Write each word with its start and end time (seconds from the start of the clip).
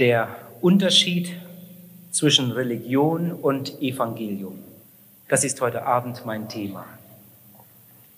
Der 0.00 0.28
Unterschied 0.62 1.30
zwischen 2.10 2.52
Religion 2.52 3.32
und 3.32 3.82
Evangelium. 3.82 4.58
Das 5.28 5.44
ist 5.44 5.60
heute 5.60 5.84
Abend 5.84 6.24
mein 6.24 6.48
Thema. 6.48 6.86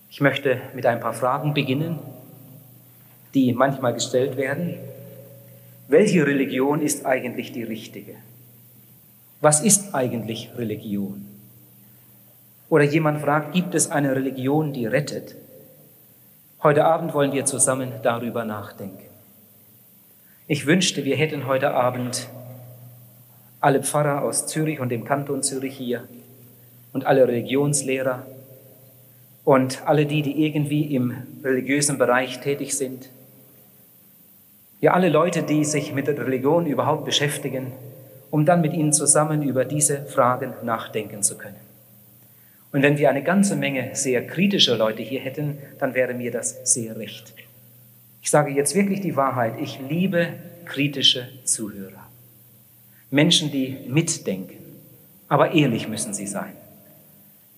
Ich 0.08 0.20
möchte 0.20 0.60
mit 0.76 0.86
ein 0.86 1.00
paar 1.00 1.12
Fragen 1.12 1.54
beginnen, 1.54 1.98
die 3.34 3.52
manchmal 3.52 3.94
gestellt 3.94 4.36
werden. 4.36 4.76
Welche 5.88 6.24
Religion 6.24 6.80
ist 6.80 7.04
eigentlich 7.04 7.50
die 7.50 7.64
richtige? 7.64 8.14
Was 9.40 9.60
ist 9.60 9.92
eigentlich 9.92 10.52
Religion? 10.56 11.26
Oder 12.68 12.84
jemand 12.84 13.22
fragt, 13.22 13.54
gibt 13.54 13.74
es 13.74 13.90
eine 13.90 14.14
Religion, 14.14 14.72
die 14.72 14.86
rettet? 14.86 15.34
Heute 16.62 16.84
Abend 16.84 17.12
wollen 17.12 17.32
wir 17.32 17.44
zusammen 17.44 17.90
darüber 18.04 18.44
nachdenken. 18.44 19.11
Ich 20.52 20.66
wünschte, 20.66 21.06
wir 21.06 21.16
hätten 21.16 21.46
heute 21.46 21.70
Abend 21.70 22.28
alle 23.60 23.82
Pfarrer 23.82 24.22
aus 24.22 24.46
Zürich 24.46 24.80
und 24.80 24.90
dem 24.90 25.02
Kanton 25.02 25.42
Zürich 25.42 25.74
hier 25.74 26.06
und 26.92 27.06
alle 27.06 27.26
Religionslehrer 27.26 28.26
und 29.44 29.80
alle 29.88 30.04
die, 30.04 30.20
die 30.20 30.44
irgendwie 30.44 30.94
im 30.94 31.16
religiösen 31.42 31.96
Bereich 31.96 32.40
tätig 32.40 32.76
sind. 32.76 33.08
Ja, 34.82 34.92
alle 34.92 35.08
Leute, 35.08 35.42
die 35.42 35.64
sich 35.64 35.94
mit 35.94 36.06
der 36.06 36.18
Religion 36.18 36.66
überhaupt 36.66 37.06
beschäftigen, 37.06 37.72
um 38.30 38.44
dann 38.44 38.60
mit 38.60 38.74
ihnen 38.74 38.92
zusammen 38.92 39.42
über 39.42 39.64
diese 39.64 40.04
Fragen 40.04 40.52
nachdenken 40.62 41.22
zu 41.22 41.38
können. 41.38 41.56
Und 42.72 42.82
wenn 42.82 42.98
wir 42.98 43.08
eine 43.08 43.22
ganze 43.22 43.56
Menge 43.56 43.92
sehr 43.94 44.26
kritischer 44.26 44.76
Leute 44.76 45.02
hier 45.02 45.20
hätten, 45.20 45.56
dann 45.78 45.94
wäre 45.94 46.12
mir 46.12 46.30
das 46.30 46.60
sehr 46.70 46.98
recht. 46.98 47.32
Ich 48.22 48.30
sage 48.30 48.52
jetzt 48.52 48.74
wirklich 48.74 49.00
die 49.00 49.16
Wahrheit. 49.16 49.60
Ich 49.60 49.80
liebe 49.88 50.28
kritische 50.64 51.28
Zuhörer. 51.44 52.06
Menschen, 53.10 53.50
die 53.50 53.78
mitdenken. 53.88 54.58
Aber 55.28 55.52
ehrlich 55.52 55.88
müssen 55.88 56.14
sie 56.14 56.26
sein. 56.26 56.52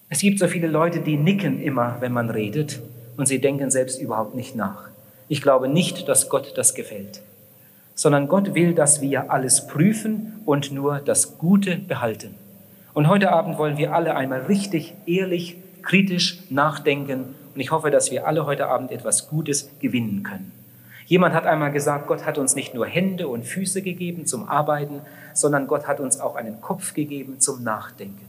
Es 0.08 0.20
gibt 0.20 0.38
so 0.38 0.48
viele 0.48 0.66
Leute, 0.66 1.00
die 1.00 1.16
nicken 1.16 1.60
immer, 1.62 1.98
wenn 2.00 2.12
man 2.12 2.30
redet, 2.30 2.80
und 3.16 3.26
sie 3.26 3.40
denken 3.40 3.70
selbst 3.70 4.00
überhaupt 4.00 4.34
nicht 4.34 4.56
nach. 4.56 4.88
Ich 5.28 5.42
glaube 5.42 5.68
nicht, 5.68 6.08
dass 6.08 6.28
Gott 6.28 6.54
das 6.56 6.74
gefällt, 6.74 7.20
sondern 7.94 8.26
Gott 8.26 8.54
will, 8.54 8.74
dass 8.74 9.00
wir 9.00 9.30
alles 9.30 9.66
prüfen 9.66 10.40
und 10.44 10.72
nur 10.72 10.98
das 10.98 11.38
Gute 11.38 11.76
behalten. 11.76 12.34
Und 12.92 13.08
heute 13.08 13.30
Abend 13.32 13.58
wollen 13.58 13.76
wir 13.76 13.94
alle 13.94 14.16
einmal 14.16 14.42
richtig, 14.42 14.94
ehrlich, 15.06 15.56
kritisch 15.82 16.38
nachdenken. 16.50 17.34
Und 17.54 17.60
ich 17.60 17.70
hoffe, 17.70 17.90
dass 17.90 18.10
wir 18.10 18.26
alle 18.26 18.46
heute 18.46 18.66
Abend 18.66 18.90
etwas 18.90 19.28
Gutes 19.28 19.70
gewinnen 19.80 20.22
können. 20.22 20.52
Jemand 21.06 21.34
hat 21.34 21.46
einmal 21.46 21.70
gesagt, 21.70 22.06
Gott 22.06 22.24
hat 22.24 22.38
uns 22.38 22.54
nicht 22.54 22.74
nur 22.74 22.86
Hände 22.86 23.28
und 23.28 23.44
Füße 23.44 23.82
gegeben 23.82 24.26
zum 24.26 24.48
Arbeiten, 24.48 25.02
sondern 25.34 25.66
Gott 25.66 25.86
hat 25.86 26.00
uns 26.00 26.18
auch 26.18 26.34
einen 26.34 26.60
Kopf 26.60 26.94
gegeben 26.94 27.40
zum 27.40 27.62
Nachdenken. 27.62 28.26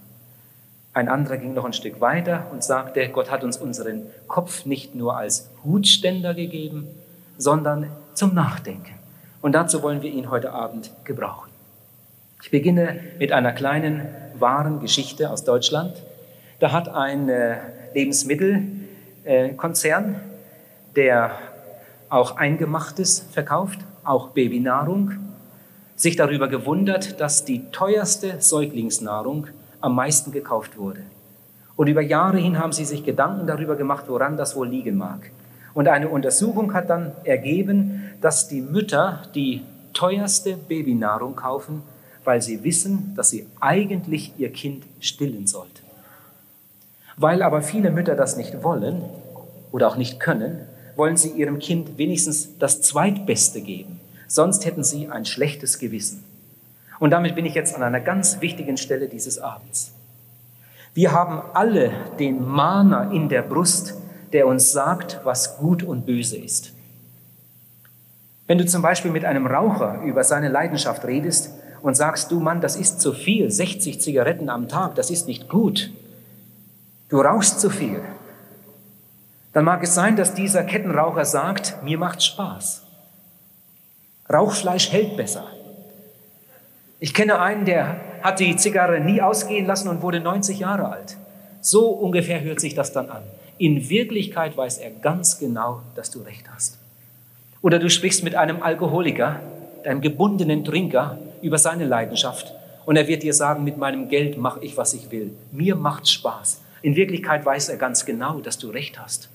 Ein 0.94 1.10
anderer 1.10 1.38
ging 1.38 1.54
noch 1.54 1.66
ein 1.66 1.74
Stück 1.74 2.02
weiter 2.02 2.48
und 2.52 2.64
sagte, 2.64 3.08
Gott 3.10 3.32
hat 3.32 3.44
uns 3.44 3.58
unseren 3.58 4.04
Kopf 4.28 4.66
nicht 4.66 4.96
nur 4.96 5.18
als 5.18 5.50
Hutständer 5.64 6.34
gegeben, 6.34 6.88
sondern 7.38 7.90
zum 8.14 8.34
Nachdenken. 8.34 8.94
Und 9.42 9.54
dazu 9.54 9.82
wollen 9.84 10.02
wir 10.02 10.12
ihn 10.12 10.30
heute 10.30 10.52
Abend 10.52 10.92
gebrauchen. 11.04 11.50
Ich 12.44 12.52
beginne 12.52 13.00
mit 13.20 13.32
einer 13.32 13.54
kleinen 13.54 14.08
wahren 14.38 14.80
Geschichte 14.80 15.30
aus 15.30 15.44
Deutschland. 15.44 16.02
Da 16.60 16.72
hat 16.72 16.90
ein 16.90 17.30
äh, 19.26 19.48
Lebensmittelkonzern, 19.48 20.16
der 20.96 21.32
auch 22.10 22.38
Eingemachtes 22.38 23.26
verkauft, 23.32 23.80
auch 24.04 24.30
Babynahrung, 24.30 25.14
sich 25.96 26.16
darüber 26.16 26.48
gewundert, 26.48 27.20
dass 27.20 27.46
die 27.46 27.70
teuerste 27.72 28.42
Säuglingsnahrung 28.42 29.48
am 29.82 29.96
meisten 29.96 30.32
gekauft 30.32 30.78
wurde. 30.78 31.02
Und 31.76 31.88
über 31.88 32.02
Jahre 32.02 32.38
hin 32.38 32.60
haben 32.60 32.72
sie 32.72 32.86
sich 32.86 33.04
Gedanken 33.04 33.48
darüber 33.48 33.76
gemacht, 33.76 34.06
woran 34.08 34.38
das 34.38 34.56
wohl 34.56 34.68
liegen 34.68 34.98
mag. 34.98 35.32
Und 35.74 35.88
eine 35.88 36.08
Untersuchung 36.08 36.74
hat 36.74 36.90
dann 36.90 37.12
ergeben, 37.24 38.12
dass 38.22 38.48
die 38.48 38.62
Mütter 38.62 39.24
die 39.36 39.64
teuerste 39.94 40.56
Babynahrung 40.56 41.36
kaufen, 41.36 41.82
weil 42.24 42.42
sie 42.42 42.64
wissen, 42.64 43.14
dass 43.16 43.30
sie 43.30 43.48
eigentlich 43.60 44.34
ihr 44.38 44.52
Kind 44.52 44.86
stillen 45.00 45.48
sollten. 45.48 45.85
Weil 47.18 47.42
aber 47.42 47.62
viele 47.62 47.92
Mütter 47.92 48.16
das 48.16 48.38
nicht 48.38 48.64
wollen 48.64 49.02
oder 49.72 49.88
auch 49.88 49.98
nicht 49.98 50.20
können, 50.20 50.60
wollen 50.96 51.18
sie 51.18 51.30
ihrem 51.30 51.60
Kind 51.60 51.98
wenigstens 51.98 52.58
das 52.58 52.82
Zweitbeste 52.82 53.62
geben. 53.62 54.00
Sonst 54.28 54.66
hätten 54.66 54.84
sie 54.84 55.08
ein 55.10 55.26
schlechtes 55.26 55.80
Gewissen. 55.80 56.24
Und 57.00 57.12
damit 57.12 57.36
bin 57.36 57.46
ich 57.46 57.54
jetzt 57.54 57.76
an 57.76 57.84
einer 57.84 58.00
ganz 58.00 58.42
wichtigen 58.42 58.78
Stelle 58.78 59.08
dieses 59.08 59.38
Abends. 59.38 59.94
Wir 60.94 61.12
haben 61.12 61.42
alle 61.54 61.92
den 62.20 62.48
Mahner 62.48 63.12
in 63.12 63.28
der 63.28 63.42
Brust, 63.42 63.96
der 64.32 64.48
uns 64.48 64.72
sagt, 64.72 65.20
was 65.24 65.58
gut 65.58 65.84
und 65.84 66.06
böse 66.06 66.38
ist. 66.38 66.72
Wenn 68.48 68.58
du 68.58 68.66
zum 68.66 68.82
Beispiel 68.82 69.12
mit 69.12 69.26
einem 69.26 69.48
Raucher 69.48 70.02
über 70.04 70.24
seine 70.24 70.50
Leidenschaft 70.50 71.04
redest, 71.06 71.52
und 71.86 71.94
sagst, 71.94 72.32
du 72.32 72.40
Mann, 72.40 72.62
das 72.62 72.78
ist 72.78 73.00
zu 73.00 73.14
viel, 73.14 73.52
60 73.52 74.02
Zigaretten 74.02 74.50
am 74.50 74.68
Tag, 74.68 74.96
das 74.96 75.12
ist 75.12 75.28
nicht 75.28 75.50
gut. 75.50 75.92
Du 77.10 77.22
rauchst 77.22 77.60
zu 77.60 77.70
viel. 77.70 78.02
Dann 79.54 79.66
mag 79.66 79.84
es 79.84 79.94
sein, 79.94 80.16
dass 80.16 80.34
dieser 80.34 80.64
Kettenraucher 80.64 81.24
sagt, 81.24 81.82
mir 81.84 81.98
macht 81.98 82.24
Spaß. 82.24 82.84
Rauchfleisch 84.32 84.92
hält 84.92 85.16
besser. 85.16 85.46
Ich 87.00 87.14
kenne 87.14 87.40
einen, 87.40 87.66
der 87.66 87.98
hat 88.24 88.40
die 88.40 88.56
Zigarre 88.56 89.00
nie 89.00 89.22
ausgehen 89.22 89.68
lassen 89.68 89.88
und 89.88 90.02
wurde 90.02 90.20
90 90.20 90.60
Jahre 90.60 90.90
alt. 90.90 91.18
So 91.62 91.90
ungefähr 91.90 92.42
hört 92.42 92.60
sich 92.60 92.74
das 92.74 92.92
dann 92.92 93.10
an. 93.10 93.24
In 93.58 93.90
Wirklichkeit 93.90 94.58
weiß 94.58 94.80
er 94.80 94.90
ganz 94.90 95.40
genau, 95.40 95.82
dass 95.96 96.10
du 96.12 96.22
recht 96.22 96.46
hast. 96.54 96.80
Oder 97.62 97.80
du 97.80 97.90
sprichst 97.90 98.24
mit 98.24 98.36
einem 98.36 98.62
Alkoholiker, 98.62 99.40
einem 99.84 100.02
gebundenen 100.02 100.66
Trinker, 100.66 101.18
über 101.42 101.58
seine 101.60 101.86
Leidenschaft. 101.86 102.54
Und 102.86 102.96
er 102.96 103.08
wird 103.08 103.24
dir 103.24 103.34
sagen, 103.34 103.64
mit 103.64 103.78
meinem 103.78 104.10
Geld 104.10 104.38
mache 104.38 104.64
ich, 104.64 104.76
was 104.78 104.94
ich 104.94 105.12
will. 105.12 105.32
Mir 105.52 105.76
macht 105.76 106.08
Spaß. 106.08 106.62
In 106.86 106.96
Wirklichkeit 106.96 107.44
weiß 107.44 107.70
er 107.70 107.78
ganz 107.78 108.06
genau, 108.06 108.42
dass 108.42 108.60
du 108.60 108.70
recht 108.70 109.00
hast. 109.00 109.30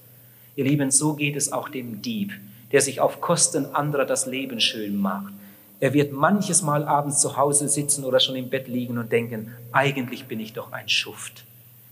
Ihr 0.55 0.63
Lieben, 0.63 0.93
so 0.93 1.15
geht 1.15 1.35
es 1.35 1.53
auch 1.53 1.69
dem 1.69 2.01
Dieb, 2.01 2.33
der 2.71 2.81
sich 2.81 3.01
auf 3.01 3.21
Kosten 3.21 3.67
anderer 3.75 4.05
das 4.05 4.27
Leben 4.27 4.61
schön 4.61 4.97
macht. 4.97 5.33
Er 5.81 5.93
wird 5.93 6.13
manches 6.13 6.63
Mal 6.63 6.85
abends 6.85 7.19
zu 7.19 7.37
Hause 7.37 7.69
sitzen 7.69 8.05
oder 8.05 8.21
schon 8.21 8.37
im 8.37 8.51
Bett 8.51 8.69
liegen 8.69 8.99
und 8.99 9.11
denken, 9.11 9.53
eigentlich 9.73 10.27
bin 10.27 10.39
ich 10.39 10.53
doch 10.53 10.71
ein 10.71 10.89
Schuft. 10.89 11.45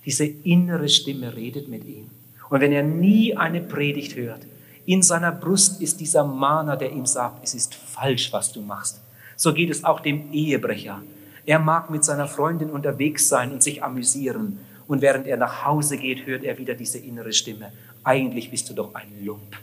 Diese 0.04 0.26
innere 0.26 0.88
Stimme 0.88 1.34
redet 1.34 1.66
mit 1.66 1.84
ihm. 1.84 2.08
Und 2.50 2.60
wenn 2.60 2.70
er 2.70 2.84
nie 2.84 3.36
eine 3.36 3.60
Predigt 3.60 4.14
hört, 4.14 4.42
in 4.86 5.02
seiner 5.02 5.32
Brust 5.32 5.82
ist 5.82 5.98
dieser 5.98 6.22
Mahner, 6.22 6.76
der 6.76 6.92
ihm 6.92 7.04
sagt, 7.04 7.42
es 7.42 7.54
ist 7.54 7.74
falsch, 7.74 8.32
was 8.32 8.52
du 8.52 8.62
machst. 8.62 9.00
So 9.34 9.52
geht 9.52 9.70
es 9.70 9.82
auch 9.82 9.98
dem 9.98 10.32
Ehebrecher. 10.32 11.02
Er 11.46 11.58
mag 11.58 11.90
mit 11.90 12.04
seiner 12.04 12.28
Freundin 12.28 12.70
unterwegs 12.70 13.28
sein 13.28 13.50
und 13.50 13.64
sich 13.64 13.82
amüsieren. 13.82 14.60
Und 14.88 15.02
während 15.02 15.26
er 15.26 15.36
nach 15.36 15.64
Hause 15.64 15.98
geht, 15.98 16.26
hört 16.26 16.42
er 16.42 16.58
wieder 16.58 16.74
diese 16.74 16.98
innere 16.98 17.32
Stimme. 17.32 17.70
Eigentlich 18.02 18.50
bist 18.50 18.68
du 18.70 18.74
doch 18.74 18.94
ein 18.94 19.24
Lump. 19.24 19.56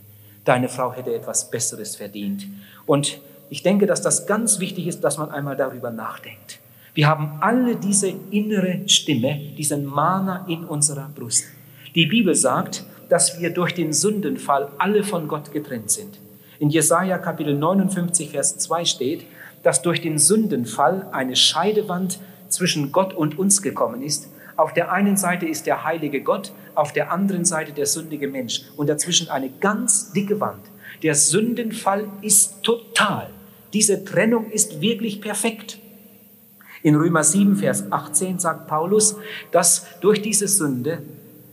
Deine 0.46 0.70
Frau 0.70 0.94
hätte 0.94 1.14
etwas 1.14 1.50
Besseres 1.50 1.96
verdient. 1.96 2.46
Und 2.86 3.20
ich 3.50 3.64
denke, 3.64 3.88
dass 3.88 4.02
das 4.02 4.28
ganz 4.28 4.60
wichtig 4.60 4.88
ist, 4.88 5.02
dass 5.02 5.18
man 5.18 5.32
einmal 5.32 5.58
darüber 5.58 5.92
nachdenkt. 5.92 6.60
Wir 6.94 7.08
haben 7.08 7.40
alle 7.42 7.76
diese 7.76 8.14
innere 8.32 8.88
Stimme, 8.88 9.38
diesen 9.58 9.86
Mahner 9.86 10.46
in 10.48 10.64
unserer 10.64 11.10
Brust. 11.14 11.46
Die 11.94 12.06
Bibel 12.06 12.36
sagt, 12.36 12.86
dass 13.10 13.40
wir 13.40 13.50
durch 13.50 13.74
den 13.74 13.94
Sündenfall 13.94 14.70
alle 14.78 15.04
von 15.04 15.28
Gott 15.28 15.52
getrennt 15.52 15.92
sind. 15.92 16.20
In 16.60 16.70
Jesaja 16.70 17.18
Kapitel 17.18 17.56
59, 17.56 18.30
Vers 18.30 18.58
2 18.60 18.86
steht, 18.86 19.26
dass 19.64 19.82
durch 19.82 20.02
den 20.02 20.20
Sündenfall 20.20 21.08
eine 21.12 21.36
Scheidewand 21.36 22.20
zwischen 22.48 22.92
Gott 22.92 23.14
und 23.14 23.38
uns 23.38 23.62
gekommen 23.62 24.02
ist. 24.02 24.30
Auf 24.58 24.74
der 24.74 24.92
einen 24.92 25.18
Seite 25.18 25.46
ist 25.46 25.66
der 25.66 25.84
heilige 25.84 26.22
Gott, 26.22 26.54
auf 26.76 26.94
der 26.94 27.12
anderen 27.12 27.46
Seite 27.46 27.74
der 27.74 27.86
sündige 27.86 28.28
Mensch 28.28 28.62
und 28.78 28.88
dazwischen 28.88 29.30
eine 29.30 29.50
ganz 29.50 30.14
dicke 30.14 30.40
Wand. 30.40 30.62
Der 31.04 31.16
Sündenfall 31.16 32.08
ist 32.22 32.64
total. 32.64 33.30
Diese 33.74 34.06
Trennung 34.06 34.50
ist 34.50 34.80
wirklich 34.80 35.20
perfekt. 35.20 35.80
In 36.84 36.96
Römer 36.96 37.24
7, 37.24 37.58
Vers 37.58 37.92
18 37.92 38.40
sagt 38.40 38.68
Paulus, 38.68 39.18
dass 39.52 39.86
durch 40.02 40.22
diese 40.22 40.48
Sünde, 40.48 41.02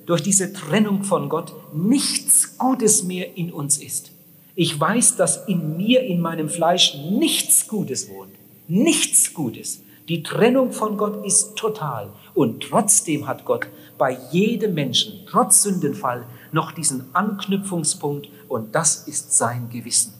durch 0.06 0.22
diese 0.22 0.52
Trennung 0.52 1.02
von 1.02 1.28
Gott 1.28 1.52
nichts 1.74 2.58
Gutes 2.58 3.02
mehr 3.02 3.36
in 3.36 3.52
uns 3.52 3.78
ist. 3.78 4.12
Ich 4.54 4.78
weiß, 4.78 5.16
dass 5.16 5.48
in 5.48 5.76
mir, 5.76 6.02
in 6.02 6.20
meinem 6.20 6.48
Fleisch 6.48 6.94
nichts 6.94 7.66
Gutes 7.66 8.08
wohnt. 8.10 8.34
Nichts 8.68 9.32
Gutes. 9.32 9.82
Die 10.08 10.22
Trennung 10.22 10.72
von 10.72 10.98
Gott 10.98 11.24
ist 11.24 11.56
total. 11.56 12.10
Und 12.34 12.62
trotzdem 12.62 13.26
hat 13.28 13.44
Gott 13.44 13.66
bei 13.98 14.16
jedem 14.30 14.74
Menschen, 14.74 15.26
trotz 15.28 15.62
Sündenfall, 15.62 16.24
noch 16.50 16.72
diesen 16.72 17.14
Anknüpfungspunkt 17.14 18.28
und 18.48 18.74
das 18.74 19.06
ist 19.06 19.36
sein 19.36 19.68
Gewissen. 19.70 20.14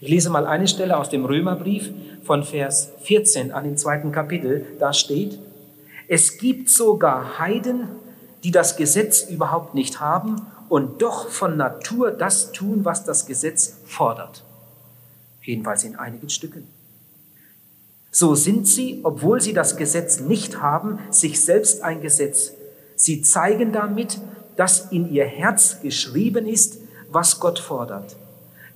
Ich 0.00 0.08
lese 0.08 0.30
mal 0.30 0.46
eine 0.46 0.68
Stelle 0.68 0.96
aus 0.96 1.08
dem 1.08 1.24
Römerbrief 1.24 1.90
von 2.24 2.44
Vers 2.44 2.90
14 3.02 3.52
an 3.52 3.64
im 3.64 3.76
zweiten 3.76 4.12
Kapitel. 4.12 4.66
Da 4.78 4.92
steht, 4.92 5.38
es 6.08 6.38
gibt 6.38 6.68
sogar 6.68 7.38
Heiden, 7.38 7.88
die 8.42 8.50
das 8.50 8.76
Gesetz 8.76 9.22
überhaupt 9.22 9.74
nicht 9.74 10.00
haben 10.00 10.42
und 10.68 11.02
doch 11.02 11.28
von 11.28 11.56
Natur 11.56 12.10
das 12.10 12.52
tun, 12.52 12.84
was 12.84 13.04
das 13.04 13.26
Gesetz 13.26 13.78
fordert. 13.86 14.44
Jedenfalls 15.42 15.84
in 15.84 15.96
einigen 15.96 16.28
Stücken. 16.28 16.66
So 18.14 18.36
sind 18.36 18.68
sie, 18.68 19.00
obwohl 19.02 19.40
sie 19.40 19.54
das 19.54 19.76
Gesetz 19.76 20.20
nicht 20.20 20.62
haben, 20.62 21.00
sich 21.10 21.40
selbst 21.40 21.82
ein 21.82 22.00
Gesetz. 22.00 22.52
Sie 22.94 23.22
zeigen 23.22 23.72
damit, 23.72 24.20
dass 24.54 24.92
in 24.92 25.10
ihr 25.10 25.24
Herz 25.24 25.80
geschrieben 25.82 26.46
ist, 26.46 26.78
was 27.10 27.40
Gott 27.40 27.58
fordert, 27.58 28.14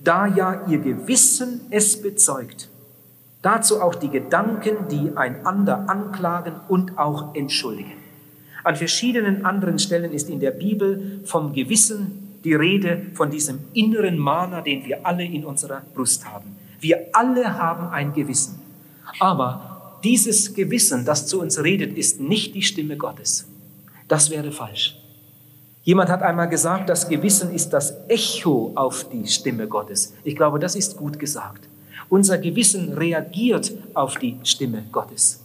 da 0.03 0.27
ja 0.27 0.65
ihr 0.67 0.79
Gewissen 0.79 1.61
es 1.69 2.01
bezeugt. 2.01 2.67
Dazu 3.41 3.81
auch 3.81 3.95
die 3.95 4.09
Gedanken, 4.09 4.89
die 4.91 5.15
einander 5.15 5.89
anklagen 5.89 6.55
und 6.67 6.99
auch 6.99 7.33
entschuldigen. 7.33 7.93
An 8.65 8.75
verschiedenen 8.75 9.45
anderen 9.45 9.79
Stellen 9.79 10.11
ist 10.11 10.29
in 10.29 10.41
der 10.41 10.51
Bibel 10.51 11.21
vom 11.23 11.53
Gewissen 11.53 12.35
die 12.43 12.55
Rede, 12.55 13.03
von 13.13 13.31
diesem 13.31 13.59
inneren 13.71 14.17
Mana, 14.17 14.59
den 14.59 14.83
wir 14.83 15.05
alle 15.07 15.23
in 15.23 15.45
unserer 15.45 15.81
Brust 15.93 16.29
haben. 16.29 16.57
Wir 16.81 17.07
alle 17.13 17.57
haben 17.57 17.87
ein 17.87 18.13
Gewissen. 18.13 18.58
Aber 19.19 19.99
dieses 20.03 20.53
Gewissen, 20.53 21.05
das 21.05 21.27
zu 21.27 21.41
uns 21.41 21.61
redet, 21.61 21.97
ist 21.97 22.19
nicht 22.19 22.55
die 22.55 22.61
Stimme 22.61 22.97
Gottes. 22.97 23.47
Das 24.07 24.29
wäre 24.29 24.51
falsch. 24.51 24.95
Jemand 25.83 26.09
hat 26.09 26.21
einmal 26.21 26.49
gesagt, 26.49 26.89
das 26.89 27.07
Gewissen 27.07 27.51
ist 27.53 27.69
das 27.71 27.93
Echo 28.07 28.73
auf 28.75 29.07
die 29.09 29.27
Stimme 29.27 29.67
Gottes. 29.67 30.13
Ich 30.23 30.35
glaube, 30.35 30.59
das 30.59 30.75
ist 30.75 30.97
gut 30.97 31.17
gesagt. 31.19 31.67
Unser 32.09 32.37
Gewissen 32.37 32.93
reagiert 32.93 33.71
auf 33.93 34.17
die 34.17 34.37
Stimme 34.43 34.83
Gottes. 34.91 35.41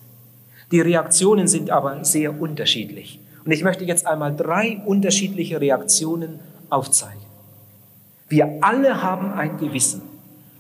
Die 0.71 0.81
Reaktionen 0.81 1.47
sind 1.47 1.71
aber 1.71 2.05
sehr 2.05 2.41
unterschiedlich. 2.41 3.21
Und 3.45 3.53
ich 3.53 3.63
möchte 3.63 3.85
jetzt 3.85 4.07
einmal 4.07 4.35
drei 4.35 4.81
unterschiedliche 4.85 5.61
Reaktionen 5.61 6.41
aufzeigen. 6.71 7.21
Wir 8.29 8.59
alle 8.63 9.03
haben 9.03 9.33
ein 9.33 9.59
Gewissen 9.59 10.03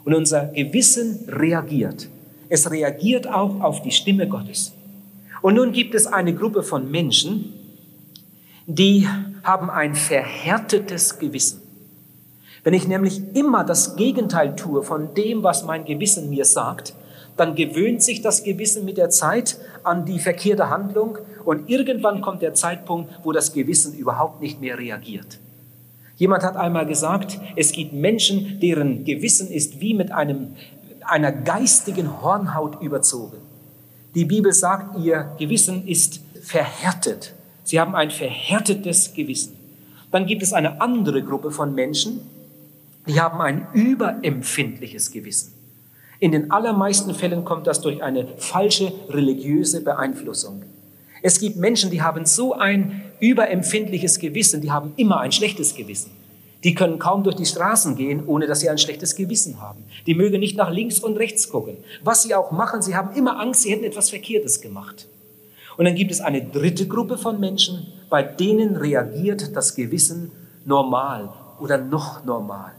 und 0.05 0.15
unser 0.15 0.47
Gewissen 0.47 1.25
reagiert. 1.29 2.09
Es 2.49 2.70
reagiert 2.70 3.26
auch 3.26 3.61
auf 3.61 3.82
die 3.82 3.91
Stimme 3.91 4.29
Gottes. 4.29 4.73
Und 5.43 5.55
nun 5.55 5.73
gibt 5.73 5.94
es 5.94 6.06
eine 6.06 6.35
Gruppe 6.35 6.62
von 6.62 6.91
Menschen, 6.91 7.52
die 8.67 9.06
haben 9.43 9.70
ein 9.70 9.94
verhärtetes 9.94 11.19
Gewissen. 11.19 11.61
Wenn 12.62 12.73
ich 12.73 12.88
nämlich 12.88 13.20
immer 13.35 13.62
das 13.62 13.96
Gegenteil 13.96 14.56
tue 14.56 14.82
von 14.82 15.12
dem, 15.14 15.43
was 15.43 15.64
mein 15.64 15.85
Gewissen 15.85 16.31
mir 16.31 16.46
sagt, 16.46 16.94
dann 17.37 17.55
gewöhnt 17.55 18.02
sich 18.02 18.23
das 18.23 18.43
Gewissen 18.43 18.85
mit 18.85 18.96
der 18.96 19.11
Zeit 19.11 19.58
an 19.82 20.06
die 20.06 20.19
verkehrte 20.19 20.70
Handlung 20.70 21.19
und 21.44 21.69
irgendwann 21.69 22.20
kommt 22.20 22.43
der 22.43 22.55
Zeitpunkt, 22.55 23.12
wo 23.23 23.32
das 23.32 23.52
Gewissen 23.52 23.94
überhaupt 23.94 24.41
nicht 24.41 24.61
mehr 24.61 24.79
reagiert. 24.79 25.38
Jemand 26.17 26.44
hat 26.44 26.56
einmal 26.56 26.87
gesagt, 26.87 27.41
es 27.56 27.73
gibt 27.73 27.93
Menschen, 27.93 28.61
deren 28.61 29.05
Gewissen 29.05 29.50
ist 29.50 29.81
wie 29.81 29.94
mit 29.94 30.12
einem, 30.12 30.55
einer 31.09 31.33
geistigen 31.33 32.23
Hornhaut 32.23 32.81
überzogen. 32.83 33.39
Die 34.15 34.25
Bibel 34.25 34.53
sagt, 34.53 34.99
ihr 34.99 35.33
Gewissen 35.39 35.87
ist 35.87 36.21
verhärtet. 36.43 37.35
Sie 37.65 37.81
haben 37.81 37.95
ein 37.95 38.11
verhärtetes 38.11 39.15
Gewissen. 39.15 39.56
Dann 40.11 40.27
gibt 40.27 40.43
es 40.43 40.53
eine 40.53 40.81
andere 40.81 41.23
Gruppe 41.23 41.51
von 41.51 41.75
Menschen, 41.75 42.21
die 43.06 43.21
haben 43.21 43.41
ein 43.41 43.67
überempfindliches 43.73 45.11
Gewissen. 45.11 45.53
In 46.21 46.33
den 46.33 46.51
allermeisten 46.51 47.15
Fällen 47.15 47.45
kommt 47.45 47.67
das 47.67 47.81
durch 47.81 48.03
eine 48.03 48.29
falsche 48.39 48.93
religiöse 49.09 49.83
Beeinflussung. 49.83 50.62
Es 51.23 51.41
gibt 51.41 51.56
Menschen, 51.56 51.91
die 51.91 52.03
haben 52.03 52.27
so 52.27 52.55
ein 52.55 53.03
überempfindliches 53.19 54.19
Gewissen, 54.19 54.61
die 54.61 54.71
haben 54.71 54.93
immer 54.97 55.21
ein 55.21 55.33
schlechtes 55.33 55.75
Gewissen. 55.75 56.11
Die 56.64 56.75
können 56.75 56.99
kaum 56.99 57.22
durch 57.22 57.37
die 57.37 57.44
Straßen 57.44 57.94
gehen, 57.94 58.26
ohne 58.26 58.46
dass 58.46 58.61
sie 58.61 58.70
ein 58.70 58.78
schlechtes 58.78 59.14
Gewissen 59.14 59.61
haben. 59.61 59.84
Die 60.06 60.14
mögen 60.14 60.40
nicht 60.40 60.56
nach 60.56 60.70
links 60.70 60.99
und 60.99 61.19
rechts 61.19 61.50
gucken. 61.50 61.76
Was 62.02 62.22
sie 62.22 62.34
auch 62.34 62.50
machen, 62.50 62.81
sie 62.81 62.96
haben 62.96 63.14
immer 63.14 63.38
Angst, 63.38 63.62
sie 63.62 63.70
hätten 63.70 63.84
etwas 63.84 64.08
Verkehrtes 64.08 64.62
gemacht. 64.62 65.06
Und 65.76 65.84
dann 65.84 65.94
gibt 65.94 66.11
es 66.11 66.20
eine 66.20 66.43
dritte 66.43 66.88
Gruppe 66.88 67.19
von 67.19 67.38
Menschen, 67.38 67.87
bei 68.08 68.22
denen 68.22 68.76
reagiert 68.76 69.55
das 69.55 69.75
Gewissen 69.75 70.32
normal 70.64 71.32
oder 71.61 71.78
noch 71.78 72.25
normal. 72.25 72.72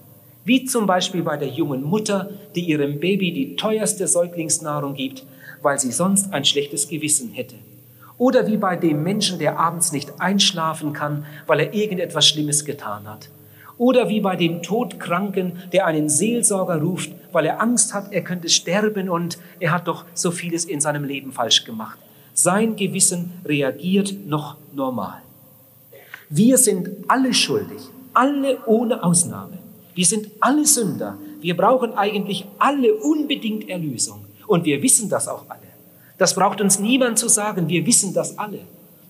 Wie 0.45 0.65
zum 0.65 0.87
Beispiel 0.87 1.21
bei 1.21 1.37
der 1.37 1.49
jungen 1.49 1.83
Mutter, 1.83 2.29
die 2.55 2.61
ihrem 2.61 2.99
Baby 2.99 3.33
die 3.33 3.55
teuerste 3.55 4.07
Säuglingsnahrung 4.07 4.95
gibt, 4.95 5.25
weil 5.61 5.79
sie 5.79 5.91
sonst 5.91 6.33
ein 6.33 6.45
schlechtes 6.45 6.87
Gewissen 6.87 7.31
hätte. 7.31 7.55
Oder 8.17 8.47
wie 8.47 8.57
bei 8.57 8.75
dem 8.75 9.03
Menschen, 9.03 9.39
der 9.39 9.59
abends 9.59 9.91
nicht 9.91 10.21
einschlafen 10.21 10.93
kann, 10.93 11.25
weil 11.47 11.59
er 11.59 11.73
irgendetwas 11.73 12.27
Schlimmes 12.27 12.63
getan 12.63 13.07
hat. 13.07 13.29
Oder 13.77 14.07
wie 14.07 14.21
bei 14.21 14.35
dem 14.35 14.61
Todkranken, 14.61 15.63
der 15.73 15.85
einen 15.85 16.09
Seelsorger 16.09 16.81
ruft, 16.81 17.11
weil 17.31 17.45
er 17.45 17.61
Angst 17.61 17.93
hat, 17.93 18.13
er 18.13 18.23
könnte 18.23 18.49
sterben 18.49 19.09
und 19.09 19.37
er 19.59 19.71
hat 19.71 19.87
doch 19.87 20.05
so 20.13 20.31
vieles 20.31 20.65
in 20.65 20.79
seinem 20.79 21.03
Leben 21.03 21.31
falsch 21.31 21.65
gemacht. 21.65 21.99
Sein 22.33 22.75
Gewissen 22.75 23.33
reagiert 23.45 24.13
noch 24.25 24.57
normal. 24.73 25.21
Wir 26.29 26.57
sind 26.57 26.89
alle 27.07 27.33
schuldig, 27.33 27.81
alle 28.13 28.57
ohne 28.65 29.03
Ausnahme. 29.03 29.57
Wir 29.93 30.05
sind 30.05 30.29
alle 30.39 30.65
Sünder. 30.65 31.17
Wir 31.39 31.55
brauchen 31.55 31.93
eigentlich 31.93 32.45
alle 32.59 32.93
unbedingt 32.95 33.69
Erlösung. 33.69 34.25
Und 34.47 34.65
wir 34.65 34.81
wissen 34.81 35.09
das 35.09 35.27
auch 35.27 35.45
alle. 35.49 35.61
Das 36.17 36.35
braucht 36.35 36.61
uns 36.61 36.79
niemand 36.79 37.19
zu 37.19 37.27
sagen. 37.27 37.67
Wir 37.69 37.85
wissen 37.85 38.13
das 38.13 38.37
alle. 38.37 38.59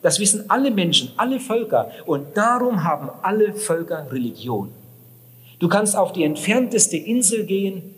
Das 0.06 0.20
wissen 0.20 0.48
alle 0.52 0.70
Menschen, 0.70 1.14
alle 1.18 1.40
Völker. 1.40 1.90
Und 2.06 2.38
darum 2.38 2.84
haben 2.84 3.10
alle 3.24 3.56
Völker 3.56 4.06
Religion. 4.12 4.70
Du 5.58 5.68
kannst 5.68 5.98
auf 5.98 6.14
die 6.14 6.24
entfernteste 6.24 6.96
Insel 6.96 7.44
gehen. 7.48 7.96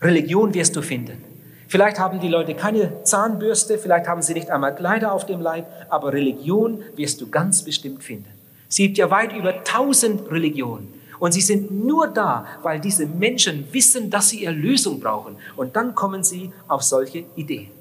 Religion 0.00 0.54
wirst 0.54 0.74
du 0.74 0.80
finden. 0.80 1.22
Vielleicht 1.66 1.98
haben 1.98 2.18
die 2.18 2.28
Leute 2.28 2.54
keine 2.54 3.04
Zahnbürste, 3.04 3.76
vielleicht 3.76 4.08
haben 4.08 4.22
sie 4.22 4.32
nicht 4.32 4.48
einmal 4.48 4.74
Kleider 4.74 5.12
auf 5.12 5.26
dem 5.26 5.42
Leib, 5.42 5.66
aber 5.90 6.14
Religion 6.14 6.80
wirst 6.96 7.20
du 7.20 7.28
ganz 7.28 7.62
bestimmt 7.62 8.02
finden. 8.02 8.30
Es 8.66 8.76
gibt 8.76 8.96
ja 8.96 9.10
weit 9.10 9.36
über 9.36 9.62
tausend 9.64 10.30
Religionen. 10.30 10.94
Und 11.18 11.32
sie 11.32 11.42
sind 11.42 11.70
nur 11.70 12.06
da, 12.08 12.46
weil 12.62 12.80
diese 12.80 13.04
Menschen 13.04 13.68
wissen, 13.70 14.08
dass 14.08 14.30
sie 14.30 14.46
Erlösung 14.46 14.98
brauchen. 14.98 15.36
Und 15.56 15.76
dann 15.76 15.94
kommen 15.94 16.24
sie 16.24 16.52
auf 16.68 16.82
solche 16.82 17.24
Ideen. 17.36 17.77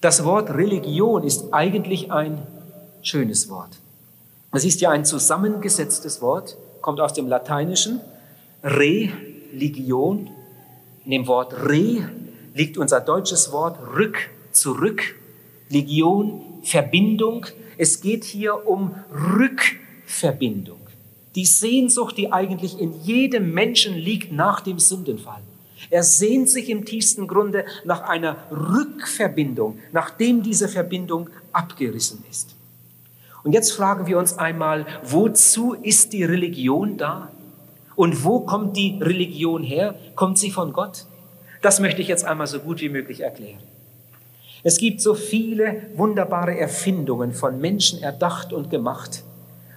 Das 0.00 0.24
Wort 0.24 0.50
Religion 0.50 1.24
ist 1.24 1.52
eigentlich 1.52 2.12
ein 2.12 2.46
schönes 3.02 3.48
Wort. 3.48 3.80
Es 4.52 4.64
ist 4.64 4.80
ja 4.80 4.90
ein 4.90 5.04
zusammengesetztes 5.04 6.22
Wort, 6.22 6.56
kommt 6.80 7.00
aus 7.00 7.14
dem 7.14 7.26
Lateinischen. 7.26 8.00
Religion. 8.62 10.30
In 11.04 11.10
dem 11.10 11.26
Wort 11.26 11.52
re 11.52 12.08
liegt 12.54 12.78
unser 12.78 13.00
deutsches 13.00 13.50
Wort 13.50 13.76
rück, 13.96 14.30
zurück. 14.52 15.16
Legion, 15.68 16.60
Verbindung. 16.62 17.46
Es 17.76 18.00
geht 18.00 18.22
hier 18.22 18.68
um 18.68 18.94
Rückverbindung. 19.12 20.78
Die 21.34 21.44
Sehnsucht, 21.44 22.16
die 22.16 22.32
eigentlich 22.32 22.80
in 22.80 23.02
jedem 23.02 23.52
Menschen 23.52 23.96
liegt 23.96 24.30
nach 24.30 24.60
dem 24.60 24.78
Sündenfall. 24.78 25.42
Er 25.90 26.02
sehnt 26.02 26.48
sich 26.48 26.68
im 26.68 26.84
tiefsten 26.84 27.26
Grunde 27.26 27.64
nach 27.84 28.02
einer 28.02 28.36
Rückverbindung, 28.50 29.78
nachdem 29.92 30.42
diese 30.42 30.68
Verbindung 30.68 31.30
abgerissen 31.52 32.24
ist. 32.30 32.54
Und 33.44 33.52
jetzt 33.52 33.72
fragen 33.72 34.06
wir 34.06 34.18
uns 34.18 34.36
einmal, 34.36 34.86
wozu 35.02 35.74
ist 35.74 36.12
die 36.12 36.24
Religion 36.24 36.96
da? 36.98 37.30
Und 37.96 38.24
wo 38.24 38.40
kommt 38.40 38.76
die 38.76 38.98
Religion 39.00 39.62
her? 39.62 39.94
Kommt 40.14 40.38
sie 40.38 40.50
von 40.50 40.72
Gott? 40.72 41.06
Das 41.62 41.80
möchte 41.80 42.02
ich 42.02 42.08
jetzt 42.08 42.24
einmal 42.24 42.46
so 42.46 42.60
gut 42.60 42.80
wie 42.80 42.88
möglich 42.88 43.20
erklären. 43.20 43.60
Es 44.62 44.78
gibt 44.78 45.00
so 45.00 45.14
viele 45.14 45.82
wunderbare 45.94 46.58
Erfindungen 46.58 47.32
von 47.32 47.60
Menschen 47.60 48.02
erdacht 48.02 48.52
und 48.52 48.70
gemacht. 48.70 49.22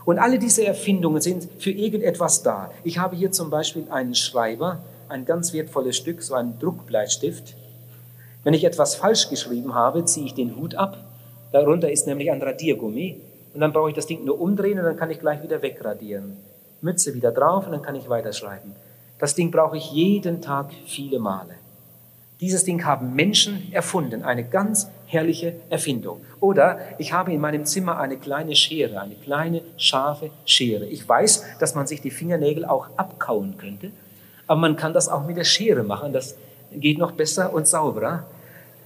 Und 0.06 0.20
alle 0.20 0.39
diese 0.39 0.65
Erfindungen 0.65 1.22
sind 1.22 1.48
für 1.60 1.72
irgendetwas 1.72 2.44
da. 2.44 2.72
Ich 2.84 2.98
habe 2.98 3.15
hier 3.15 3.32
zum 3.32 3.50
Beispiel 3.50 3.86
einen 3.89 4.15
Schreiber, 4.15 4.80
ein 5.12 5.25
ganz 5.25 5.53
wertvolles 5.53 5.98
Stück, 5.98 6.24
so 6.24 6.34
einen 6.34 6.58
Druckbleistift. 6.58 7.56
Wenn 8.44 8.53
ich 8.53 8.63
etwas 8.63 8.96
falsch 8.96 9.30
geschrieben 9.30 9.75
habe, 9.75 10.06
ziehe 10.06 10.25
ich 10.25 10.34
den 10.34 10.56
Hut 10.56 10.75
ab. 10.75 10.98
Darunter 11.51 11.91
ist 11.91 12.08
nämlich 12.08 12.32
ein 12.32 12.41
Radiergummi. 12.41 13.22
Und 13.53 13.60
dann 13.60 13.74
brauche 13.74 13.89
ich 13.89 13.96
das 13.96 14.08
Ding 14.08 14.24
nur 14.24 14.39
umdrehen 14.39 14.80
und 14.80 14.86
dann 14.86 14.96
kann 14.96 15.12
ich 15.12 15.20
gleich 15.20 15.44
wieder 15.44 15.62
wegradieren. 15.62 16.38
Mütze 16.82 17.13
wieder 17.13 17.32
drauf 17.32 17.65
und 17.65 17.74
dann 17.74 17.82
kann 17.82 17.96
ich 17.96 18.10
weiterschreiben. 18.10 18.74
Das 19.20 19.36
Ding 19.36 19.51
brauche 19.51 19.77
ich 19.77 19.91
jeden 19.91 20.41
Tag 20.41 20.72
viele 20.86 21.20
Male. 21.20 21.56
Dieses 22.39 22.63
Ding 22.63 22.86
haben 22.86 23.13
Menschen 23.13 23.72
erfunden, 23.72 24.24
eine 24.24 24.44
ganz 24.44 24.89
herrliche 25.06 25.58
Erfindung. 25.70 26.22
Oder 26.39 26.80
ich 26.98 27.13
habe 27.13 27.32
in 27.32 27.39
meinem 27.39 27.65
Zimmer 27.65 28.00
eine 28.00 28.18
kleine 28.18 28.56
Schere, 28.56 29.00
eine 29.00 29.13
kleine 29.13 29.62
scharfe 29.77 30.32
Schere. 30.46 30.86
Ich 30.86 31.08
weiß, 31.08 31.44
dass 31.60 31.75
man 31.75 31.86
sich 31.86 32.01
die 32.01 32.10
Fingernägel 32.10 32.65
auch 32.65 32.88
abkauen 32.98 33.58
könnte, 33.58 33.91
Aber 34.51 34.60
man 34.60 34.75
kann 34.75 34.91
das 34.91 35.08
auch 35.08 35.25
mit 35.25 35.38
der 35.38 35.46
Schere 35.46 35.81
machen. 35.81 36.12
Das 36.12 36.36
geht 36.74 36.98
noch 36.98 37.13
besser 37.13 37.53
und 37.53 37.70
sauberer. 37.70 38.25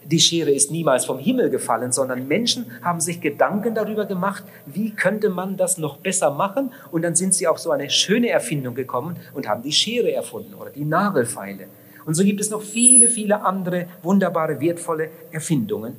Die 0.03 0.19
Schere 0.19 0.51
ist 0.51 0.69
niemals 0.69 1.05
vom 1.05 1.17
Himmel 1.17 1.49
gefallen, 1.49 1.91
sondern 1.91 2.27
Menschen 2.27 2.67
haben 2.83 3.01
sich 3.01 3.19
Gedanken 3.19 3.73
darüber 3.73 4.05
gemacht, 4.05 4.43
wie 4.67 4.91
könnte 4.91 5.31
man 5.31 5.57
das 5.57 5.79
noch 5.79 5.97
besser 5.97 6.29
machen. 6.29 6.71
Und 6.91 7.01
dann 7.01 7.15
sind 7.15 7.33
sie 7.33 7.47
auf 7.47 7.57
so 7.57 7.71
eine 7.71 7.89
schöne 7.89 8.29
Erfindung 8.29 8.75
gekommen 8.75 9.15
und 9.33 9.47
haben 9.47 9.63
die 9.63 9.71
Schere 9.71 10.13
erfunden 10.13 10.53
oder 10.53 10.69
die 10.69 10.85
Nagelfeile. 10.85 11.65
Und 12.05 12.13
so 12.13 12.23
gibt 12.23 12.41
es 12.41 12.51
noch 12.51 12.61
viele, 12.61 13.09
viele 13.09 13.43
andere 13.43 13.87
wunderbare, 14.03 14.61
wertvolle 14.61 15.09
Erfindungen. 15.31 15.95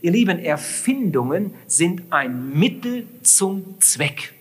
Ihr 0.00 0.12
Lieben, 0.12 0.38
Erfindungen 0.38 1.54
sind 1.66 2.02
ein 2.10 2.56
Mittel 2.56 3.08
zum 3.22 3.80
Zweck. 3.80 4.32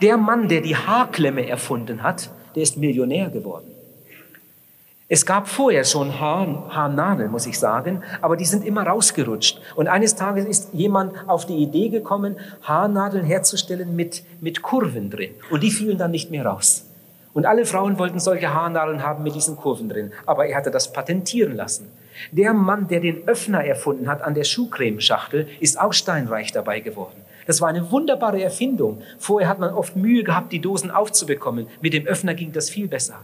Der 0.00 0.16
Mann, 0.16 0.46
der 0.46 0.60
die 0.60 0.76
Haarklemme 0.76 1.48
erfunden 1.48 2.04
hat, 2.04 2.30
der 2.56 2.62
ist 2.64 2.76
Millionär 2.76 3.28
geworden. 3.28 3.70
Es 5.08 5.24
gab 5.24 5.46
vorher 5.46 5.84
schon 5.84 6.18
Haar, 6.18 6.68
Haarnadeln, 6.68 7.30
muss 7.30 7.46
ich 7.46 7.60
sagen, 7.60 8.02
aber 8.20 8.36
die 8.36 8.44
sind 8.44 8.64
immer 8.64 8.84
rausgerutscht. 8.84 9.60
Und 9.76 9.86
eines 9.86 10.16
Tages 10.16 10.44
ist 10.46 10.70
jemand 10.72 11.12
auf 11.28 11.46
die 11.46 11.58
Idee 11.58 11.90
gekommen, 11.90 12.36
Haarnadeln 12.62 13.24
herzustellen 13.24 13.94
mit, 13.94 14.24
mit 14.40 14.62
Kurven 14.62 15.10
drin. 15.10 15.30
Und 15.50 15.62
die 15.62 15.70
fielen 15.70 15.96
dann 15.96 16.10
nicht 16.10 16.32
mehr 16.32 16.44
raus. 16.44 16.86
Und 17.34 17.46
alle 17.46 17.66
Frauen 17.66 18.00
wollten 18.00 18.18
solche 18.18 18.52
Haarnadeln 18.52 19.04
haben 19.04 19.22
mit 19.22 19.36
diesen 19.36 19.56
Kurven 19.56 19.88
drin. 19.88 20.10
Aber 20.24 20.46
er 20.46 20.56
hatte 20.56 20.72
das 20.72 20.92
patentieren 20.92 21.54
lassen. 21.54 21.88
Der 22.32 22.52
Mann, 22.52 22.88
der 22.88 22.98
den 22.98 23.28
Öffner 23.28 23.62
erfunden 23.64 24.08
hat 24.08 24.22
an 24.22 24.34
der 24.34 24.44
Schuhcremeschachtel, 24.44 25.46
ist 25.60 25.78
auch 25.78 25.92
steinreich 25.92 26.50
dabei 26.50 26.80
geworden. 26.80 27.25
Das 27.46 27.60
war 27.60 27.68
eine 27.68 27.90
wunderbare 27.90 28.42
Erfindung. 28.42 29.02
Vorher 29.18 29.48
hat 29.48 29.60
man 29.60 29.72
oft 29.72 29.96
Mühe 29.96 30.24
gehabt, 30.24 30.52
die 30.52 30.60
Dosen 30.60 30.90
aufzubekommen. 30.90 31.68
Mit 31.80 31.92
dem 31.92 32.06
Öffner 32.06 32.34
ging 32.34 32.52
das 32.52 32.68
viel 32.68 32.88
besser. 32.88 33.22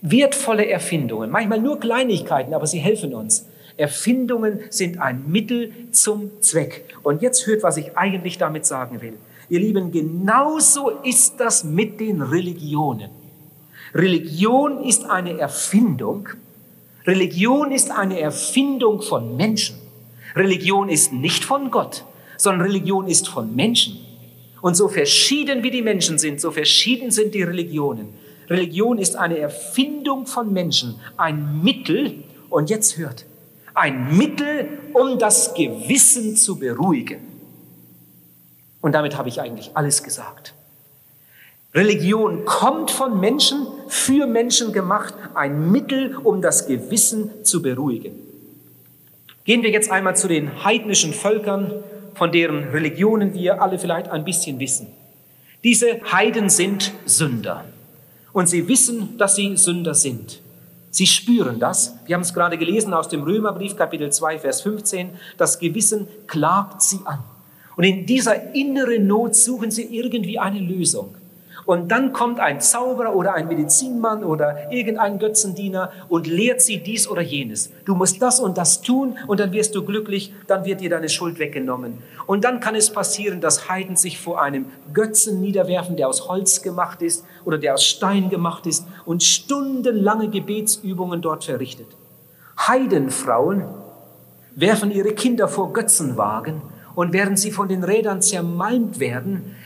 Wertvolle 0.00 0.68
Erfindungen, 0.68 1.30
manchmal 1.30 1.60
nur 1.60 1.78
Kleinigkeiten, 1.78 2.54
aber 2.54 2.66
sie 2.66 2.78
helfen 2.78 3.14
uns. 3.14 3.46
Erfindungen 3.76 4.60
sind 4.70 5.00
ein 5.00 5.24
Mittel 5.30 5.72
zum 5.90 6.30
Zweck. 6.40 6.84
Und 7.02 7.20
jetzt 7.20 7.46
hört, 7.46 7.62
was 7.62 7.76
ich 7.76 7.96
eigentlich 7.96 8.38
damit 8.38 8.64
sagen 8.64 9.02
will. 9.02 9.14
Ihr 9.48 9.60
Lieben, 9.60 9.90
genauso 9.90 10.90
ist 11.02 11.40
das 11.40 11.64
mit 11.64 12.00
den 12.00 12.22
Religionen. 12.22 13.10
Religion 13.94 14.84
ist 14.84 15.10
eine 15.10 15.38
Erfindung. 15.38 16.28
Religion 17.06 17.72
ist 17.72 17.90
eine 17.90 18.20
Erfindung 18.20 19.02
von 19.02 19.36
Menschen. 19.36 19.76
Religion 20.36 20.88
ist 20.88 21.12
nicht 21.12 21.44
von 21.44 21.70
Gott 21.70 22.04
sondern 22.36 22.66
Religion 22.66 23.06
ist 23.06 23.28
von 23.28 23.54
Menschen. 23.54 23.98
Und 24.60 24.76
so 24.76 24.88
verschieden 24.88 25.62
wie 25.62 25.70
die 25.70 25.82
Menschen 25.82 26.18
sind, 26.18 26.40
so 26.40 26.50
verschieden 26.50 27.10
sind 27.10 27.34
die 27.34 27.42
Religionen. 27.42 28.14
Religion 28.48 28.98
ist 28.98 29.16
eine 29.16 29.38
Erfindung 29.38 30.26
von 30.26 30.52
Menschen, 30.52 31.00
ein 31.16 31.62
Mittel, 31.62 32.24
und 32.52 32.70
jetzt 32.70 32.98
hört, 32.98 33.24
ein 33.74 34.16
Mittel, 34.16 34.68
um 34.92 35.18
das 35.18 35.54
Gewissen 35.54 36.36
zu 36.36 36.58
beruhigen. 36.58 37.20
Und 38.80 38.92
damit 38.92 39.16
habe 39.16 39.28
ich 39.28 39.40
eigentlich 39.40 39.70
alles 39.74 40.02
gesagt. 40.02 40.54
Religion 41.74 42.44
kommt 42.44 42.90
von 42.90 43.18
Menschen, 43.18 43.66
für 43.88 44.26
Menschen 44.26 44.72
gemacht, 44.72 45.14
ein 45.34 45.70
Mittel, 45.70 46.16
um 46.16 46.42
das 46.42 46.66
Gewissen 46.66 47.44
zu 47.44 47.62
beruhigen. 47.62 48.14
Gehen 49.44 49.62
wir 49.62 49.70
jetzt 49.70 49.90
einmal 49.90 50.16
zu 50.16 50.28
den 50.28 50.64
heidnischen 50.64 51.14
Völkern, 51.14 51.72
von 52.14 52.32
deren 52.32 52.68
Religionen 52.70 53.34
wir 53.34 53.62
alle 53.62 53.78
vielleicht 53.78 54.08
ein 54.08 54.24
bisschen 54.24 54.58
wissen. 54.60 54.88
Diese 55.64 56.00
Heiden 56.10 56.48
sind 56.48 56.92
Sünder. 57.04 57.64
Und 58.32 58.48
sie 58.48 58.66
wissen, 58.68 59.16
dass 59.18 59.36
sie 59.36 59.56
Sünder 59.56 59.94
sind. 59.94 60.40
Sie 60.90 61.06
spüren 61.06 61.58
das. 61.58 61.94
Wir 62.06 62.14
haben 62.14 62.22
es 62.22 62.34
gerade 62.34 62.58
gelesen 62.58 62.92
aus 62.92 63.08
dem 63.08 63.22
Römerbrief 63.22 63.76
Kapitel 63.76 64.10
2, 64.10 64.40
Vers 64.40 64.60
15. 64.62 65.10
Das 65.38 65.58
Gewissen 65.58 66.06
klagt 66.26 66.82
sie 66.82 67.00
an. 67.04 67.20
Und 67.76 67.84
in 67.84 68.04
dieser 68.04 68.54
inneren 68.54 69.06
Not 69.06 69.34
suchen 69.34 69.70
sie 69.70 69.84
irgendwie 69.84 70.38
eine 70.38 70.60
Lösung. 70.60 71.14
Und 71.64 71.92
dann 71.92 72.12
kommt 72.12 72.40
ein 72.40 72.60
Zauberer 72.60 73.14
oder 73.14 73.34
ein 73.34 73.46
Medizinmann 73.46 74.24
oder 74.24 74.72
irgendein 74.72 75.18
Götzendiener 75.18 75.92
und 76.08 76.26
lehrt 76.26 76.60
sie 76.60 76.78
dies 76.78 77.08
oder 77.08 77.22
jenes. 77.22 77.70
Du 77.84 77.94
musst 77.94 78.20
das 78.20 78.40
und 78.40 78.58
das 78.58 78.82
tun 78.82 79.16
und 79.28 79.38
dann 79.38 79.52
wirst 79.52 79.74
du 79.74 79.84
glücklich, 79.84 80.34
dann 80.48 80.64
wird 80.64 80.80
dir 80.80 80.90
deine 80.90 81.08
Schuld 81.08 81.38
weggenommen. 81.38 81.98
Und 82.26 82.44
dann 82.44 82.60
kann 82.60 82.74
es 82.74 82.90
passieren, 82.90 83.40
dass 83.40 83.68
Heiden 83.68 83.96
sich 83.96 84.18
vor 84.18 84.42
einem 84.42 84.66
Götzen 84.92 85.40
niederwerfen, 85.40 85.96
der 85.96 86.08
aus 86.08 86.28
Holz 86.28 86.62
gemacht 86.62 87.00
ist 87.00 87.24
oder 87.44 87.58
der 87.58 87.74
aus 87.74 87.84
Stein 87.84 88.28
gemacht 88.28 88.66
ist 88.66 88.86
und 89.04 89.22
stundenlange 89.22 90.28
Gebetsübungen 90.28 91.22
dort 91.22 91.44
verrichtet. 91.44 91.86
Heidenfrauen 92.58 93.64
werfen 94.54 94.90
ihre 94.90 95.12
Kinder 95.14 95.48
vor 95.48 95.72
Götzenwagen 95.72 96.60
und 96.94 97.12
während 97.12 97.38
sie 97.38 97.50
von 97.50 97.68
den 97.68 97.84
Rädern 97.84 98.20
zermalmt 98.20 99.00
werden, 99.00 99.56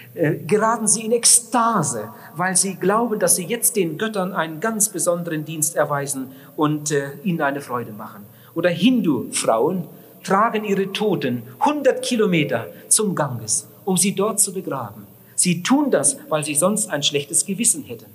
geraten 0.46 0.88
sie 0.88 1.04
in 1.04 1.12
Ekstase, 1.12 2.08
weil 2.34 2.56
sie 2.56 2.76
glauben, 2.76 3.18
dass 3.18 3.36
sie 3.36 3.44
jetzt 3.44 3.76
den 3.76 3.98
Göttern 3.98 4.32
einen 4.32 4.60
ganz 4.60 4.88
besonderen 4.88 5.44
Dienst 5.44 5.76
erweisen 5.76 6.32
und 6.56 6.90
äh, 6.90 7.12
ihnen 7.22 7.42
eine 7.42 7.60
Freude 7.60 7.92
machen. 7.92 8.24
Oder 8.54 8.70
Hindu-Frauen 8.70 9.84
tragen 10.24 10.64
ihre 10.64 10.92
Toten 10.92 11.42
100 11.60 12.02
Kilometer 12.02 12.66
zum 12.88 13.14
Ganges, 13.14 13.68
um 13.84 13.96
sie 13.96 14.14
dort 14.14 14.40
zu 14.40 14.52
begraben. 14.52 15.06
Sie 15.34 15.62
tun 15.62 15.90
das, 15.90 16.16
weil 16.30 16.44
sie 16.44 16.54
sonst 16.54 16.90
ein 16.90 17.02
schlechtes 17.02 17.44
Gewissen 17.44 17.84
hätten. 17.84 18.06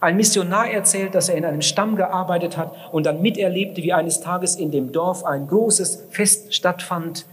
Ein 0.00 0.16
Missionar 0.16 0.68
erzählt, 0.68 1.14
dass 1.14 1.30
er 1.30 1.36
in 1.36 1.46
einem 1.46 1.62
Stamm 1.62 1.96
gearbeitet 1.96 2.58
hat 2.58 2.74
und 2.92 3.06
dann 3.06 3.22
miterlebte, 3.22 3.82
wie 3.82 3.94
eines 3.94 4.20
Tages 4.20 4.56
in 4.56 4.70
dem 4.70 4.92
Dorf 4.92 5.24
ein 5.24 5.48
großes 5.48 6.04
Fest 6.10 6.54
stattfand 6.54 7.24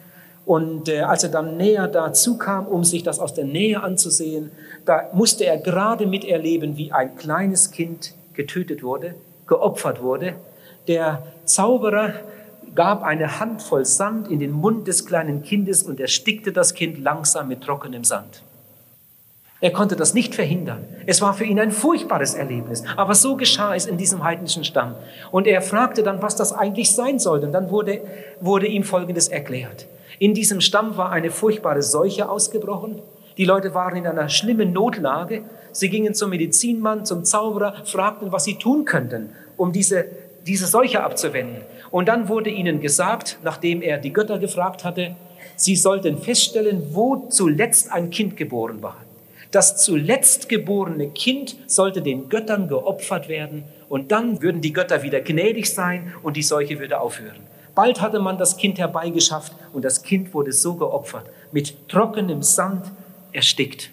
und 0.45 0.89
äh, 0.89 1.01
als 1.01 1.23
er 1.23 1.29
dann 1.29 1.57
näher 1.57 1.87
dazu 1.87 2.37
kam, 2.37 2.67
um 2.67 2.83
sich 2.83 3.03
das 3.03 3.19
aus 3.19 3.33
der 3.33 3.45
Nähe 3.45 3.81
anzusehen, 3.81 4.51
da 4.85 5.09
musste 5.13 5.45
er 5.45 5.57
gerade 5.57 6.07
miterleben, 6.07 6.77
wie 6.77 6.91
ein 6.91 7.15
kleines 7.15 7.71
Kind 7.71 8.13
getötet 8.33 8.83
wurde, 8.83 9.15
geopfert 9.47 10.01
wurde. 10.01 10.33
Der 10.87 11.23
Zauberer 11.45 12.13
gab 12.73 13.03
eine 13.03 13.39
Handvoll 13.39 13.85
Sand 13.85 14.29
in 14.29 14.39
den 14.39 14.51
Mund 14.51 14.87
des 14.87 15.05
kleinen 15.05 15.43
Kindes 15.43 15.83
und 15.83 15.99
erstickte 15.99 16.51
das 16.51 16.73
Kind 16.73 16.97
langsam 16.97 17.47
mit 17.47 17.61
trockenem 17.61 18.03
Sand. 18.03 18.43
Er 19.63 19.71
konnte 19.71 19.95
das 19.95 20.15
nicht 20.15 20.33
verhindern. 20.33 20.83
Es 21.05 21.21
war 21.21 21.35
für 21.35 21.43
ihn 21.43 21.59
ein 21.59 21.71
furchtbares 21.71 22.33
Erlebnis. 22.33 22.83
Aber 22.97 23.13
so 23.13 23.35
geschah 23.35 23.75
es 23.75 23.85
in 23.85 23.97
diesem 23.97 24.23
heidnischen 24.23 24.63
Stamm. 24.63 24.95
Und 25.29 25.45
er 25.45 25.61
fragte 25.61 26.01
dann, 26.01 26.23
was 26.23 26.35
das 26.35 26.51
eigentlich 26.51 26.95
sein 26.95 27.19
sollte. 27.19 27.45
Und 27.45 27.51
dann 27.51 27.69
wurde, 27.69 28.01
wurde 28.39 28.65
ihm 28.65 28.83
Folgendes 28.83 29.27
erklärt. 29.27 29.85
In 30.21 30.35
diesem 30.35 30.61
Stamm 30.61 30.97
war 30.97 31.11
eine 31.11 31.31
furchtbare 31.31 31.81
Seuche 31.81 32.29
ausgebrochen. 32.29 33.01
Die 33.37 33.45
Leute 33.45 33.73
waren 33.73 33.95
in 33.95 34.05
einer 34.05 34.29
schlimmen 34.29 34.71
Notlage. 34.71 35.41
Sie 35.71 35.89
gingen 35.89 36.13
zum 36.13 36.29
Medizinmann, 36.29 37.07
zum 37.07 37.25
Zauberer, 37.25 37.73
fragten, 37.85 38.31
was 38.31 38.43
sie 38.43 38.53
tun 38.53 38.85
könnten, 38.85 39.31
um 39.57 39.71
diese, 39.71 40.05
diese 40.45 40.67
Seuche 40.67 41.01
abzuwenden. 41.01 41.63
Und 41.89 42.07
dann 42.07 42.29
wurde 42.29 42.51
ihnen 42.51 42.81
gesagt, 42.81 43.39
nachdem 43.43 43.81
er 43.81 43.97
die 43.97 44.13
Götter 44.13 44.37
gefragt 44.37 44.83
hatte, 44.83 45.15
sie 45.55 45.75
sollten 45.75 46.19
feststellen, 46.19 46.89
wo 46.91 47.27
zuletzt 47.29 47.91
ein 47.91 48.11
Kind 48.11 48.37
geboren 48.37 48.83
war. 48.83 48.97
Das 49.49 49.83
zuletzt 49.83 50.49
geborene 50.49 51.09
Kind 51.09 51.55
sollte 51.65 52.03
den 52.03 52.29
Göttern 52.29 52.67
geopfert 52.67 53.27
werden 53.27 53.63
und 53.89 54.11
dann 54.11 54.43
würden 54.43 54.61
die 54.61 54.71
Götter 54.71 55.01
wieder 55.01 55.21
gnädig 55.21 55.73
sein 55.73 56.13
und 56.21 56.37
die 56.37 56.43
Seuche 56.43 56.79
würde 56.79 56.99
aufhören. 56.99 57.50
Bald 57.73 58.01
hatte 58.01 58.19
man 58.19 58.37
das 58.37 58.57
Kind 58.57 58.79
herbeigeschafft 58.79 59.53
und 59.73 59.85
das 59.85 60.03
Kind 60.03 60.33
wurde 60.33 60.51
so 60.51 60.75
geopfert, 60.75 61.29
mit 61.51 61.87
trockenem 61.87 62.41
Sand 62.41 62.91
erstickt. 63.31 63.91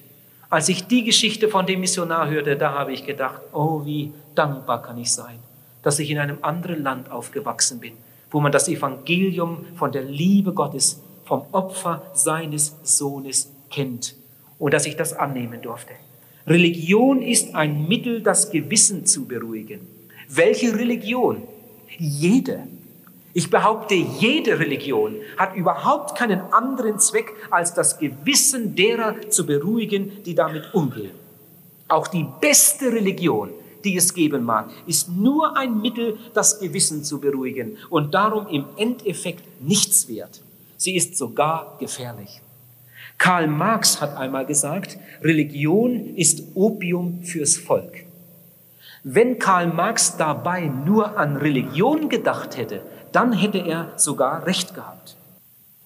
Als 0.50 0.68
ich 0.68 0.86
die 0.86 1.04
Geschichte 1.04 1.48
von 1.48 1.66
dem 1.66 1.80
Missionar 1.80 2.28
hörte, 2.28 2.56
da 2.56 2.72
habe 2.72 2.92
ich 2.92 3.04
gedacht, 3.04 3.42
oh, 3.52 3.84
wie 3.84 4.12
dankbar 4.34 4.82
kann 4.82 4.98
ich 4.98 5.12
sein, 5.12 5.38
dass 5.82 5.98
ich 5.98 6.10
in 6.10 6.18
einem 6.18 6.38
anderen 6.42 6.82
Land 6.82 7.10
aufgewachsen 7.10 7.80
bin, 7.80 7.92
wo 8.30 8.40
man 8.40 8.50
das 8.50 8.68
Evangelium 8.68 9.66
von 9.76 9.92
der 9.92 10.02
Liebe 10.02 10.52
Gottes, 10.52 11.02
vom 11.24 11.42
Opfer 11.52 12.02
seines 12.14 12.76
Sohnes 12.82 13.52
kennt 13.70 14.14
und 14.58 14.72
dass 14.72 14.86
ich 14.86 14.96
das 14.96 15.12
annehmen 15.12 15.60
durfte. 15.60 15.92
Religion 16.46 17.20
ist 17.20 17.54
ein 17.54 17.86
Mittel, 17.86 18.22
das 18.22 18.50
Gewissen 18.50 19.04
zu 19.04 19.26
beruhigen. 19.26 19.80
Welche 20.28 20.74
Religion? 20.74 21.42
Jede. 21.98 22.66
Ich 23.38 23.50
behaupte, 23.50 23.94
jede 23.94 24.58
Religion 24.58 25.14
hat 25.36 25.54
überhaupt 25.54 26.18
keinen 26.18 26.40
anderen 26.52 26.98
Zweck, 26.98 27.34
als 27.52 27.72
das 27.72 28.00
Gewissen 28.00 28.74
derer 28.74 29.14
zu 29.30 29.46
beruhigen, 29.46 30.24
die 30.24 30.34
damit 30.34 30.74
umgehen. 30.74 31.12
Auch 31.86 32.08
die 32.08 32.26
beste 32.40 32.92
Religion, 32.92 33.50
die 33.84 33.96
es 33.96 34.12
geben 34.12 34.42
mag, 34.42 34.70
ist 34.88 35.10
nur 35.10 35.56
ein 35.56 35.80
Mittel, 35.80 36.18
das 36.34 36.58
Gewissen 36.58 37.04
zu 37.04 37.20
beruhigen 37.20 37.76
und 37.90 38.12
darum 38.12 38.48
im 38.48 38.64
Endeffekt 38.76 39.44
nichts 39.62 40.08
wert. 40.08 40.40
Sie 40.76 40.96
ist 40.96 41.16
sogar 41.16 41.76
gefährlich. 41.78 42.40
Karl 43.18 43.46
Marx 43.46 44.00
hat 44.00 44.16
einmal 44.16 44.46
gesagt, 44.46 44.98
Religion 45.22 46.16
ist 46.16 46.42
Opium 46.56 47.22
fürs 47.22 47.56
Volk. 47.56 48.04
Wenn 49.04 49.38
Karl 49.38 49.68
Marx 49.68 50.16
dabei 50.16 50.66
nur 50.66 51.16
an 51.16 51.36
Religion 51.36 52.08
gedacht 52.08 52.56
hätte, 52.56 52.82
dann 53.12 53.32
hätte 53.32 53.58
er 53.58 53.92
sogar 53.96 54.46
recht 54.46 54.74
gehabt. 54.74 55.16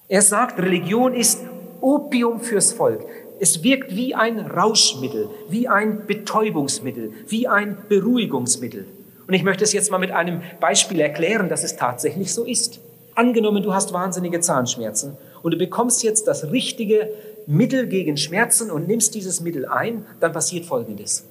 Er 0.07 0.21
sagt, 0.21 0.59
Religion 0.59 1.13
ist 1.13 1.39
Opium 1.81 2.39
fürs 2.39 2.73
Volk. 2.73 3.05
Es 3.39 3.63
wirkt 3.63 3.95
wie 3.95 4.15
ein 4.15 4.39
Rauschmittel, 4.39 5.29
wie 5.49 5.67
ein 5.67 6.05
Betäubungsmittel, 6.05 7.11
wie 7.27 7.47
ein 7.47 7.77
Beruhigungsmittel. 7.89 8.85
Und 9.27 9.33
ich 9.33 9.43
möchte 9.43 9.63
es 9.63 9.73
jetzt 9.73 9.91
mal 9.91 9.97
mit 9.97 10.11
einem 10.11 10.41
Beispiel 10.59 10.99
erklären, 10.99 11.49
dass 11.49 11.63
es 11.63 11.75
tatsächlich 11.75 12.33
so 12.33 12.43
ist. 12.43 12.79
Angenommen, 13.15 13.63
du 13.63 13.73
hast 13.73 13.93
wahnsinnige 13.93 14.39
Zahnschmerzen 14.39 15.17
und 15.41 15.51
du 15.51 15.57
bekommst 15.57 16.03
jetzt 16.03 16.27
das 16.27 16.51
richtige 16.51 17.09
Mittel 17.45 17.87
gegen 17.87 18.17
Schmerzen 18.17 18.71
und 18.71 18.87
nimmst 18.87 19.15
dieses 19.15 19.41
Mittel 19.41 19.65
ein, 19.65 20.05
dann 20.19 20.31
passiert 20.31 20.65
Folgendes. 20.65 21.25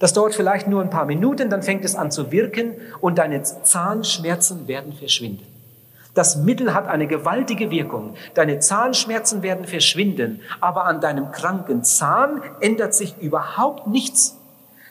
Das 0.00 0.14
dauert 0.14 0.34
vielleicht 0.34 0.66
nur 0.66 0.80
ein 0.80 0.90
paar 0.90 1.04
Minuten, 1.04 1.50
dann 1.50 1.62
fängt 1.62 1.84
es 1.84 1.94
an 1.94 2.10
zu 2.10 2.32
wirken 2.32 2.74
und 3.00 3.18
deine 3.18 3.42
Zahnschmerzen 3.42 4.66
werden 4.66 4.94
verschwinden. 4.94 5.46
Das 6.14 6.36
Mittel 6.36 6.74
hat 6.74 6.88
eine 6.88 7.06
gewaltige 7.06 7.70
Wirkung. 7.70 8.14
Deine 8.34 8.58
Zahnschmerzen 8.58 9.42
werden 9.42 9.66
verschwinden, 9.66 10.40
aber 10.60 10.86
an 10.86 11.00
deinem 11.00 11.30
kranken 11.30 11.84
Zahn 11.84 12.42
ändert 12.60 12.94
sich 12.94 13.14
überhaupt 13.20 13.86
nichts. 13.86 14.38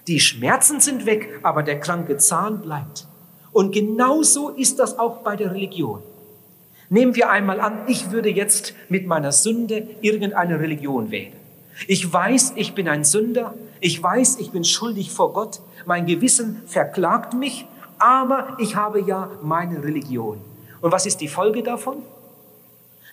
Die 0.07 0.19
Schmerzen 0.19 0.79
sind 0.79 1.05
weg, 1.07 1.39
aber 1.41 1.63
der 1.63 1.79
kranke 1.79 2.17
Zahn 2.17 2.61
bleibt. 2.61 3.07
Und 3.51 3.73
genauso 3.73 4.49
ist 4.49 4.77
das 4.77 4.99
auch 4.99 5.17
bei 5.17 5.35
der 5.35 5.51
Religion. 5.51 6.03
Nehmen 6.89 7.15
wir 7.15 7.31
einmal 7.31 7.59
an, 7.59 7.79
ich 7.87 8.11
würde 8.11 8.29
jetzt 8.29 8.73
mit 8.89 9.07
meiner 9.07 9.31
Sünde 9.31 9.87
irgendeine 10.01 10.59
Religion 10.59 11.09
wählen. 11.09 11.38
Ich 11.87 12.11
weiß, 12.11 12.53
ich 12.55 12.73
bin 12.73 12.87
ein 12.87 13.03
Sünder. 13.03 13.53
Ich 13.79 14.01
weiß, 14.01 14.37
ich 14.39 14.51
bin 14.51 14.63
schuldig 14.63 15.11
vor 15.11 15.33
Gott. 15.33 15.61
Mein 15.85 16.05
Gewissen 16.05 16.61
verklagt 16.65 17.33
mich, 17.33 17.65
aber 17.97 18.57
ich 18.59 18.75
habe 18.75 19.01
ja 19.01 19.29
meine 19.41 19.83
Religion. 19.83 20.41
Und 20.81 20.91
was 20.91 21.05
ist 21.05 21.21
die 21.21 21.27
Folge 21.27 21.63
davon? 21.63 21.97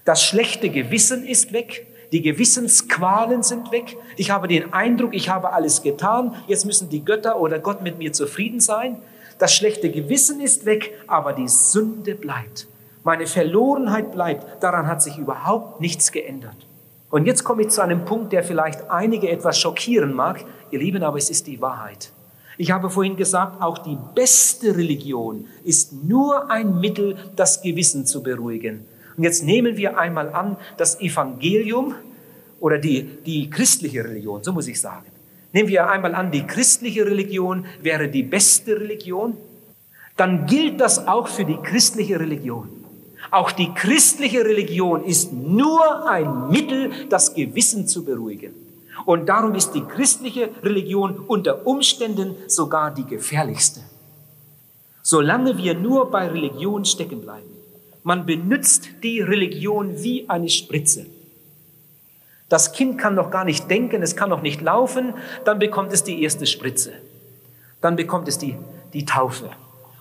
Das 0.04 0.22
schlechte 0.22 0.70
Gewissen 0.70 1.24
ist 1.24 1.52
weg. 1.52 1.86
Die 2.12 2.22
Gewissensqualen 2.22 3.42
sind 3.42 3.72
weg. 3.72 3.96
Ich 4.16 4.30
habe 4.30 4.46
den 4.46 4.72
Eindruck, 4.72 5.14
ich 5.14 5.28
habe 5.28 5.52
alles 5.52 5.82
getan. 5.82 6.34
Jetzt 6.46 6.64
müssen 6.64 6.88
die 6.88 7.04
Götter 7.04 7.40
oder 7.40 7.58
Gott 7.58 7.82
mit 7.82 7.98
mir 7.98 8.12
zufrieden 8.12 8.60
sein. 8.60 8.98
Das 9.38 9.54
schlechte 9.54 9.90
Gewissen 9.90 10.40
ist 10.40 10.64
weg, 10.64 10.92
aber 11.06 11.32
die 11.32 11.48
Sünde 11.48 12.14
bleibt. 12.14 12.68
Meine 13.02 13.26
Verlorenheit 13.26 14.12
bleibt. 14.12 14.62
Daran 14.62 14.86
hat 14.86 15.02
sich 15.02 15.18
überhaupt 15.18 15.80
nichts 15.80 16.12
geändert. 16.12 16.65
Und 17.10 17.26
jetzt 17.26 17.44
komme 17.44 17.62
ich 17.62 17.68
zu 17.68 17.82
einem 17.82 18.04
Punkt, 18.04 18.32
der 18.32 18.42
vielleicht 18.42 18.90
einige 18.90 19.30
etwas 19.30 19.58
schockieren 19.58 20.12
mag. 20.12 20.44
Ihr 20.70 20.80
Lieben, 20.80 21.02
aber 21.02 21.18
es 21.18 21.30
ist 21.30 21.46
die 21.46 21.60
Wahrheit. 21.60 22.12
Ich 22.58 22.70
habe 22.70 22.90
vorhin 22.90 23.16
gesagt, 23.16 23.62
auch 23.62 23.78
die 23.78 23.98
beste 24.14 24.76
Religion 24.76 25.46
ist 25.62 25.92
nur 25.92 26.50
ein 26.50 26.80
Mittel, 26.80 27.16
das 27.36 27.62
Gewissen 27.62 28.06
zu 28.06 28.22
beruhigen. 28.22 28.86
Und 29.16 29.24
jetzt 29.24 29.44
nehmen 29.44 29.76
wir 29.76 29.98
einmal 29.98 30.32
an, 30.32 30.56
das 30.76 31.00
Evangelium 31.00 31.94
oder 32.60 32.78
die, 32.78 33.04
die 33.24 33.50
christliche 33.50 34.04
Religion, 34.04 34.42
so 34.42 34.52
muss 34.52 34.68
ich 34.68 34.80
sagen. 34.80 35.06
Nehmen 35.52 35.68
wir 35.68 35.88
einmal 35.88 36.14
an, 36.14 36.30
die 36.30 36.46
christliche 36.46 37.06
Religion 37.06 37.66
wäre 37.82 38.08
die 38.08 38.22
beste 38.22 38.80
Religion. 38.80 39.36
Dann 40.16 40.46
gilt 40.46 40.80
das 40.80 41.06
auch 41.06 41.28
für 41.28 41.44
die 41.44 41.56
christliche 41.56 42.18
Religion. 42.18 42.68
Auch 43.30 43.52
die 43.52 43.72
christliche 43.74 44.44
Religion 44.44 45.04
ist 45.04 45.32
nur 45.32 46.08
ein 46.08 46.48
Mittel, 46.50 46.90
das 47.08 47.34
Gewissen 47.34 47.86
zu 47.86 48.04
beruhigen. 48.04 48.54
Und 49.04 49.26
darum 49.28 49.54
ist 49.54 49.72
die 49.72 49.82
christliche 49.82 50.50
Religion 50.62 51.18
unter 51.18 51.66
Umständen 51.66 52.34
sogar 52.46 52.92
die 52.92 53.04
gefährlichste. 53.04 53.80
Solange 55.02 55.58
wir 55.58 55.74
nur 55.74 56.10
bei 56.10 56.26
Religion 56.26 56.84
stecken 56.84 57.20
bleiben. 57.20 57.48
Man 58.02 58.26
benutzt 58.26 58.88
die 59.02 59.20
Religion 59.20 60.02
wie 60.02 60.28
eine 60.28 60.48
Spritze. 60.48 61.06
Das 62.48 62.72
Kind 62.72 62.98
kann 62.98 63.16
noch 63.16 63.30
gar 63.30 63.44
nicht 63.44 63.68
denken, 63.70 64.02
es 64.02 64.14
kann 64.14 64.30
noch 64.30 64.42
nicht 64.42 64.60
laufen, 64.60 65.14
dann 65.44 65.58
bekommt 65.58 65.92
es 65.92 66.04
die 66.04 66.22
erste 66.22 66.46
Spritze. 66.46 66.92
Dann 67.80 67.96
bekommt 67.96 68.28
es 68.28 68.38
die, 68.38 68.56
die 68.92 69.04
Taufe. 69.04 69.50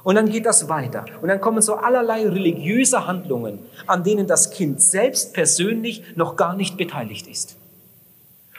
Und 0.05 0.13
dann 0.13 0.29
geht 0.29 0.45
das 0.45 0.69
weiter. 0.69 1.05
Und 1.23 1.29
dann 1.29 1.41
kommen 1.41 1.63
so 1.63 1.77
allerlei 1.77 2.29
religiöse 2.29 3.07
Handlungen, 3.07 3.57
an 3.87 4.03
denen 4.03 4.27
das 4.27 4.51
Kind 4.51 4.79
selbst 4.79 5.33
persönlich 5.33 6.03
noch 6.15 6.35
gar 6.35 6.55
nicht 6.55 6.77
beteiligt 6.77 7.27
ist. 7.27 7.57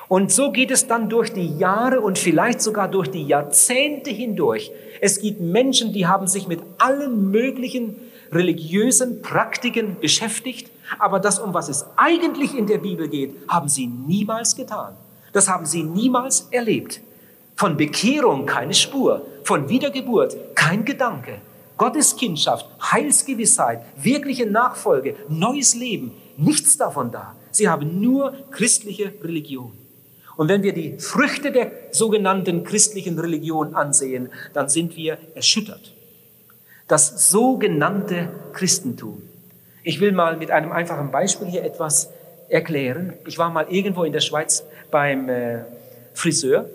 Und 0.09 0.33
so 0.33 0.51
geht 0.51 0.73
es 0.73 0.89
dann 0.89 1.09
durch 1.09 1.33
die 1.33 1.57
Jahre 1.57 2.01
und 2.01 2.19
vielleicht 2.19 2.61
sogar 2.61 2.89
durch 2.89 3.13
die 3.13 3.25
Jahrzehnte 3.25 4.11
hindurch. 4.11 4.73
Es 5.01 5.21
gibt 5.21 5.41
Menschen, 5.41 5.93
die 5.93 6.09
haben 6.09 6.27
sich 6.27 6.49
mit 6.49 6.59
allen 6.79 7.31
möglichen 7.31 7.95
religiösen 8.33 9.23
Praktiken 9.23 9.99
beschäftigt, 10.01 10.69
aber 10.99 11.21
das, 11.21 11.39
um 11.39 11.55
was 11.55 11.69
es 11.69 11.87
eigentlich 11.97 12.59
in 12.59 12.67
der 12.67 12.79
Bibel 12.79 13.09
geht, 13.09 13.37
haben 13.49 13.69
sie 13.69 13.87
niemals 13.87 14.57
getan. 14.57 14.97
Das 15.33 15.49
haben 15.49 15.65
sie 15.65 15.85
niemals 15.85 16.49
erlebt. 16.51 17.01
Von 17.55 17.77
Bekehrung 17.77 18.47
keine 18.47 18.75
Spur, 18.75 19.25
von 19.47 19.69
Wiedergeburt 19.69 20.37
kein 20.57 20.85
Gedanke. 20.85 21.39
Gottes 21.79 22.17
Kindschaft, 22.17 22.67
Heilsgewissheit, 22.83 23.83
wirkliche 23.97 24.47
Nachfolge, 24.47 25.15
neues 25.29 25.75
Leben, 25.75 26.13
nichts 26.37 26.77
davon 26.77 27.13
da. 27.13 27.37
Sie 27.53 27.69
haben 27.69 28.01
nur 28.01 28.35
christliche 28.51 29.13
Religion. 29.23 29.73
Und 30.37 30.49
wenn 30.49 30.63
wir 30.63 30.73
die 30.73 30.99
Früchte 30.99 31.53
der 31.53 31.71
sogenannten 31.93 32.65
christlichen 32.65 33.19
Religion 33.19 33.75
ansehen, 33.75 34.31
dann 34.53 34.69
sind 34.69 34.97
wir 34.97 35.17
erschüttert. 35.35 35.95
Das 36.89 37.31
sogenannte 37.31 38.29
Christentum. 38.53 39.23
Ich 39.83 40.01
will 40.01 40.13
mal 40.13 40.37
mit 40.37 40.51
einem 40.51 40.73
einfachen 40.73 41.11
Beispiel 41.11 41.47
hier 41.47 41.63
etwas 41.63 42.11
erklären. 42.49 43.15
Ich 43.27 43.39
war 43.39 43.51
mal 43.51 43.67
irgendwo 43.71 44.03
in 44.05 44.13
der 44.13 44.21
Schweiz 44.21 44.65
beim 44.91 45.29
äh, 45.29 45.65
Friseur 46.15 46.69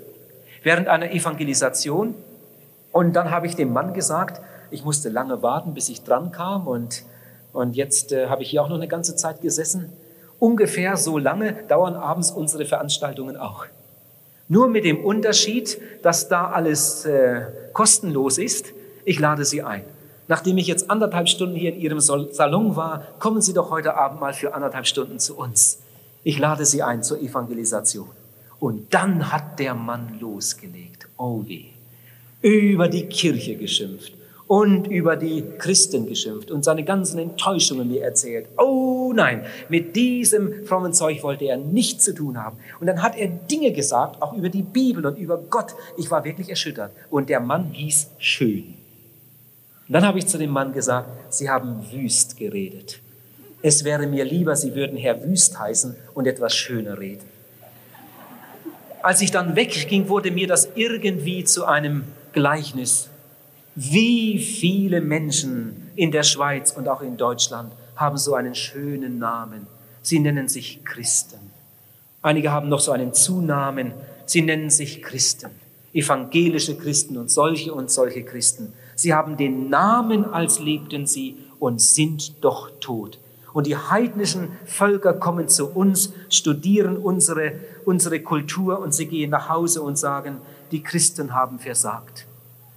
während 0.63 0.87
einer 0.87 1.11
Evangelisation. 1.11 2.15
Und 2.91 3.13
dann 3.15 3.31
habe 3.31 3.47
ich 3.47 3.55
dem 3.55 3.73
Mann 3.73 3.93
gesagt, 3.93 4.41
ich 4.69 4.83
musste 4.83 5.09
lange 5.09 5.41
warten, 5.41 5.73
bis 5.73 5.89
ich 5.89 6.03
dran 6.03 6.31
kam. 6.31 6.67
Und, 6.67 7.03
und 7.53 7.75
jetzt 7.75 8.11
äh, 8.11 8.27
habe 8.27 8.43
ich 8.43 8.49
hier 8.49 8.63
auch 8.63 8.69
noch 8.69 8.77
eine 8.77 8.87
ganze 8.87 9.15
Zeit 9.15 9.41
gesessen. 9.41 9.91
Ungefähr 10.39 10.97
so 10.97 11.17
lange 11.17 11.53
dauern 11.67 11.95
abends 11.95 12.31
unsere 12.31 12.65
Veranstaltungen 12.65 13.37
auch. 13.37 13.65
Nur 14.47 14.67
mit 14.67 14.83
dem 14.83 15.03
Unterschied, 15.03 15.79
dass 16.01 16.27
da 16.27 16.49
alles 16.49 17.05
äh, 17.05 17.43
kostenlos 17.73 18.37
ist. 18.37 18.73
Ich 19.05 19.19
lade 19.19 19.45
Sie 19.45 19.63
ein. 19.63 19.83
Nachdem 20.27 20.57
ich 20.57 20.67
jetzt 20.67 20.89
anderthalb 20.89 21.29
Stunden 21.29 21.55
hier 21.55 21.73
in 21.73 21.79
Ihrem 21.79 21.99
Salon 21.99 22.75
war, 22.75 23.03
kommen 23.19 23.41
Sie 23.41 23.53
doch 23.53 23.69
heute 23.69 23.95
Abend 23.95 24.19
mal 24.19 24.33
für 24.33 24.53
anderthalb 24.53 24.87
Stunden 24.87 25.19
zu 25.19 25.37
uns. 25.37 25.79
Ich 26.23 26.39
lade 26.39 26.65
Sie 26.65 26.83
ein 26.83 27.03
zur 27.03 27.19
Evangelisation. 27.19 28.09
Und 28.59 28.93
dann 28.93 29.31
hat 29.31 29.59
der 29.59 29.73
Mann 29.73 30.19
losgelegt. 30.19 31.07
Oh 31.17 31.43
weh. 31.45 31.65
Über 32.41 32.87
die 32.87 33.05
Kirche 33.05 33.55
geschimpft 33.55 34.13
und 34.47 34.87
über 34.87 35.15
die 35.15 35.43
Christen 35.59 36.07
geschimpft 36.07 36.51
und 36.51 36.65
seine 36.65 36.83
ganzen 36.83 37.19
Enttäuschungen 37.19 37.87
mir 37.87 38.03
erzählt. 38.03 38.47
Oh 38.57 39.13
nein, 39.15 39.45
mit 39.69 39.95
diesem 39.95 40.65
frommen 40.65 40.91
Zeug 40.91 41.23
wollte 41.23 41.45
er 41.45 41.55
nichts 41.55 42.03
zu 42.03 42.13
tun 42.13 42.37
haben. 42.37 42.57
Und 42.81 42.87
dann 42.87 43.01
hat 43.01 43.15
er 43.15 43.29
Dinge 43.29 43.71
gesagt, 43.71 44.21
auch 44.21 44.33
über 44.33 44.49
die 44.49 44.63
Bibel 44.63 45.05
und 45.05 45.17
über 45.17 45.37
Gott. 45.37 45.73
Ich 45.97 46.11
war 46.11 46.25
wirklich 46.25 46.49
erschüttert. 46.49 46.91
Und 47.09 47.29
der 47.29 47.39
Mann 47.39 47.71
hieß 47.71 48.09
Schön. 48.17 48.73
Und 49.87 49.93
dann 49.93 50.05
habe 50.05 50.19
ich 50.19 50.27
zu 50.27 50.37
dem 50.37 50.49
Mann 50.49 50.73
gesagt, 50.73 51.33
Sie 51.33 51.49
haben 51.49 51.85
wüst 51.89 52.35
geredet. 52.35 52.99
Es 53.61 53.85
wäre 53.85 54.05
mir 54.05 54.25
lieber, 54.25 54.57
Sie 54.57 54.75
würden 54.75 54.97
Herr 54.97 55.23
Wüst 55.23 55.57
heißen 55.59 55.95
und 56.13 56.27
etwas 56.27 56.53
schöner 56.53 56.99
reden 56.99 57.31
als 59.03 59.21
ich 59.21 59.31
dann 59.31 59.55
wegging, 59.55 60.09
wurde 60.09 60.31
mir 60.31 60.47
das 60.47 60.69
irgendwie 60.75 61.43
zu 61.43 61.65
einem 61.65 62.03
Gleichnis. 62.33 63.09
Wie 63.75 64.39
viele 64.39 65.01
Menschen 65.01 65.91
in 65.95 66.11
der 66.11 66.23
Schweiz 66.23 66.71
und 66.71 66.87
auch 66.87 67.01
in 67.01 67.17
Deutschland 67.17 67.71
haben 67.95 68.17
so 68.17 68.33
einen 68.33 68.55
schönen 68.55 69.19
Namen. 69.19 69.67
Sie 70.01 70.19
nennen 70.19 70.49
sich 70.49 70.83
Christen. 70.83 71.39
Einige 72.21 72.51
haben 72.51 72.69
noch 72.69 72.79
so 72.79 72.91
einen 72.91 73.13
Zunamen. 73.13 73.93
Sie 74.25 74.41
nennen 74.41 74.69
sich 74.69 75.01
Christen. 75.01 75.51
Evangelische 75.93 76.77
Christen 76.77 77.17
und 77.17 77.29
solche 77.29 77.73
und 77.73 77.91
solche 77.91 78.23
Christen. 78.23 78.73
Sie 78.95 79.13
haben 79.13 79.37
den 79.37 79.69
Namen, 79.69 80.25
als 80.25 80.59
lebten 80.59 81.05
sie 81.05 81.37
und 81.59 81.81
sind 81.81 82.43
doch 82.43 82.71
tot. 82.79 83.19
Und 83.53 83.67
die 83.67 83.75
heidnischen 83.75 84.49
Völker 84.65 85.13
kommen 85.13 85.49
zu 85.49 85.67
uns, 85.67 86.13
studieren 86.29 86.97
unsere, 86.97 87.53
unsere 87.83 88.21
Kultur 88.21 88.79
und 88.79 88.93
sie 88.93 89.07
gehen 89.07 89.31
nach 89.31 89.49
Hause 89.49 89.81
und 89.81 89.97
sagen, 89.97 90.37
die 90.71 90.83
Christen 90.83 91.33
haben 91.33 91.59
versagt. 91.59 92.25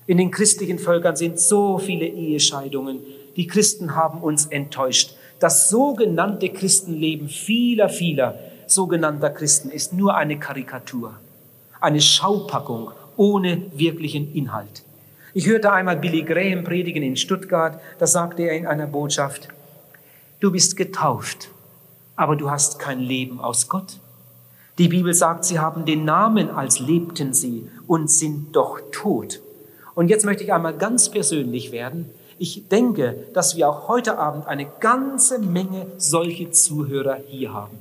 In 0.06 0.18
den 0.18 0.30
christlichen 0.30 0.78
Völkern 0.78 1.16
sind 1.16 1.38
so 1.38 1.78
viele 1.78 2.06
Ehescheidungen. 2.06 3.00
Die 3.36 3.46
Christen 3.46 3.96
haben 3.96 4.20
uns 4.20 4.46
enttäuscht. 4.46 5.16
Das 5.38 5.70
sogenannte 5.70 6.50
Christenleben 6.50 7.28
vieler, 7.28 7.88
vieler 7.88 8.38
sogenannter 8.66 9.30
Christen 9.30 9.70
ist 9.70 9.92
nur 9.92 10.14
eine 10.14 10.38
Karikatur, 10.38 11.14
eine 11.80 12.00
Schaupackung 12.00 12.90
ohne 13.16 13.62
wirklichen 13.74 14.32
Inhalt. 14.34 14.84
Ich 15.32 15.46
hörte 15.46 15.72
einmal 15.72 15.96
Billy 15.96 16.22
Graham 16.22 16.64
predigen 16.64 17.02
in 17.02 17.16
Stuttgart, 17.16 17.80
da 17.98 18.06
sagte 18.06 18.42
er 18.42 18.56
in 18.56 18.66
einer 18.66 18.86
Botschaft, 18.86 19.48
du 20.40 20.52
bist 20.52 20.76
getauft, 20.76 21.48
aber 22.16 22.36
du 22.36 22.50
hast 22.50 22.78
kein 22.78 23.00
Leben 23.00 23.40
aus 23.40 23.68
Gott. 23.68 23.98
Die 24.78 24.88
Bibel 24.88 25.14
sagt, 25.14 25.44
sie 25.44 25.60
haben 25.60 25.84
den 25.84 26.04
Namen, 26.04 26.50
als 26.50 26.80
lebten 26.80 27.32
sie 27.32 27.68
und 27.86 28.10
sind 28.10 28.56
doch 28.56 28.80
tot. 28.90 29.40
Und 29.94 30.08
jetzt 30.08 30.24
möchte 30.24 30.42
ich 30.42 30.52
einmal 30.52 30.76
ganz 30.76 31.10
persönlich 31.10 31.70
werden. 31.70 32.10
Ich 32.38 32.68
denke, 32.68 33.16
dass 33.32 33.56
wir 33.56 33.68
auch 33.68 33.86
heute 33.86 34.18
Abend 34.18 34.46
eine 34.48 34.66
ganze 34.80 35.38
Menge 35.38 35.86
solche 35.98 36.50
Zuhörer 36.50 37.18
hier 37.28 37.52
haben. 37.52 37.78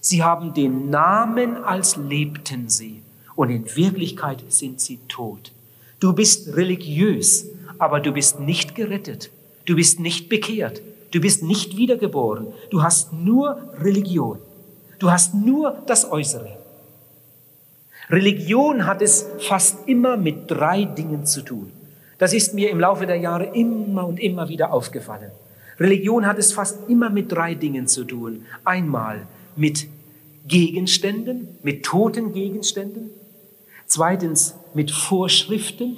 Sie 0.00 0.22
haben 0.22 0.54
den 0.54 0.88
Namen, 0.90 1.56
als 1.64 1.96
lebten 1.96 2.68
sie 2.68 3.02
und 3.34 3.50
in 3.50 3.64
Wirklichkeit 3.74 4.44
sind 4.48 4.80
sie 4.80 5.00
tot. 5.08 5.50
Du 5.98 6.12
bist 6.12 6.56
religiös, 6.56 7.46
aber 7.78 7.98
du 7.98 8.12
bist 8.12 8.38
nicht 8.38 8.76
gerettet. 8.76 9.30
Du 9.64 9.74
bist 9.74 9.98
nicht 9.98 10.28
bekehrt. 10.28 10.80
Du 11.10 11.20
bist 11.20 11.42
nicht 11.42 11.76
wiedergeboren. 11.76 12.48
Du 12.70 12.82
hast 12.82 13.12
nur 13.12 13.58
Religion. 13.80 14.38
Du 14.98 15.10
hast 15.10 15.34
nur 15.34 15.82
das 15.86 16.10
Äußere. 16.10 16.56
Religion 18.08 18.86
hat 18.86 19.02
es 19.02 19.26
fast 19.40 19.88
immer 19.88 20.16
mit 20.16 20.50
drei 20.50 20.84
Dingen 20.84 21.26
zu 21.26 21.42
tun. 21.42 21.72
Das 22.18 22.32
ist 22.32 22.54
mir 22.54 22.70
im 22.70 22.80
Laufe 22.80 23.06
der 23.06 23.16
Jahre 23.16 23.46
immer 23.54 24.06
und 24.06 24.20
immer 24.20 24.48
wieder 24.48 24.72
aufgefallen. 24.72 25.32
Religion 25.78 26.24
hat 26.26 26.38
es 26.38 26.52
fast 26.52 26.88
immer 26.88 27.10
mit 27.10 27.30
drei 27.30 27.54
Dingen 27.54 27.86
zu 27.86 28.04
tun. 28.04 28.46
Einmal 28.64 29.26
mit 29.56 29.86
Gegenständen, 30.46 31.48
mit 31.62 31.84
toten 31.84 32.32
Gegenständen. 32.32 33.10
Zweitens 33.86 34.54
mit 34.72 34.90
Vorschriften, 34.90 35.96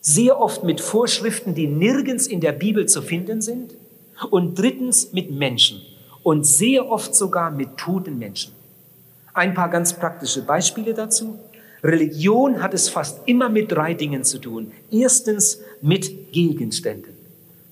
sehr 0.00 0.40
oft 0.40 0.64
mit 0.64 0.80
Vorschriften, 0.80 1.54
die 1.54 1.66
nirgends 1.66 2.26
in 2.26 2.40
der 2.40 2.52
Bibel 2.52 2.86
zu 2.86 3.00
finden 3.00 3.40
sind. 3.40 3.74
Und 4.30 4.58
drittens 4.58 5.12
mit 5.12 5.30
Menschen 5.30 5.80
und 6.22 6.46
sehr 6.46 6.88
oft 6.90 7.14
sogar 7.14 7.50
mit 7.50 7.76
toten 7.76 8.18
Menschen. 8.18 8.52
Ein 9.32 9.54
paar 9.54 9.68
ganz 9.68 9.92
praktische 9.92 10.42
Beispiele 10.42 10.94
dazu. 10.94 11.38
Religion 11.82 12.62
hat 12.62 12.74
es 12.74 12.88
fast 12.88 13.26
immer 13.26 13.48
mit 13.48 13.72
drei 13.72 13.94
Dingen 13.94 14.24
zu 14.24 14.38
tun. 14.38 14.72
Erstens 14.90 15.60
mit 15.80 16.32
Gegenständen. 16.32 17.16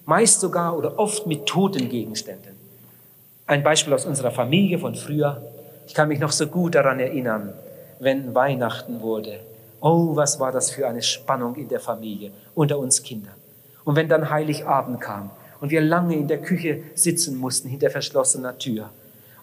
Meist 0.07 0.41
sogar 0.41 0.79
oder 0.79 0.99
oft 0.99 1.27
mit 1.27 1.47
toten 1.47 1.89
Gegenständen. 1.89 2.57
Ein 3.47 3.63
Beispiel 3.63 3.93
aus 3.93 4.07
unserer 4.07 4.31
Familie 4.31 4.79
von 4.79 4.95
früher. 4.95 5.43
Ich 5.87 5.95
kann 5.95 6.09
mich 6.09 6.21
noch 6.21 6.33
so 6.33 6.47
gut 6.47 6.75
daran 6.75 7.01
erinnern, 7.01 7.53
wenn 7.99 8.35
Weihnachten 8.35 9.01
wurde. 9.01 9.41
Oh, 9.81 10.17
was 10.17 10.41
war 10.41 10.53
das 10.53 10.71
für 10.71 10.89
eine 10.89 11.03
Spannung 11.03 11.57
in 11.57 11.69
der 11.69 11.81
Familie, 11.81 12.31
unter 12.55 12.79
uns 12.79 13.03
Kindern. 13.03 13.35
Und 13.85 13.97
wenn 13.97 14.09
dann 14.09 14.31
Heiligabend 14.31 15.01
kam 15.01 15.31
und 15.61 15.71
wir 15.71 15.81
lange 15.81 16.15
in 16.15 16.29
der 16.29 16.41
Küche 16.41 16.83
sitzen 16.95 17.39
mussten, 17.39 17.69
hinter 17.69 17.91
verschlossener 17.91 18.59
Tür, 18.59 18.91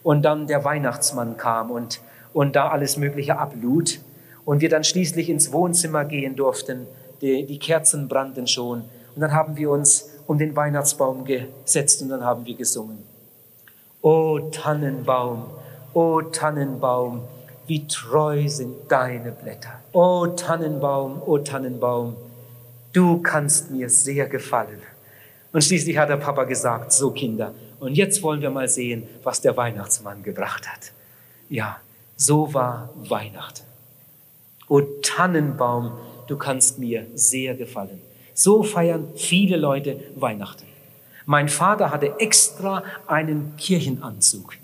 und 0.03 0.23
dann 0.23 0.47
der 0.47 0.63
Weihnachtsmann 0.63 1.37
kam 1.37 1.71
und, 1.71 2.01
und 2.33 2.55
da 2.55 2.69
alles 2.69 2.97
Mögliche 2.97 3.37
ablud, 3.37 3.99
und 4.45 4.61
wir 4.61 4.69
dann 4.69 4.83
schließlich 4.83 5.29
ins 5.29 5.51
Wohnzimmer 5.51 6.05
gehen 6.05 6.35
durften, 6.35 6.85
die, 7.21 7.45
die 7.45 7.59
Kerzen 7.59 8.07
brannten 8.07 8.47
schon, 8.47 8.81
und 9.15 9.21
dann 9.21 9.31
haben 9.31 9.57
wir 9.57 9.71
uns 9.71 10.11
um 10.27 10.37
den 10.37 10.55
Weihnachtsbaum 10.55 11.25
gesetzt 11.25 12.01
und 12.01 12.09
dann 12.09 12.23
haben 12.23 12.45
wir 12.45 12.55
gesungen. 12.55 13.03
O 14.01 14.39
Tannenbaum, 14.51 15.45
o 15.93 16.21
Tannenbaum, 16.21 17.21
wie 17.67 17.87
treu 17.87 18.47
sind 18.47 18.91
deine 18.91 19.31
Blätter. 19.31 19.79
O 19.93 20.27
Tannenbaum, 20.27 21.21
o 21.25 21.37
Tannenbaum, 21.39 22.15
du 22.93 23.21
kannst 23.21 23.71
mir 23.71 23.89
sehr 23.89 24.27
gefallen. 24.27 24.81
Und 25.55 25.63
schließlich 25.63 25.97
hat 25.97 26.09
der 26.09 26.17
Papa 26.17 26.43
gesagt, 26.43 26.91
so 26.91 27.11
Kinder, 27.11 27.53
und 27.79 27.93
jetzt 27.93 28.21
wollen 28.21 28.41
wir 28.41 28.49
mal 28.49 28.67
sehen, 28.67 29.07
was 29.23 29.39
der 29.39 29.55
Weihnachtsmann 29.55 30.21
gebracht 30.21 30.67
hat. 30.67 30.91
Ja, 31.47 31.77
so 32.17 32.53
war 32.53 32.89
Weihnachten. 32.95 33.63
O 34.67 34.81
Tannenbaum, 35.01 35.93
du 36.27 36.35
kannst 36.35 36.77
mir 36.77 37.07
sehr 37.13 37.55
gefallen. 37.55 38.01
So 38.33 38.63
feiern 38.63 39.07
viele 39.15 39.55
Leute 39.55 40.01
Weihnachten. 40.17 40.65
Mein 41.25 41.47
Vater 41.47 41.89
hatte 41.89 42.19
extra 42.19 42.83
einen 43.07 43.55
Kirchenanzug. 43.55 44.55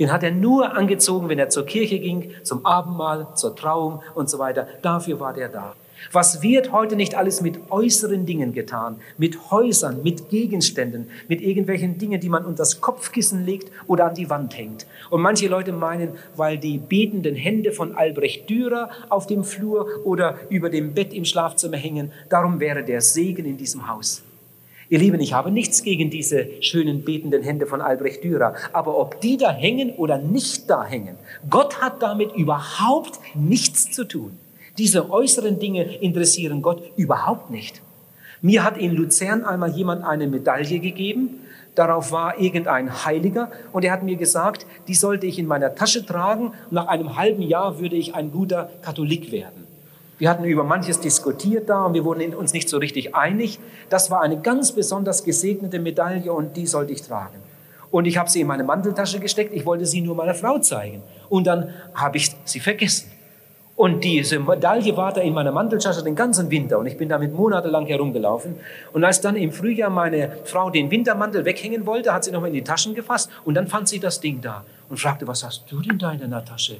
Den 0.00 0.10
hat 0.10 0.24
er 0.24 0.32
nur 0.32 0.74
angezogen, 0.74 1.28
wenn 1.28 1.38
er 1.38 1.50
zur 1.50 1.64
Kirche 1.64 2.00
ging, 2.00 2.32
zum 2.42 2.66
Abendmahl, 2.66 3.28
zur 3.36 3.54
Trauung 3.54 4.02
und 4.16 4.28
so 4.28 4.40
weiter. 4.40 4.66
Dafür 4.82 5.20
war 5.20 5.32
der 5.32 5.48
da. 5.48 5.76
Was 6.12 6.42
wird 6.42 6.72
heute 6.72 6.96
nicht 6.96 7.14
alles 7.14 7.40
mit 7.40 7.70
äußeren 7.70 8.26
Dingen 8.26 8.52
getan, 8.52 8.96
mit 9.18 9.50
Häusern, 9.50 10.02
mit 10.02 10.28
Gegenständen, 10.30 11.08
mit 11.28 11.40
irgendwelchen 11.40 11.98
Dingen, 11.98 12.20
die 12.20 12.28
man 12.28 12.44
unter 12.44 12.58
das 12.58 12.80
Kopfkissen 12.80 13.44
legt 13.44 13.70
oder 13.86 14.06
an 14.06 14.14
die 14.14 14.30
Wand 14.30 14.56
hängt. 14.56 14.86
Und 15.10 15.22
manche 15.22 15.48
Leute 15.48 15.72
meinen, 15.72 16.10
weil 16.36 16.58
die 16.58 16.78
betenden 16.78 17.34
Hände 17.34 17.72
von 17.72 17.94
Albrecht 17.94 18.48
Dürer 18.48 18.90
auf 19.08 19.26
dem 19.26 19.44
Flur 19.44 19.86
oder 20.04 20.38
über 20.48 20.70
dem 20.70 20.94
Bett 20.94 21.12
im 21.12 21.24
Schlafzimmer 21.24 21.76
hängen, 21.76 22.12
darum 22.28 22.60
wäre 22.60 22.82
der 22.84 23.00
Segen 23.00 23.44
in 23.44 23.56
diesem 23.56 23.88
Haus. 23.88 24.22
Ihr 24.88 24.98
Lieben, 24.98 25.20
ich 25.20 25.32
habe 25.32 25.52
nichts 25.52 25.84
gegen 25.84 26.10
diese 26.10 26.48
schönen 26.60 27.04
betenden 27.04 27.44
Hände 27.44 27.66
von 27.66 27.80
Albrecht 27.80 28.24
Dürer, 28.24 28.54
aber 28.72 28.98
ob 28.98 29.20
die 29.20 29.36
da 29.36 29.52
hängen 29.52 29.90
oder 29.94 30.18
nicht 30.18 30.68
da 30.68 30.84
hängen, 30.84 31.16
Gott 31.48 31.80
hat 31.80 32.02
damit 32.02 32.34
überhaupt 32.34 33.20
nichts 33.34 33.92
zu 33.92 34.04
tun. 34.04 34.36
Diese 34.80 35.10
äußeren 35.10 35.58
Dinge 35.58 35.82
interessieren 35.96 36.62
Gott 36.62 36.82
überhaupt 36.96 37.50
nicht. 37.50 37.82
Mir 38.40 38.64
hat 38.64 38.78
in 38.78 38.92
Luzern 38.92 39.44
einmal 39.44 39.72
jemand 39.72 40.04
eine 40.04 40.26
Medaille 40.26 40.78
gegeben, 40.78 41.40
darauf 41.74 42.12
war 42.12 42.40
irgendein 42.40 43.04
Heiliger 43.04 43.50
und 43.72 43.84
er 43.84 43.92
hat 43.92 44.02
mir 44.02 44.16
gesagt, 44.16 44.64
die 44.88 44.94
sollte 44.94 45.26
ich 45.26 45.38
in 45.38 45.44
meiner 45.44 45.74
Tasche 45.74 46.06
tragen 46.06 46.54
nach 46.70 46.86
einem 46.86 47.16
halben 47.16 47.42
Jahr 47.42 47.78
würde 47.78 47.94
ich 47.94 48.14
ein 48.14 48.32
guter 48.32 48.70
Katholik 48.80 49.30
werden. 49.30 49.66
Wir 50.16 50.30
hatten 50.30 50.44
über 50.44 50.64
manches 50.64 50.98
diskutiert 50.98 51.68
da 51.68 51.84
und 51.84 51.92
wir 51.92 52.06
wurden 52.06 52.34
uns 52.34 52.54
nicht 52.54 52.70
so 52.70 52.78
richtig 52.78 53.14
einig. 53.14 53.58
Das 53.90 54.10
war 54.10 54.22
eine 54.22 54.40
ganz 54.40 54.72
besonders 54.72 55.24
gesegnete 55.24 55.78
Medaille 55.78 56.32
und 56.32 56.56
die 56.56 56.66
sollte 56.66 56.94
ich 56.94 57.02
tragen. 57.02 57.36
Und 57.90 58.06
ich 58.06 58.16
habe 58.16 58.30
sie 58.30 58.40
in 58.40 58.46
meine 58.46 58.64
Manteltasche 58.64 59.20
gesteckt. 59.20 59.52
Ich 59.52 59.66
wollte 59.66 59.84
sie 59.84 60.00
nur 60.00 60.14
meiner 60.14 60.34
Frau 60.34 60.58
zeigen. 60.58 61.02
Und 61.28 61.46
dann 61.46 61.74
habe 61.92 62.16
ich 62.16 62.34
sie 62.46 62.60
vergessen. 62.60 63.19
Und 63.80 64.04
diese 64.04 64.38
Medaille 64.38 64.94
war 64.94 65.10
da 65.10 65.22
in 65.22 65.32
meiner 65.32 65.52
Manteltasche 65.52 66.04
den 66.04 66.14
ganzen 66.14 66.50
Winter 66.50 66.78
und 66.78 66.84
ich 66.84 66.98
bin 66.98 67.08
damit 67.08 67.32
monatelang 67.32 67.86
herumgelaufen. 67.86 68.56
Und 68.92 69.04
als 69.04 69.22
dann 69.22 69.36
im 69.36 69.52
Frühjahr 69.52 69.88
meine 69.88 70.36
Frau 70.44 70.68
den 70.68 70.90
Wintermantel 70.90 71.46
weghängen 71.46 71.86
wollte, 71.86 72.12
hat 72.12 72.24
sie 72.24 72.30
nochmal 72.30 72.50
in 72.50 72.56
die 72.56 72.62
Taschen 72.62 72.94
gefasst 72.94 73.30
und 73.42 73.54
dann 73.54 73.68
fand 73.68 73.88
sie 73.88 73.98
das 73.98 74.20
Ding 74.20 74.42
da 74.42 74.64
und 74.90 75.00
fragte, 75.00 75.26
was 75.26 75.42
hast 75.42 75.64
du 75.72 75.80
denn 75.80 75.98
da 75.98 76.12
in 76.12 76.20
deiner 76.20 76.44
Tasche? 76.44 76.76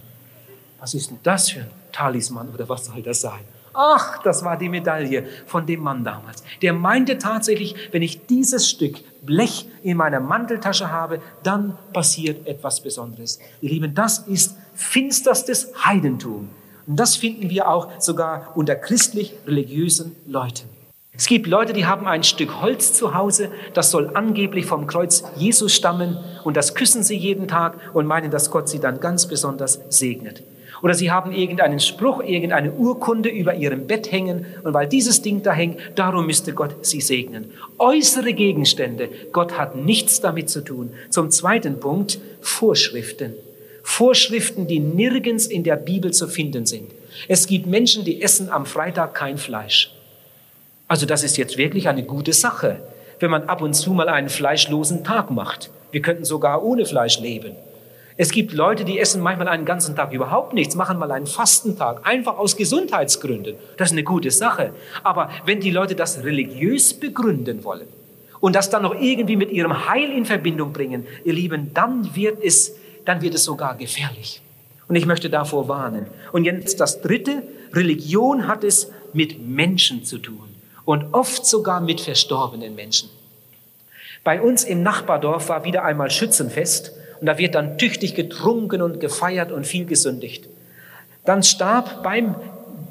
Was 0.79 0.93
ist 0.93 1.09
denn 1.09 1.19
das 1.23 1.49
für 1.49 1.61
ein 1.61 1.71
Talisman 1.91 2.51
oder 2.53 2.69
was 2.69 2.85
soll 2.85 3.01
das 3.01 3.23
sein? 3.23 3.47
Ach, 3.73 4.23
das 4.23 4.45
war 4.45 4.59
die 4.59 4.69
Medaille 4.69 5.25
von 5.47 5.65
dem 5.65 5.81
Mann 5.81 6.05
damals. 6.05 6.45
Der 6.61 6.75
meinte 6.75 7.17
tatsächlich, 7.17 7.77
wenn 7.93 8.03
ich 8.03 8.27
dieses 8.27 8.69
Stück 8.69 8.99
Blech 9.23 9.67
in 9.83 9.97
meiner 9.97 10.21
Manteltasche 10.21 10.93
habe, 10.93 11.23
dann 11.45 11.79
passiert 11.95 12.47
etwas 12.47 12.83
Besonderes. 12.83 13.39
Ihr 13.63 13.71
Lieben, 13.71 13.95
das 13.95 14.19
ist 14.19 14.59
finsterstes 14.75 15.73
Heidentum. 15.83 16.51
Und 16.91 16.97
das 16.97 17.15
finden 17.15 17.51
wir 17.51 17.69
auch 17.69 17.87
sogar 18.01 18.51
unter 18.57 18.75
christlich-religiösen 18.75 20.17
Leuten. 20.27 20.69
Es 21.13 21.29
gibt 21.29 21.47
Leute, 21.47 21.73
die 21.73 21.87
haben 21.87 22.09
ein 22.09 22.25
Stück 22.25 22.61
Holz 22.61 22.95
zu 22.95 23.15
Hause, 23.15 23.53
das 23.75 23.93
soll 23.93 24.11
angeblich 24.15 24.67
vom 24.67 24.89
Kreuz 24.89 25.23
Jesus 25.37 25.73
stammen 25.73 26.19
und 26.43 26.57
das 26.57 26.75
küssen 26.75 27.05
sie 27.05 27.17
jeden 27.17 27.47
Tag 27.47 27.79
und 27.95 28.07
meinen, 28.07 28.33
dass 28.33 28.51
Gott 28.51 28.69
sie 28.69 28.81
dann 28.81 28.99
ganz 28.99 29.29
besonders 29.29 29.79
segnet. 29.89 30.43
Oder 30.83 30.95
sie 30.95 31.13
haben 31.13 31.31
irgendeinen 31.31 31.79
Spruch, 31.79 32.25
irgendeine 32.25 32.73
Urkunde 32.73 33.29
über 33.29 33.55
ihrem 33.55 33.87
Bett 33.87 34.11
hängen 34.11 34.47
und 34.65 34.75
weil 34.75 34.89
dieses 34.89 35.23
Ding 35.23 35.45
da 35.45 35.53
hängt, 35.53 35.79
darum 35.95 36.27
müsste 36.27 36.55
Gott 36.55 36.85
sie 36.85 37.01
segnen. 37.01 37.53
Äußere 37.79 38.33
Gegenstände, 38.33 39.11
Gott 39.31 39.57
hat 39.57 39.77
nichts 39.77 40.21
damit 40.21 40.51
zu 40.51 40.61
tun. 40.65 40.91
Zum 41.09 41.31
zweiten 41.31 41.79
Punkt, 41.79 42.19
Vorschriften. 42.41 43.35
Vorschriften, 43.91 44.69
die 44.69 44.79
nirgends 44.79 45.47
in 45.47 45.65
der 45.65 45.77
Bibel 45.77 46.13
zu 46.13 46.29
finden 46.29 46.65
sind. 46.65 46.91
Es 47.29 47.47
gibt 47.49 47.67
Menschen, 47.67 48.05
die 48.05 48.23
essen 48.23 48.49
am 48.49 48.65
Freitag 48.65 49.15
kein 49.15 49.37
Fleisch. 49.37 49.93
Also 50.87 51.07
das 51.07 51.25
ist 51.25 51.37
jetzt 51.37 51.59
wirklich 51.59 51.89
eine 51.89 52.05
gute 52.05 52.33
Sache, 52.33 52.81
wenn 53.19 53.31
man 53.31 53.45
ab 53.49 53.61
und 53.61 53.75
zu 53.75 53.93
mal 53.93 54.09
einen 54.09 54.29
fleischlosen 54.29 55.03
Tag 55.03 55.31
macht. 55.31 55.71
Wir 55.91 56.01
könnten 56.01 56.25
sogar 56.25 56.63
ohne 56.63 56.87
Fleisch 56.87 57.19
leben. 57.19 57.57
Es 58.17 58.31
gibt 58.31 58.53
Leute, 58.53 58.85
die 58.85 58.99
essen 58.99 59.21
manchmal 59.21 59.49
einen 59.49 59.65
ganzen 59.65 59.97
Tag 59.97 60.13
überhaupt 60.13 60.55
nichts, 60.55 60.77
machen 60.77 60.99
mal 60.99 61.11
einen 61.11 61.27
Fastentag, 61.27 62.07
einfach 62.07 62.39
aus 62.39 62.57
Gesundheitsgründen. 62.57 63.57
Das 63.77 63.89
ist 63.89 63.93
eine 63.93 64.05
gute 64.05 64.31
Sache. 64.31 64.73
Aber 65.03 65.31
wenn 65.45 65.61
die 65.61 65.73
Leute 65.73 65.97
das 65.97 66.23
religiös 66.23 66.95
begründen 66.95 67.65
wollen 67.65 67.89
und 68.39 68.55
das 68.55 68.71
dann 68.71 68.83
noch 68.83 68.95
irgendwie 68.95 69.37
mit 69.37 69.51
ihrem 69.51 69.89
Heil 69.89 70.11
in 70.11 70.27
Verbindung 70.27 70.73
bringen, 70.73 71.07
ihr 71.25 71.33
Lieben, 71.33 71.73
dann 71.75 72.15
wird 72.15 72.43
es, 72.43 72.77
dann 73.11 73.23
wird 73.23 73.35
es 73.35 73.43
sogar 73.43 73.75
gefährlich. 73.77 74.41
Und 74.87 74.95
ich 74.95 75.05
möchte 75.05 75.31
davor 75.31 75.67
warnen. 75.67 76.07
Und 76.31 76.45
jetzt 76.45 76.79
das 76.79 77.01
dritte, 77.01 77.43
Religion 77.73 78.47
hat 78.47 78.63
es 78.63 78.93
mit 79.13 79.45
Menschen 79.45 80.05
zu 80.05 80.19
tun. 80.19 80.47
und 80.87 81.13
oft 81.13 81.47
sogar 81.47 81.81
mit 81.81 82.01
verstorbenen 82.01 82.75
Menschen. 82.75 83.11
Bei 84.25 84.41
uns 84.41 84.65
im 84.65 84.83
Nachbardorf 84.83 85.49
war 85.49 85.65
wieder 85.65 85.85
einmal 85.85 86.11
Schützenfest 86.11 86.93
und 87.21 87.27
da 87.27 87.39
wird 87.39 87.55
dann 87.55 87.79
tüchtig 87.79 88.15
getrunken 88.15 88.83
und 88.83 88.99
gefeiert 88.99 89.53
und 89.53 89.67
viel 89.67 89.85
gesündigt. 89.85 90.49
Dann 91.25 91.43
starb 91.43 92.03
beim, 92.03 92.35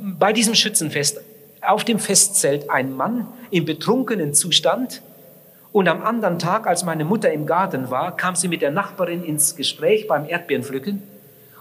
bei 0.01 0.31
diesem 0.31 0.55
Schützenfest 0.55 1.19
auf 1.61 1.83
dem 1.83 1.99
Festzelt 1.99 2.69
ein 2.69 2.95
Mann 2.95 3.27
im 3.51 3.65
betrunkenen 3.65 4.33
Zustand 4.33 5.01
und 5.71 5.87
am 5.87 6.01
anderen 6.01 6.39
Tag, 6.39 6.65
als 6.65 6.83
meine 6.83 7.05
Mutter 7.05 7.31
im 7.31 7.45
Garten 7.45 7.91
war, 7.91 8.15
kam 8.15 8.35
sie 8.35 8.47
mit 8.47 8.61
der 8.61 8.71
Nachbarin 8.71 9.23
ins 9.23 9.55
Gespräch 9.55 10.07
beim 10.07 10.27
Erdbeerenpflücken. 10.27 11.03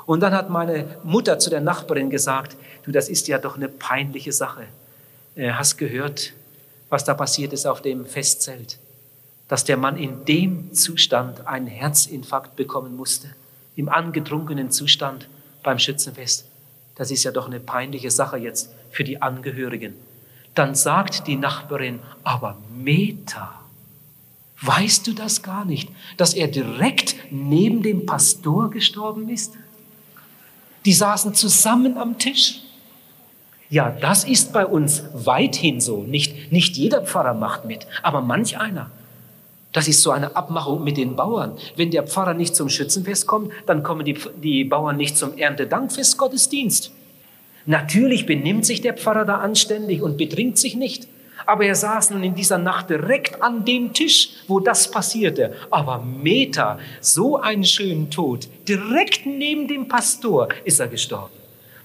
Und 0.07 0.21
dann 0.21 0.33
hat 0.33 0.49
meine 0.49 0.87
Mutter 1.05 1.38
zu 1.38 1.51
der 1.51 1.61
Nachbarin 1.61 2.09
gesagt, 2.09 2.57
du, 2.85 2.92
das 2.92 3.11
ist 3.11 3.29
ja 3.29 3.38
doch 3.38 3.57
eine 3.57 3.68
peinliche 3.68 4.33
Sache. 4.33 4.64
Äh, 5.35 5.53
hast 5.53 5.77
gehört, 5.77 6.33
was 6.88 7.05
da 7.05 7.12
passiert 7.12 7.53
ist 7.53 7.66
auf 7.66 7.83
dem 7.83 8.07
Festzelt? 8.07 8.79
Dass 9.47 9.64
der 9.64 9.77
Mann 9.77 9.99
in 9.99 10.25
dem 10.25 10.73
Zustand 10.73 11.47
einen 11.47 11.66
Herzinfarkt 11.66 12.57
bekommen 12.57 12.97
musste, 12.97 13.29
im 13.77 13.90
angetrunkenen 13.90 14.71
Zustand 14.71 15.29
beim 15.62 15.79
Schützenfest. 15.79 16.47
Das 16.94 17.11
ist 17.11 17.25
ja 17.25 17.31
doch 17.31 17.47
eine 17.47 17.61
peinliche 17.61 18.11
Sache 18.11 18.38
jetzt 18.38 18.71
für 18.90 19.05
die 19.05 19.21
Angehörigen. 19.21 19.94
Dann 20.55 20.75
sagt 20.75 21.27
die 21.27 21.37
Nachbarin, 21.37 22.01
aber 22.25 22.57
Meta, 22.75 23.55
Weißt 24.61 25.07
du 25.07 25.12
das 25.12 25.42
gar 25.42 25.64
nicht, 25.64 25.88
dass 26.16 26.35
er 26.35 26.49
direkt 26.49 27.14
neben 27.31 27.83
dem 27.83 28.07
Pastor 28.07 28.71
gestorben 28.71 29.29
ist? 29.29 29.55
Die 30.85 30.92
saßen 30.92 31.35
zusammen 31.35 31.97
am 31.97 32.18
Tisch. 32.18 32.61
Ja, 33.71 33.90
das 33.90 34.25
ist 34.25 34.53
bei 34.53 34.66
uns 34.66 35.05
weithin 35.12 35.81
so. 35.81 36.03
Nicht, 36.03 36.51
nicht 36.51 36.77
jeder 36.77 37.03
Pfarrer 37.03 37.35
macht 37.35 37.66
mit, 37.66 37.87
aber 38.03 38.21
manch 38.21 38.59
einer. 38.59 38.90
Das 39.73 39.87
ist 39.87 40.03
so 40.03 40.11
eine 40.11 40.35
Abmachung 40.35 40.83
mit 40.83 40.97
den 40.97 41.14
Bauern. 41.14 41.57
Wenn 41.77 41.90
der 41.90 42.05
Pfarrer 42.05 42.35
nicht 42.35 42.57
zum 42.57 42.71
Schützenfest 42.71 43.27
kommt, 43.27 43.53
dann 43.66 43.83
kommen 43.83 44.05
die, 44.05 44.18
die 44.42 44.64
Bauern 44.64 44.97
nicht 44.97 45.18
zum 45.18 45.37
Erntedankfest 45.37 46.16
Gottesdienst. 46.16 46.90
Natürlich 47.66 48.25
benimmt 48.25 48.64
sich 48.64 48.81
der 48.81 48.94
Pfarrer 48.94 49.27
da 49.27 49.37
anständig 49.38 50.01
und 50.01 50.16
betrinkt 50.16 50.57
sich 50.57 50.75
nicht. 50.75 51.07
Aber 51.49 51.65
er 51.65 51.75
saß 51.75 52.11
nun 52.11 52.23
in 52.25 52.35
dieser 52.35 52.59
Nacht 52.59 52.91
direkt 52.91 53.41
an 53.41 53.65
dem 53.65 53.95
Tisch, 53.95 54.33
wo 54.49 54.61
das 54.61 54.91
passierte. 54.91 55.55
Aber 55.71 55.99
Meta, 55.99 56.79
so 57.01 57.39
einen 57.39 57.65
schönen 57.65 58.11
Tod, 58.11 58.49
direkt 58.69 59.25
neben 59.25 59.67
dem 59.67 59.89
Pastor 59.89 60.49
ist 60.65 60.79
er 60.79 60.89
gestorben. 60.89 61.33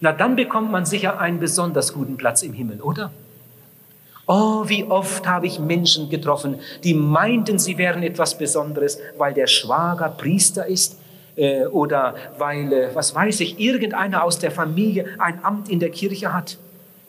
Na, 0.02 0.12
dann 0.12 0.36
bekommt 0.36 0.70
man 0.70 0.86
sicher 0.86 1.18
einen 1.18 1.40
besonders 1.40 1.94
guten 1.94 2.18
Platz 2.18 2.44
im 2.44 2.52
Himmel, 2.52 2.82
oder? 2.82 3.14
Oh, 4.28 4.64
wie 4.68 4.84
oft 4.84 5.26
habe 5.26 5.48
ich 5.48 5.60
Menschen 5.60 6.10
getroffen, 6.10 6.60
die 6.84 6.94
meinten, 6.94 7.58
sie 7.58 7.78
wären 7.78 8.04
etwas 8.04 8.38
Besonderes, 8.38 9.00
weil 9.18 9.34
der 9.34 9.48
Schwager 9.48 10.10
Priester 10.10 10.68
ist 10.68 11.00
äh, 11.38 11.68
oder 11.68 12.16
weil, 12.38 12.74
äh, 12.74 12.90
was 12.94 13.16
weiß 13.16 13.40
ich, 13.40 13.62
irgendeiner 13.62 14.26
aus 14.26 14.40
der 14.40 14.52
Familie 14.52 15.06
ein 15.20 15.42
Amt 15.42 15.70
in 15.70 15.80
der 15.80 15.90
Kirche 15.90 16.34
hat. 16.34 16.58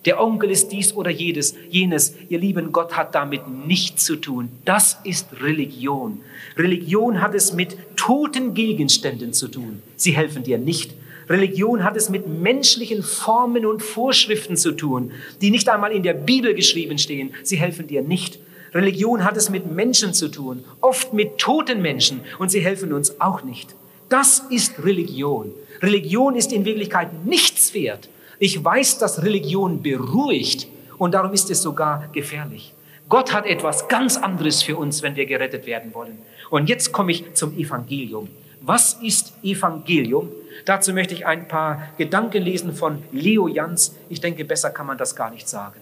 Der 0.05 0.23
Onkel 0.23 0.51
ist 0.51 0.69
dies 0.69 0.95
oder 0.95 1.11
jedes, 1.11 1.55
jenes. 1.71 2.14
Ihr 2.29 2.38
lieben 2.38 2.73
Gott 2.73 2.97
hat 2.97 3.14
damit 3.14 3.43
nichts 3.49 4.05
zu 4.05 4.17
tun. 4.17 4.51
Das 4.64 4.99
ist 5.05 5.29
Religion. 5.40 6.21
Religion 6.59 7.23
hat 7.23 7.35
es 7.35 7.53
mit 7.53 7.77
toten 7.97 8.55
Gegenständen 8.55 9.33
zu 9.33 9.49
tun. 9.49 9.83
Sie 9.97 10.12
helfen 10.12 10.43
dir 10.43 10.59
nicht. 10.59 10.93
Religion 11.29 11.85
hat 11.85 11.97
es 11.97 12.11
mit 12.11 12.27
menschlichen 12.29 13.03
Formen 13.03 13.64
und 13.64 13.83
Vorschriften 13.83 14.57
zu 14.57 14.73
tun, 14.73 15.12
die 15.40 15.51
nicht 15.51 15.69
einmal 15.71 15.93
in 15.93 16.03
der 16.03 16.12
Bibel 16.12 16.55
geschrieben 16.55 16.99
stehen. 16.99 17.33
Sie 17.43 17.57
helfen 17.57 17.87
dir 17.87 18.03
nicht. 18.03 18.38
Religion 18.75 19.25
hat 19.25 19.37
es 19.37 19.49
mit 19.51 19.71
Menschen 19.71 20.12
zu 20.12 20.29
tun, 20.29 20.64
oft 20.81 21.12
mit 21.12 21.38
toten 21.38 21.81
Menschen, 21.81 22.21
und 22.38 22.51
sie 22.51 22.61
helfen 22.61 22.93
uns 22.93 23.21
auch 23.21 23.45
nicht. 23.45 23.75
Das 24.09 24.40
ist 24.51 24.85
Religion. 24.85 25.53
Religion 25.81 26.35
ist 26.35 26.53
in 26.53 26.64
Wirklichkeit 26.64 27.25
nichts 27.25 27.73
wert. 27.73 28.09
Ich 28.38 28.62
weiß, 28.62 28.99
dass 28.99 29.23
Religion 29.23 29.83
beruhigt 29.83 30.68
und 30.99 31.14
darum 31.14 31.33
ist 31.33 31.51
es 31.51 31.62
sogar 31.62 32.09
gefährlich. 32.12 32.75
Gott 33.09 33.33
hat 33.33 33.47
etwas 33.47 33.88
ganz 33.88 34.16
anderes 34.16 34.62
für 34.62 34.77
uns, 34.77 35.03
wenn 35.03 35.16
wir 35.16 35.27
gerettet 35.27 35.66
werden 35.66 35.94
wollen. 35.94 36.18
Und 36.51 36.68
jetzt 36.68 36.92
komme 36.92 37.12
ich 37.12 37.35
zum 37.35 37.57
Evangelium. 37.57 38.29
Was 38.61 38.94
ist 38.94 39.35
Evangelium? 39.42 40.31
Dazu 40.64 40.94
möchte 40.94 41.12
ich 41.12 41.27
ein 41.27 41.47
paar 41.49 41.88
Gedanken 41.99 42.42
lesen 42.42 42.73
von 42.73 43.03
Leo 43.12 43.47
Jans. 43.47 43.94
Ich 44.09 44.20
denke, 44.20 44.44
besser 44.44 44.70
kann 44.70 44.87
man 44.87 44.97
das 44.97 45.14
gar 45.14 45.31
nicht 45.31 45.49
sagen. 45.49 45.81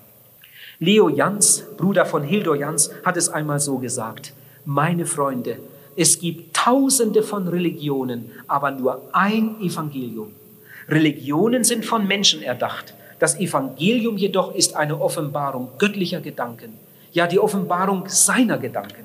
Leo 0.80 1.08
Jans, 1.08 1.62
Bruder 1.76 2.04
von 2.04 2.24
Hildur 2.24 2.56
Jans, 2.56 2.90
hat 3.04 3.16
es 3.16 3.28
einmal 3.28 3.60
so 3.60 3.78
gesagt. 3.78 4.32
Meine 4.64 5.06
Freunde, 5.06 5.58
es 5.94 6.18
gibt 6.18 6.56
tausende 6.56 7.22
von 7.22 7.46
Religionen, 7.46 8.32
aber 8.48 8.72
nur 8.72 9.08
ein 9.12 9.60
Evangelium. 9.60 10.32
Religionen 10.88 11.64
sind 11.64 11.84
von 11.84 12.06
Menschen 12.06 12.42
erdacht. 12.42 12.94
Das 13.18 13.38
Evangelium 13.38 14.16
jedoch 14.16 14.54
ist 14.54 14.74
eine 14.74 15.00
Offenbarung 15.00 15.68
göttlicher 15.78 16.20
Gedanken. 16.20 16.74
Ja, 17.12 17.26
die 17.26 17.38
Offenbarung 17.38 18.04
seiner 18.08 18.58
Gedanken. 18.58 19.04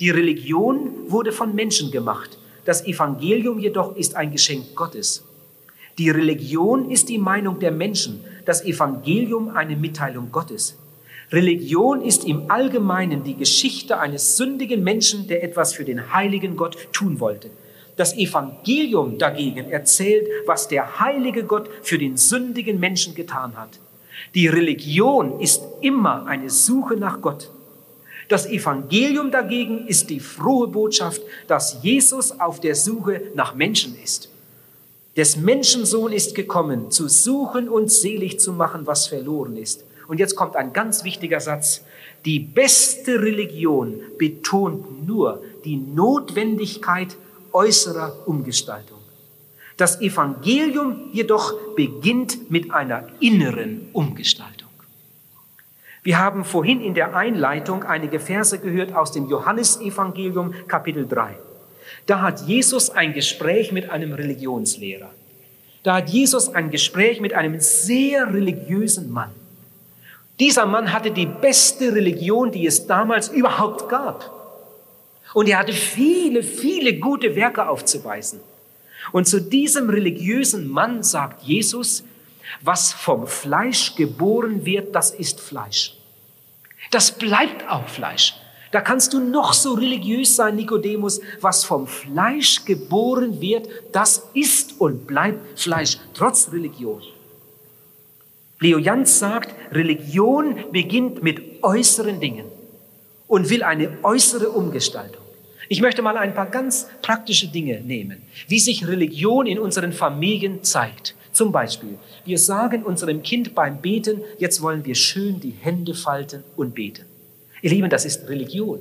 Die 0.00 0.10
Religion 0.10 0.90
wurde 1.08 1.32
von 1.32 1.54
Menschen 1.54 1.90
gemacht. 1.90 2.38
Das 2.64 2.86
Evangelium 2.86 3.58
jedoch 3.58 3.96
ist 3.96 4.14
ein 4.14 4.30
Geschenk 4.30 4.76
Gottes. 4.76 5.24
Die 5.98 6.10
Religion 6.10 6.90
ist 6.90 7.08
die 7.08 7.18
Meinung 7.18 7.58
der 7.58 7.72
Menschen, 7.72 8.20
das 8.44 8.64
Evangelium 8.64 9.56
eine 9.56 9.74
Mitteilung 9.74 10.30
Gottes. 10.30 10.78
Religion 11.32 12.00
ist 12.00 12.24
im 12.24 12.50
Allgemeinen 12.50 13.24
die 13.24 13.34
Geschichte 13.34 13.98
eines 13.98 14.36
sündigen 14.36 14.84
Menschen, 14.84 15.26
der 15.26 15.42
etwas 15.42 15.74
für 15.74 15.84
den 15.84 16.12
heiligen 16.12 16.56
Gott 16.56 16.92
tun 16.92 17.18
wollte. 17.18 17.50
Das 17.98 18.16
Evangelium 18.16 19.18
dagegen 19.18 19.72
erzählt, 19.72 20.28
was 20.46 20.68
der 20.68 21.00
heilige 21.00 21.42
Gott 21.42 21.68
für 21.82 21.98
den 21.98 22.16
sündigen 22.16 22.78
Menschen 22.78 23.16
getan 23.16 23.56
hat. 23.56 23.80
Die 24.36 24.46
Religion 24.46 25.40
ist 25.40 25.62
immer 25.80 26.24
eine 26.26 26.48
Suche 26.48 26.94
nach 26.94 27.20
Gott. 27.20 27.50
Das 28.28 28.46
Evangelium 28.46 29.32
dagegen 29.32 29.88
ist 29.88 30.10
die 30.10 30.20
frohe 30.20 30.68
Botschaft, 30.68 31.22
dass 31.48 31.82
Jesus 31.82 32.38
auf 32.38 32.60
der 32.60 32.76
Suche 32.76 33.20
nach 33.34 33.56
Menschen 33.56 33.96
ist. 34.00 34.30
Des 35.16 35.36
Menschensohn 35.36 36.12
ist 36.12 36.36
gekommen, 36.36 36.92
zu 36.92 37.08
suchen 37.08 37.68
und 37.68 37.90
selig 37.90 38.38
zu 38.38 38.52
machen, 38.52 38.86
was 38.86 39.08
verloren 39.08 39.56
ist. 39.56 39.84
Und 40.06 40.20
jetzt 40.20 40.36
kommt 40.36 40.54
ein 40.54 40.72
ganz 40.72 41.02
wichtiger 41.02 41.40
Satz. 41.40 41.82
Die 42.24 42.38
beste 42.38 43.20
Religion 43.20 44.00
betont 44.18 45.04
nur 45.04 45.42
die 45.64 45.76
Notwendigkeit 45.76 47.16
äußerer 47.58 48.28
Umgestaltung. 48.28 48.98
Das 49.76 50.00
Evangelium 50.00 51.10
jedoch 51.12 51.74
beginnt 51.74 52.52
mit 52.52 52.70
einer 52.72 53.08
inneren 53.18 53.88
Umgestaltung. 53.92 54.68
Wir 56.04 56.20
haben 56.20 56.44
vorhin 56.44 56.80
in 56.80 56.94
der 56.94 57.16
Einleitung 57.16 57.82
einige 57.82 58.20
Verse 58.20 58.60
gehört 58.60 58.94
aus 58.94 59.10
dem 59.10 59.28
Johannesevangelium 59.28 60.54
Kapitel 60.68 61.06
3. 61.08 61.36
Da 62.06 62.20
hat 62.20 62.46
Jesus 62.46 62.90
ein 62.90 63.12
Gespräch 63.12 63.72
mit 63.72 63.90
einem 63.90 64.12
Religionslehrer. 64.12 65.10
Da 65.82 65.96
hat 65.96 66.10
Jesus 66.10 66.54
ein 66.54 66.70
Gespräch 66.70 67.20
mit 67.20 67.34
einem 67.34 67.58
sehr 67.58 68.32
religiösen 68.32 69.10
Mann. 69.10 69.32
Dieser 70.38 70.66
Mann 70.66 70.92
hatte 70.92 71.10
die 71.10 71.26
beste 71.26 71.92
Religion, 71.92 72.52
die 72.52 72.66
es 72.66 72.86
damals 72.86 73.28
überhaupt 73.28 73.88
gab. 73.88 74.37
Und 75.34 75.48
er 75.48 75.58
hatte 75.58 75.72
viele, 75.72 76.42
viele 76.42 76.98
gute 76.98 77.36
Werke 77.36 77.68
aufzuweisen. 77.68 78.40
Und 79.12 79.26
zu 79.26 79.40
diesem 79.40 79.90
religiösen 79.90 80.68
Mann 80.68 81.02
sagt 81.02 81.42
Jesus, 81.42 82.04
was 82.62 82.92
vom 82.92 83.26
Fleisch 83.26 83.94
geboren 83.94 84.64
wird, 84.64 84.94
das 84.94 85.10
ist 85.10 85.40
Fleisch. 85.40 85.94
Das 86.90 87.12
bleibt 87.12 87.68
auch 87.68 87.88
Fleisch. 87.88 88.34
Da 88.70 88.80
kannst 88.80 89.12
du 89.14 89.20
noch 89.20 89.54
so 89.54 89.74
religiös 89.74 90.36
sein, 90.36 90.56
Nikodemus. 90.56 91.20
Was 91.40 91.64
vom 91.64 91.86
Fleisch 91.86 92.64
geboren 92.64 93.40
wird, 93.40 93.68
das 93.92 94.28
ist 94.34 94.80
und 94.80 95.06
bleibt 95.06 95.58
Fleisch, 95.58 95.98
trotz 96.14 96.50
Religion. 96.52 97.02
Leo 98.60 98.78
Jans 98.78 99.18
sagt, 99.18 99.54
Religion 99.72 100.64
beginnt 100.72 101.22
mit 101.22 101.62
äußeren 101.62 102.20
Dingen 102.20 102.57
und 103.28 103.50
will 103.50 103.62
eine 103.62 103.90
äußere 104.02 104.48
Umgestaltung. 104.48 105.22
Ich 105.68 105.82
möchte 105.82 106.02
mal 106.02 106.16
ein 106.16 106.34
paar 106.34 106.46
ganz 106.46 106.88
praktische 107.02 107.48
Dinge 107.48 107.80
nehmen, 107.82 108.22
wie 108.48 108.58
sich 108.58 108.88
Religion 108.88 109.46
in 109.46 109.58
unseren 109.58 109.92
Familien 109.92 110.64
zeigt. 110.64 111.14
Zum 111.30 111.52
Beispiel, 111.52 111.98
wir 112.24 112.38
sagen 112.38 112.82
unserem 112.82 113.22
Kind 113.22 113.54
beim 113.54 113.80
Beten, 113.80 114.22
jetzt 114.38 114.62
wollen 114.62 114.84
wir 114.86 114.94
schön 114.94 115.40
die 115.40 115.54
Hände 115.60 115.94
falten 115.94 116.42
und 116.56 116.74
beten. 116.74 117.04
Ihr 117.60 117.70
Lieben, 117.70 117.90
das 117.90 118.06
ist 118.06 118.28
Religion. 118.28 118.80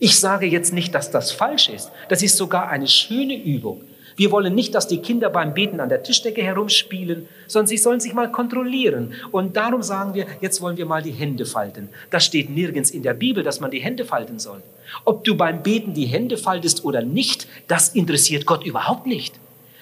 Ich 0.00 0.18
sage 0.18 0.46
jetzt 0.46 0.72
nicht, 0.72 0.94
dass 0.94 1.10
das 1.10 1.30
falsch 1.30 1.68
ist. 1.68 1.90
Das 2.08 2.22
ist 2.22 2.36
sogar 2.36 2.68
eine 2.68 2.86
schöne 2.86 3.40
Übung. 3.40 3.82
Wir 4.18 4.32
wollen 4.32 4.52
nicht, 4.52 4.74
dass 4.74 4.88
die 4.88 4.98
Kinder 4.98 5.30
beim 5.30 5.54
Beten 5.54 5.78
an 5.78 5.88
der 5.88 6.02
Tischdecke 6.02 6.42
herumspielen, 6.42 7.28
sondern 7.46 7.68
sie 7.68 7.76
sollen 7.76 8.00
sich 8.00 8.14
mal 8.14 8.32
kontrollieren. 8.32 9.14
Und 9.30 9.56
darum 9.56 9.80
sagen 9.80 10.12
wir, 10.12 10.26
jetzt 10.40 10.60
wollen 10.60 10.76
wir 10.76 10.86
mal 10.86 11.02
die 11.02 11.12
Hände 11.12 11.46
falten. 11.46 11.88
Das 12.10 12.24
steht 12.24 12.50
nirgends 12.50 12.90
in 12.90 13.04
der 13.04 13.14
Bibel, 13.14 13.44
dass 13.44 13.60
man 13.60 13.70
die 13.70 13.78
Hände 13.78 14.04
falten 14.04 14.40
soll. 14.40 14.60
Ob 15.04 15.22
du 15.22 15.36
beim 15.36 15.62
Beten 15.62 15.94
die 15.94 16.06
Hände 16.06 16.36
faltest 16.36 16.84
oder 16.84 17.00
nicht, 17.00 17.46
das 17.68 17.90
interessiert 17.90 18.44
Gott 18.44 18.66
überhaupt 18.66 19.06
nicht. 19.06 19.36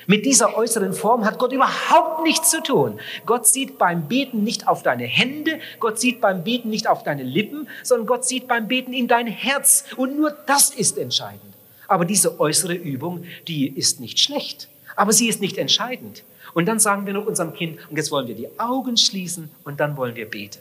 Mit 0.07 0.27
dieser 0.27 0.55
äußeren 0.55 0.93
Form 0.93 1.25
hat 1.25 1.39
Gott 1.39 1.53
überhaupt 1.53 2.23
nichts 2.23 2.51
zu 2.51 2.63
tun. 2.63 3.01
Gott 3.25 3.47
sieht 3.47 3.79
beim 3.79 4.07
Beten 4.07 4.45
nicht 4.45 4.69
auf 4.69 4.83
deine 4.83 5.05
Hände, 5.05 5.61
Gott 5.81 5.99
sieht 5.99 6.21
beim 6.21 6.45
Beten 6.45 6.69
nicht 6.69 6.91
auf 6.91 7.03
deine 7.05 7.23
Lippen, 7.23 7.69
sondern 7.83 8.07
Gott 8.07 8.27
sieht 8.27 8.49
beim 8.49 8.69
Beten 8.69 8.93
in 8.93 9.09
dein 9.09 9.29
Herz. 9.29 9.85
Und 9.97 10.19
nur 10.19 10.37
das 10.47 10.69
ist 10.69 10.99
entscheidend. 10.99 11.56
Aber 11.89 12.05
diese 12.05 12.41
äußere 12.41 12.75
Übung, 12.75 13.25
die 13.49 13.69
ist 13.69 14.01
nicht 14.01 14.19
schlecht, 14.19 14.69
aber 14.97 15.13
sie 15.13 15.29
ist 15.29 15.41
nicht 15.41 15.59
entscheidend. 15.59 16.25
Und 16.55 16.67
dann 16.67 16.79
sagen 16.79 17.07
wir 17.07 17.13
noch 17.13 17.27
unserem 17.27 17.53
Kind, 17.53 17.79
und 17.91 17.97
jetzt 17.97 18.11
wollen 18.11 18.29
wir 18.29 18.35
die 18.35 18.49
Augen 18.59 18.97
schließen 18.97 19.51
und 19.65 19.79
dann 19.79 19.97
wollen 19.97 20.17
wir 20.17 20.25
beten. 20.25 20.59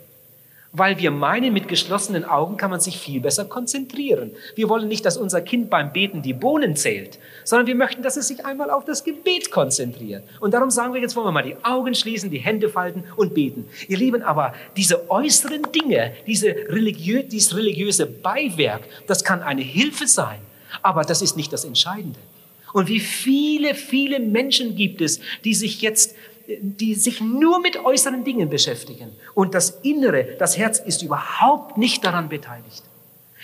Weil 0.78 1.00
wir 1.00 1.10
meinen, 1.10 1.54
mit 1.54 1.70
geschlossenen 1.70 2.26
Augen 2.26 2.58
kann 2.58 2.70
man 2.70 2.82
sich 2.82 2.98
viel 2.98 3.22
besser 3.22 3.46
konzentrieren. 3.46 4.32
Wir 4.56 4.68
wollen 4.68 4.90
nicht, 4.90 5.06
dass 5.06 5.16
unser 5.16 5.40
Kind 5.40 5.70
beim 5.70 5.94
Beten 5.94 6.22
die 6.22 6.34
Bohnen 6.34 6.76
zählt, 6.76 7.18
sondern 7.46 7.68
wir 7.68 7.76
möchten, 7.76 8.04
dass 8.04 8.18
es 8.18 8.28
sich 8.28 8.44
einmal 8.44 8.70
auf 8.70 8.84
das 8.84 9.06
Gebet 9.06 9.52
konzentriert. 9.52 10.26
Und 10.42 10.54
darum 10.54 10.70
sagen 10.70 10.94
wir, 10.94 11.00
jetzt 11.00 11.16
wollen 11.16 11.28
wir 11.28 11.32
mal 11.32 11.44
die 11.44 11.56
Augen 11.64 11.96
schließen, 11.96 12.30
die 12.30 12.40
Hände 12.40 12.68
falten 12.68 13.06
und 13.16 13.34
beten. 13.34 13.70
Ihr 13.88 13.98
Lieben, 13.98 14.22
aber 14.22 14.54
diese 14.76 15.10
äußeren 15.10 15.62
Dinge, 15.72 16.12
diese 16.28 16.48
religiö 16.48 17.24
dieses 17.24 17.56
religiöse 17.56 18.06
Beiwerk, 18.06 18.82
das 19.08 19.24
kann 19.24 19.42
eine 19.42 19.62
Hilfe 19.62 20.08
sein. 20.08 20.40
Aber 20.82 21.04
das 21.04 21.22
ist 21.22 21.36
nicht 21.36 21.52
das 21.54 21.66
Entscheidende. 21.66 22.20
Und 22.74 22.88
wie 22.88 23.00
viele, 23.00 23.76
viele 23.76 24.20
Menschen 24.20 24.76
gibt 24.76 25.02
es, 25.02 25.20
die 25.44 25.54
sich 25.54 25.82
jetzt, 25.82 26.16
die 26.48 26.96
sich 26.96 27.22
nur 27.22 27.62
mit 27.62 27.78
äußeren 27.78 28.24
Dingen 28.24 28.50
beschäftigen. 28.50 29.12
Und 29.34 29.54
das 29.54 29.80
Innere, 29.82 30.36
das 30.40 30.58
Herz 30.58 30.80
ist 30.80 31.02
überhaupt 31.02 31.78
nicht 31.78 32.04
daran 32.04 32.30
beteiligt. 32.30 32.84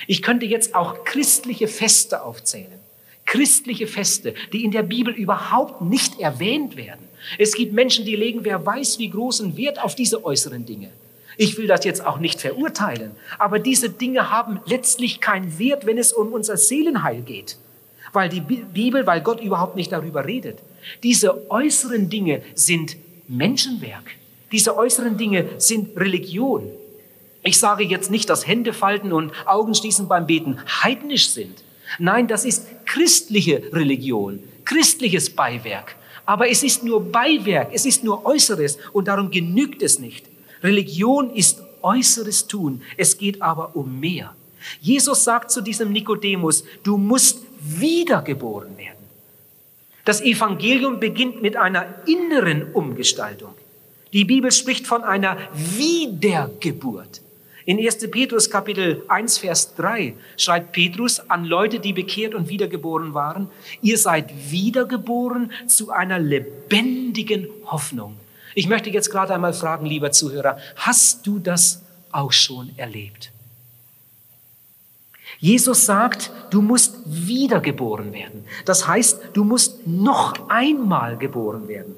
Ich 0.08 0.22
könnte 0.22 0.46
jetzt 0.46 0.76
auch 0.76 1.04
christliche 1.04 1.68
Feste 1.68 2.24
aufzählen. 2.24 2.80
Christliche 3.26 3.88
Feste, 3.88 4.34
die 4.52 4.66
in 4.66 4.72
der 4.72 4.84
Bibel 4.84 5.14
überhaupt 5.14 5.82
nicht 5.82 6.20
erwähnt 6.20 6.76
werden. 6.76 7.08
Es 7.38 7.54
gibt 7.54 7.72
Menschen, 7.72 8.04
die 8.04 8.16
legen, 8.16 8.44
wer 8.44 8.66
weiß, 8.66 9.00
wie 9.00 9.10
großen 9.10 9.56
Wert 9.56 9.82
auf 9.82 9.96
diese 9.96 10.26
äußeren 10.26 10.66
Dinge. 10.66 10.90
Ich 11.38 11.58
will 11.58 11.68
das 11.68 11.86
jetzt 11.86 12.06
auch 12.06 12.20
nicht 12.20 12.42
verurteilen, 12.42 13.12
aber 13.40 13.60
diese 13.60 13.90
Dinge 13.90 14.30
haben 14.32 14.60
letztlich 14.66 15.22
keinen 15.22 15.58
Wert, 15.60 15.86
wenn 15.86 15.98
es 15.98 16.14
um 16.14 16.34
unser 16.34 16.58
Seelenheil 16.58 17.22
geht, 17.22 17.58
weil 18.14 18.30
die 18.30 18.42
Bibel, 18.42 19.08
weil 19.08 19.22
Gott 19.22 19.42
überhaupt 19.42 19.76
nicht 19.76 19.92
darüber 19.92 20.26
redet. 20.26 20.60
Diese 21.04 21.50
äußeren 21.50 22.10
Dinge 22.10 22.42
sind 22.56 22.98
Menschenwerk. 23.28 24.04
Diese 24.52 24.76
äußeren 24.78 25.18
Dinge 25.18 25.46
sind 25.58 25.98
Religion. 25.98 26.70
Ich 27.44 27.58
sage 27.58 27.84
jetzt 27.84 28.12
nicht, 28.12 28.30
dass 28.30 28.46
Hände 28.46 28.74
falten 28.74 29.14
und 29.14 29.32
Augen 29.48 29.74
schließen 29.74 30.08
beim 30.08 30.28
Beten 30.28 30.60
heidnisch 30.84 31.30
sind. 31.30 31.64
Nein, 31.98 32.28
das 32.28 32.46
ist 32.46 32.68
christliche 32.86 33.64
Religion, 33.74 34.44
christliches 34.66 35.30
Beiwerk. 35.30 35.96
Aber 36.26 36.50
es 36.50 36.64
ist 36.64 36.84
nur 36.84 37.12
Beiwerk, 37.12 37.70
es 37.74 37.86
ist 37.86 38.04
nur 38.04 38.26
Äußeres 38.26 38.78
und 38.94 39.08
darum 39.08 39.32
genügt 39.32 39.82
es 39.82 40.00
nicht. 40.00 40.26
Religion 40.64 41.34
ist 41.34 41.62
äußeres 41.82 42.48
Tun. 42.48 42.82
Es 42.98 43.18
geht 43.18 43.42
aber 43.42 43.76
um 43.76 44.00
mehr. 44.00 44.36
Jesus 44.80 45.24
sagt 45.24 45.52
zu 45.52 45.62
diesem 45.62 45.92
Nikodemus, 45.92 46.64
du 46.84 46.98
musst 46.98 47.40
wiedergeboren 47.62 48.78
werden. 48.78 48.98
Das 50.06 50.22
Evangelium 50.22 51.00
beginnt 51.00 51.42
mit 51.42 51.56
einer 51.56 51.86
inneren 52.06 52.74
Umgestaltung. 52.74 53.54
Die 54.14 54.26
Bibel 54.26 54.52
spricht 54.52 54.88
von 54.88 55.04
einer 55.04 55.38
Wiedergeburt. 55.54 57.22
In 57.66 57.78
1. 57.78 58.10
Petrus 58.10 58.50
Kapitel 58.50 59.04
1, 59.08 59.38
Vers 59.38 59.76
3 59.76 60.16
schreibt 60.36 60.72
Petrus 60.72 61.20
an 61.30 61.46
Leute, 61.46 61.80
die 61.80 61.94
bekehrt 61.94 62.34
und 62.34 62.50
wiedergeboren 62.50 63.14
waren, 63.14 63.50
ihr 63.82 63.98
seid 63.98 64.52
wiedergeboren 64.52 65.52
zu 65.68 65.92
einer 65.92 66.18
lebendigen 66.18 67.48
Hoffnung. 67.66 68.18
Ich 68.56 68.68
möchte 68.68 68.90
jetzt 68.90 69.12
gerade 69.12 69.34
einmal 69.34 69.54
fragen, 69.54 69.86
lieber 69.86 70.12
Zuhörer, 70.12 70.58
hast 70.76 71.26
du 71.26 71.40
das 71.40 71.82
auch 72.12 72.32
schon 72.32 72.72
erlebt? 72.78 73.32
Jesus 75.40 75.86
sagt, 75.86 76.32
du 76.52 76.62
musst 76.62 76.98
wiedergeboren 77.06 78.14
werden. 78.14 78.46
Das 78.66 78.88
heißt, 78.88 79.20
du 79.34 79.44
musst 79.44 79.88
noch 79.88 80.50
einmal 80.50 81.18
geboren 81.18 81.68
werden. 81.68 81.96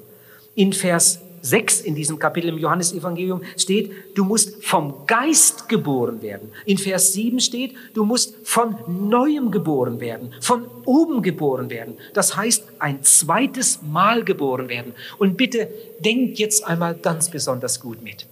In 0.54 0.72
Vers 0.72 1.20
6 1.44 1.82
in 1.82 1.94
diesem 1.94 2.18
Kapitel 2.18 2.48
im 2.48 2.58
Johannesevangelium 2.58 3.42
steht, 3.58 3.92
du 4.14 4.24
musst 4.24 4.64
vom 4.64 5.06
Geist 5.06 5.68
geboren 5.68 6.22
werden. 6.22 6.50
In 6.64 6.78
Vers 6.78 7.12
7 7.12 7.38
steht, 7.38 7.74
du 7.92 8.04
musst 8.04 8.34
von 8.44 8.76
neuem 8.88 9.50
geboren 9.50 10.00
werden, 10.00 10.32
von 10.40 10.66
oben 10.86 11.22
geboren 11.22 11.68
werden. 11.68 11.98
Das 12.14 12.34
heißt, 12.34 12.64
ein 12.78 13.02
zweites 13.02 13.80
Mal 13.82 14.24
geboren 14.24 14.70
werden. 14.70 14.94
Und 15.18 15.36
bitte 15.36 15.68
denkt 15.98 16.38
jetzt 16.38 16.64
einmal 16.64 16.94
ganz 16.94 17.30
besonders 17.30 17.78
gut 17.78 18.02
mit. 18.02 18.26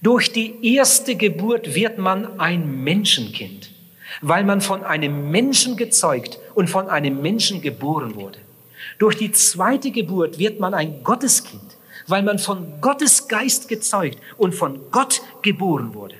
Durch 0.00 0.32
die 0.32 0.74
erste 0.74 1.16
Geburt 1.16 1.74
wird 1.74 1.98
man 1.98 2.40
ein 2.40 2.82
Menschenkind, 2.82 3.70
weil 4.22 4.44
man 4.44 4.62
von 4.62 4.84
einem 4.84 5.30
Menschen 5.30 5.76
gezeugt 5.76 6.38
und 6.54 6.70
von 6.70 6.88
einem 6.88 7.20
Menschen 7.20 7.60
geboren 7.60 8.14
wurde. 8.14 8.38
Durch 8.98 9.16
die 9.16 9.32
zweite 9.32 9.90
Geburt 9.90 10.38
wird 10.38 10.60
man 10.60 10.74
ein 10.74 11.02
Gotteskind, 11.02 11.71
weil 12.06 12.22
man 12.22 12.38
von 12.38 12.80
Gottes 12.80 13.28
Geist 13.28 13.68
gezeugt 13.68 14.18
und 14.36 14.54
von 14.54 14.80
Gott 14.90 15.22
geboren 15.42 15.94
wurde. 15.94 16.16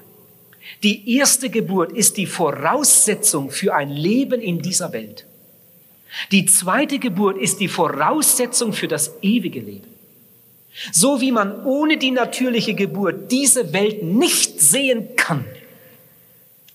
Die 0.82 1.16
erste 1.16 1.50
Geburt 1.50 1.92
ist 1.92 2.16
die 2.16 2.26
Voraussetzung 2.26 3.50
für 3.50 3.74
ein 3.74 3.90
Leben 3.90 4.40
in 4.40 4.60
dieser 4.60 4.92
Welt. 4.92 5.26
Die 6.30 6.46
zweite 6.46 6.98
Geburt 6.98 7.38
ist 7.38 7.60
die 7.60 7.68
Voraussetzung 7.68 8.72
für 8.72 8.88
das 8.88 9.12
ewige 9.22 9.60
Leben. 9.60 9.88
So 10.90 11.20
wie 11.20 11.32
man 11.32 11.64
ohne 11.64 11.98
die 11.98 12.10
natürliche 12.10 12.74
Geburt 12.74 13.30
diese 13.30 13.72
Welt 13.72 14.02
nicht 14.02 14.60
sehen 14.60 15.16
kann, 15.16 15.44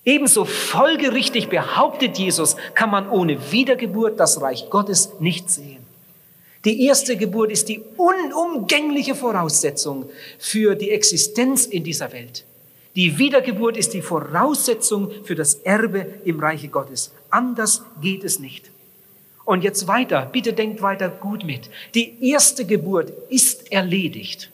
ebenso 0.05 0.45
folgerichtig 0.45 1.49
behauptet 1.49 2.17
Jesus, 2.17 2.55
kann 2.75 2.91
man 2.91 3.09
ohne 3.09 3.51
Wiedergeburt 3.51 4.19
das 4.19 4.41
Reich 4.41 4.69
Gottes 4.69 5.19
nicht 5.19 5.49
sehen. 5.49 5.86
Die 6.67 6.83
erste 6.83 7.15
Geburt 7.15 7.49
ist 7.49 7.69
die 7.69 7.81
unumgängliche 7.95 9.15
Voraussetzung 9.15 10.09
für 10.37 10.75
die 10.75 10.89
Existenz 10.89 11.65
in 11.65 11.85
dieser 11.85 12.11
Welt. 12.11 12.43
Die 12.93 13.17
Wiedergeburt 13.17 13.77
ist 13.77 13.93
die 13.93 14.01
Voraussetzung 14.01 15.09
für 15.23 15.33
das 15.33 15.53
Erbe 15.53 16.05
im 16.25 16.41
Reiche 16.41 16.67
Gottes. 16.67 17.13
Anders 17.29 17.83
geht 18.01 18.25
es 18.25 18.39
nicht. 18.39 18.69
Und 19.45 19.63
jetzt 19.63 19.87
weiter, 19.87 20.25
bitte 20.29 20.51
denkt 20.51 20.81
weiter 20.81 21.07
gut 21.07 21.45
mit. 21.45 21.69
Die 21.95 22.31
erste 22.31 22.65
Geburt 22.65 23.13
ist 23.29 23.71
erledigt. 23.71 24.51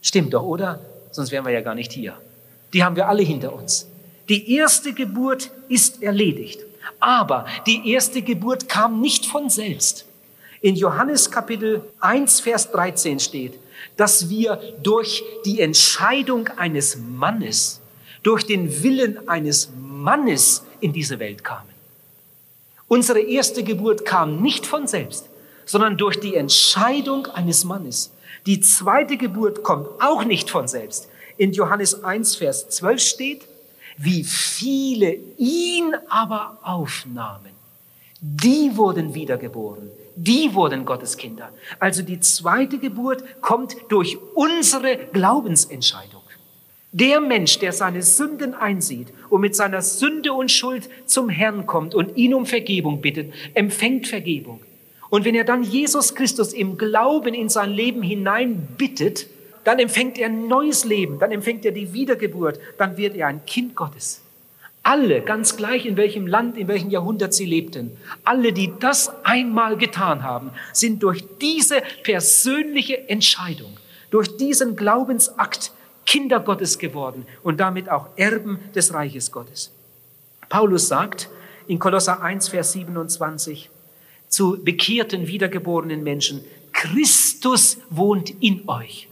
Stimmt 0.00 0.34
doch, 0.34 0.42
oder? 0.42 0.84
Sonst 1.12 1.30
wären 1.30 1.44
wir 1.44 1.52
ja 1.52 1.60
gar 1.60 1.76
nicht 1.76 1.92
hier. 1.92 2.16
Die 2.72 2.82
haben 2.82 2.96
wir 2.96 3.06
alle 3.06 3.22
hinter 3.22 3.54
uns. 3.54 3.86
Die 4.28 4.56
erste 4.56 4.94
Geburt 4.94 5.52
ist 5.68 6.02
erledigt. 6.02 6.58
Aber 6.98 7.46
die 7.68 7.92
erste 7.92 8.20
Geburt 8.20 8.68
kam 8.68 9.00
nicht 9.00 9.26
von 9.26 9.48
selbst. 9.48 10.06
In 10.62 10.76
Johannes 10.76 11.28
Kapitel 11.28 11.82
1, 11.98 12.38
Vers 12.38 12.70
13 12.70 13.18
steht, 13.18 13.58
dass 13.96 14.28
wir 14.28 14.60
durch 14.80 15.24
die 15.44 15.60
Entscheidung 15.60 16.46
eines 16.56 16.96
Mannes, 16.96 17.80
durch 18.22 18.46
den 18.46 18.82
Willen 18.84 19.28
eines 19.28 19.70
Mannes 19.76 20.62
in 20.78 20.92
diese 20.92 21.18
Welt 21.18 21.42
kamen. 21.42 21.68
Unsere 22.86 23.20
erste 23.20 23.64
Geburt 23.64 24.04
kam 24.04 24.40
nicht 24.40 24.64
von 24.64 24.86
selbst, 24.86 25.28
sondern 25.66 25.96
durch 25.96 26.20
die 26.20 26.36
Entscheidung 26.36 27.26
eines 27.26 27.64
Mannes. 27.64 28.12
Die 28.46 28.60
zweite 28.60 29.16
Geburt 29.16 29.64
kommt 29.64 29.88
auch 30.00 30.24
nicht 30.24 30.48
von 30.48 30.68
selbst. 30.68 31.08
In 31.38 31.52
Johannes 31.52 32.04
1, 32.04 32.36
Vers 32.36 32.68
12 32.68 33.00
steht, 33.00 33.42
wie 33.96 34.22
viele 34.22 35.16
ihn 35.38 35.92
aber 36.08 36.58
aufnahmen, 36.62 37.50
die 38.20 38.76
wurden 38.76 39.12
wiedergeboren 39.12 39.90
die 40.16 40.54
wurden 40.54 40.84
Gottes 40.84 41.16
Kinder. 41.16 41.50
Also 41.78 42.02
die 42.02 42.20
zweite 42.20 42.78
Geburt 42.78 43.24
kommt 43.40 43.76
durch 43.88 44.18
unsere 44.34 44.96
Glaubensentscheidung. 45.12 46.22
Der 46.94 47.20
Mensch, 47.22 47.58
der 47.58 47.72
seine 47.72 48.02
Sünden 48.02 48.52
einsieht 48.52 49.08
und 49.30 49.40
mit 49.40 49.56
seiner 49.56 49.80
Sünde 49.80 50.34
und 50.34 50.50
Schuld 50.50 50.90
zum 51.06 51.30
Herrn 51.30 51.66
kommt 51.66 51.94
und 51.94 52.16
ihn 52.18 52.34
um 52.34 52.44
Vergebung 52.44 53.00
bittet, 53.00 53.32
empfängt 53.54 54.06
Vergebung. 54.08 54.60
Und 55.08 55.24
wenn 55.24 55.34
er 55.34 55.44
dann 55.44 55.62
Jesus 55.62 56.14
Christus 56.14 56.52
im 56.52 56.76
Glauben 56.76 57.34
in 57.34 57.48
sein 57.48 57.70
Leben 57.70 58.02
hinein 58.02 58.68
bittet, 58.76 59.26
dann 59.64 59.78
empfängt 59.78 60.18
er 60.18 60.28
ein 60.28 60.48
neues 60.48 60.84
Leben, 60.84 61.18
dann 61.18 61.32
empfängt 61.32 61.64
er 61.64 61.72
die 61.72 61.92
Wiedergeburt, 61.92 62.58
dann 62.78 62.96
wird 62.96 63.16
er 63.16 63.28
ein 63.28 63.44
Kind 63.46 63.74
Gottes. 63.74 64.22
Alle, 64.84 65.20
ganz 65.20 65.56
gleich 65.56 65.86
in 65.86 65.96
welchem 65.96 66.26
Land, 66.26 66.56
in 66.56 66.66
welchem 66.66 66.90
Jahrhundert 66.90 67.32
sie 67.32 67.46
lebten, 67.46 67.96
alle, 68.24 68.52
die 68.52 68.72
das 68.80 69.12
einmal 69.24 69.76
getan 69.76 70.24
haben, 70.24 70.50
sind 70.72 71.02
durch 71.04 71.24
diese 71.40 71.82
persönliche 72.02 73.08
Entscheidung, 73.08 73.76
durch 74.10 74.36
diesen 74.36 74.74
Glaubensakt 74.74 75.72
Kinder 76.04 76.40
Gottes 76.40 76.78
geworden 76.78 77.26
und 77.44 77.60
damit 77.60 77.88
auch 77.88 78.08
Erben 78.16 78.58
des 78.74 78.92
Reiches 78.92 79.30
Gottes. 79.30 79.70
Paulus 80.48 80.88
sagt 80.88 81.30
in 81.68 81.78
Kolosser 81.78 82.20
1, 82.20 82.48
Vers 82.48 82.72
27 82.72 83.70
zu 84.26 84.58
bekehrten, 84.64 85.28
wiedergeborenen 85.28 86.02
Menschen, 86.02 86.42
Christus 86.72 87.78
wohnt 87.88 88.30
in 88.42 88.68
euch. 88.68 89.08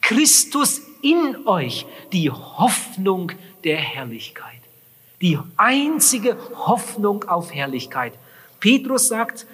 Christus 0.00 0.80
in 1.02 1.46
euch, 1.46 1.84
die 2.12 2.30
Hoffnung 2.30 3.32
der 3.62 3.76
Herrlichkeit 3.76 4.61
die 5.22 5.38
einzige 5.56 6.36
Hoffnung 6.54 7.24
auf 7.24 7.54
Herrlichkeit. 7.54 8.12
Petrus 8.60 9.08
sagt, 9.08 9.46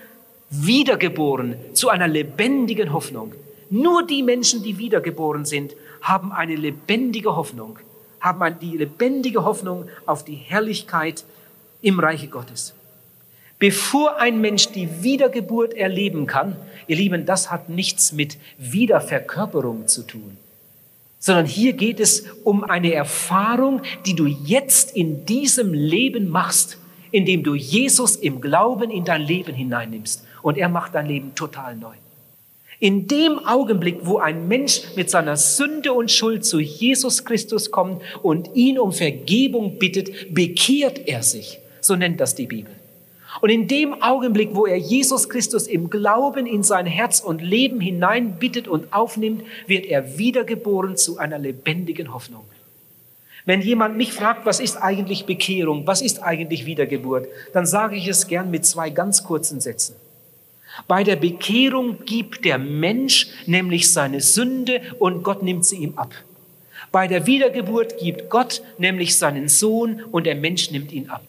wiedergeboren 0.50 1.56
zu 1.74 1.90
einer 1.90 2.08
lebendigen 2.08 2.92
Hoffnung. 2.92 3.34
Nur 3.70 4.06
die 4.06 4.22
Menschen, 4.22 4.62
die 4.62 4.78
wiedergeboren 4.78 5.44
sind, 5.44 5.76
haben 6.00 6.32
eine 6.32 6.56
lebendige 6.56 7.36
Hoffnung, 7.36 7.78
haben 8.20 8.58
die 8.60 8.78
lebendige 8.78 9.44
Hoffnung 9.44 9.88
auf 10.06 10.24
die 10.24 10.36
Herrlichkeit 10.36 11.24
im 11.82 12.00
Reiche 12.00 12.28
Gottes. 12.28 12.74
Bevor 13.58 14.16
ein 14.18 14.40
Mensch 14.40 14.68
die 14.68 15.02
Wiedergeburt 15.02 15.74
erleben 15.74 16.26
kann, 16.26 16.56
ihr 16.86 16.96
Lieben, 16.96 17.26
das 17.26 17.50
hat 17.50 17.68
nichts 17.68 18.12
mit 18.12 18.38
Wiederverkörperung 18.56 19.86
zu 19.86 20.04
tun 20.04 20.38
sondern 21.18 21.46
hier 21.46 21.72
geht 21.72 22.00
es 22.00 22.24
um 22.44 22.64
eine 22.64 22.92
Erfahrung, 22.92 23.82
die 24.06 24.14
du 24.14 24.26
jetzt 24.26 24.96
in 24.96 25.24
diesem 25.26 25.74
Leben 25.74 26.28
machst, 26.28 26.78
indem 27.10 27.42
du 27.42 27.54
Jesus 27.54 28.16
im 28.16 28.40
Glauben 28.40 28.90
in 28.90 29.04
dein 29.04 29.22
Leben 29.22 29.54
hineinnimmst 29.54 30.24
und 30.42 30.58
er 30.58 30.68
macht 30.68 30.94
dein 30.94 31.06
Leben 31.06 31.34
total 31.34 31.76
neu. 31.76 31.94
In 32.80 33.08
dem 33.08 33.44
Augenblick, 33.44 33.98
wo 34.02 34.18
ein 34.18 34.46
Mensch 34.46 34.82
mit 34.94 35.10
seiner 35.10 35.36
Sünde 35.36 35.92
und 35.92 36.12
Schuld 36.12 36.44
zu 36.44 36.60
Jesus 36.60 37.24
Christus 37.24 37.72
kommt 37.72 38.02
und 38.22 38.54
ihn 38.54 38.78
um 38.78 38.92
Vergebung 38.92 39.80
bittet, 39.80 40.32
bekehrt 40.32 41.08
er 41.08 41.24
sich. 41.24 41.58
So 41.80 41.96
nennt 41.96 42.20
das 42.20 42.36
die 42.36 42.46
Bibel. 42.46 42.77
Und 43.40 43.50
in 43.50 43.68
dem 43.68 44.02
Augenblick, 44.02 44.50
wo 44.54 44.66
er 44.66 44.76
Jesus 44.76 45.28
Christus 45.28 45.66
im 45.66 45.90
Glauben 45.90 46.46
in 46.46 46.62
sein 46.62 46.86
Herz 46.86 47.20
und 47.20 47.42
Leben 47.42 47.80
hinein 47.80 48.38
bittet 48.38 48.68
und 48.68 48.92
aufnimmt, 48.92 49.42
wird 49.66 49.86
er 49.86 50.18
wiedergeboren 50.18 50.96
zu 50.96 51.18
einer 51.18 51.38
lebendigen 51.38 52.12
Hoffnung. 52.12 52.44
Wenn 53.44 53.62
jemand 53.62 53.96
mich 53.96 54.12
fragt, 54.12 54.44
was 54.44 54.60
ist 54.60 54.76
eigentlich 54.76 55.24
Bekehrung, 55.24 55.86
was 55.86 56.02
ist 56.02 56.22
eigentlich 56.22 56.66
Wiedergeburt, 56.66 57.28
dann 57.52 57.64
sage 57.64 57.96
ich 57.96 58.06
es 58.06 58.26
gern 58.26 58.50
mit 58.50 58.66
zwei 58.66 58.90
ganz 58.90 59.24
kurzen 59.24 59.60
Sätzen. 59.60 59.96
Bei 60.86 61.02
der 61.02 61.16
Bekehrung 61.16 62.04
gibt 62.04 62.44
der 62.44 62.58
Mensch 62.58 63.28
nämlich 63.46 63.90
seine 63.90 64.20
Sünde 64.20 64.82
und 64.98 65.22
Gott 65.22 65.42
nimmt 65.42 65.64
sie 65.64 65.76
ihm 65.76 65.94
ab. 65.96 66.12
Bei 66.92 67.06
der 67.06 67.26
Wiedergeburt 67.26 67.98
gibt 67.98 68.30
Gott 68.30 68.62
nämlich 68.78 69.18
seinen 69.18 69.48
Sohn 69.48 70.02
und 70.10 70.26
der 70.26 70.34
Mensch 70.34 70.70
nimmt 70.70 70.92
ihn 70.92 71.08
ab. 71.08 71.22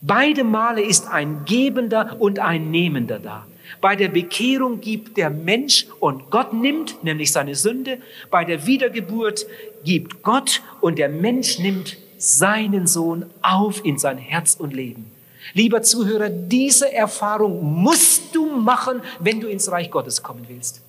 Beide 0.00 0.44
Male 0.44 0.80
ist 0.80 1.08
ein 1.08 1.44
Gebender 1.44 2.16
und 2.20 2.38
ein 2.38 2.70
Nehmender 2.70 3.18
da. 3.18 3.46
Bei 3.80 3.96
der 3.96 4.08
Bekehrung 4.08 4.80
gibt 4.80 5.16
der 5.16 5.28
Mensch 5.28 5.86
und 5.98 6.30
Gott 6.30 6.52
nimmt, 6.52 7.02
nämlich 7.02 7.32
seine 7.32 7.54
Sünde. 7.54 7.98
Bei 8.30 8.44
der 8.44 8.66
Wiedergeburt 8.66 9.46
gibt 9.84 10.22
Gott 10.22 10.62
und 10.80 10.98
der 10.98 11.08
Mensch 11.08 11.58
nimmt 11.58 11.96
seinen 12.16 12.86
Sohn 12.86 13.26
auf 13.42 13.84
in 13.84 13.98
sein 13.98 14.18
Herz 14.18 14.56
und 14.58 14.72
Leben. 14.72 15.10
Lieber 15.52 15.82
Zuhörer, 15.82 16.28
diese 16.28 16.92
Erfahrung 16.92 17.82
musst 17.82 18.34
du 18.34 18.46
machen, 18.46 19.00
wenn 19.18 19.40
du 19.40 19.48
ins 19.48 19.70
Reich 19.70 19.90
Gottes 19.90 20.22
kommen 20.22 20.44
willst. 20.48 20.82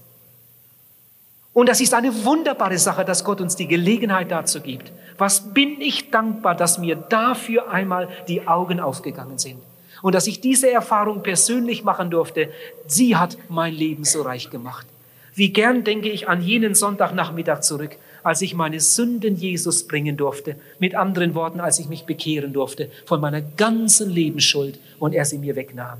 Und 1.59 1.67
das 1.67 1.81
ist 1.81 1.93
eine 1.93 2.23
wunderbare 2.23 2.77
Sache, 2.77 3.03
dass 3.03 3.25
Gott 3.25 3.41
uns 3.41 3.57
die 3.57 3.67
Gelegenheit 3.67 4.31
dazu 4.31 4.61
gibt. 4.61 4.93
Was 5.17 5.53
bin 5.53 5.81
ich 5.81 6.09
dankbar, 6.09 6.55
dass 6.55 6.77
mir 6.77 6.95
dafür 6.95 7.69
einmal 7.69 8.07
die 8.29 8.47
Augen 8.47 8.79
aufgegangen 8.79 9.37
sind. 9.39 9.57
Und 10.01 10.15
dass 10.15 10.27
ich 10.27 10.39
diese 10.39 10.71
Erfahrung 10.71 11.21
persönlich 11.21 11.83
machen 11.83 12.11
durfte. 12.11 12.47
Sie 12.87 13.17
hat 13.17 13.37
mein 13.49 13.73
Leben 13.73 14.05
so 14.05 14.21
reich 14.21 14.49
gemacht. 14.49 14.87
Wie 15.35 15.49
gern 15.49 15.83
denke 15.83 16.07
ich 16.07 16.29
an 16.29 16.41
jenen 16.41 16.75
Sonntagnachmittag 16.75 17.59
zurück, 17.59 17.97
als 18.23 18.41
ich 18.41 18.53
meine 18.53 18.79
Sünden 18.79 19.35
Jesus 19.35 19.85
bringen 19.85 20.15
durfte. 20.15 20.55
Mit 20.79 20.95
anderen 20.95 21.35
Worten, 21.35 21.59
als 21.59 21.77
ich 21.77 21.89
mich 21.89 22.05
bekehren 22.05 22.53
durfte 22.53 22.89
von 23.05 23.19
meiner 23.19 23.41
ganzen 23.41 24.09
Lebensschuld 24.09 24.79
und 24.97 25.13
er 25.13 25.25
sie 25.25 25.39
mir 25.39 25.57
wegnahm. 25.57 25.99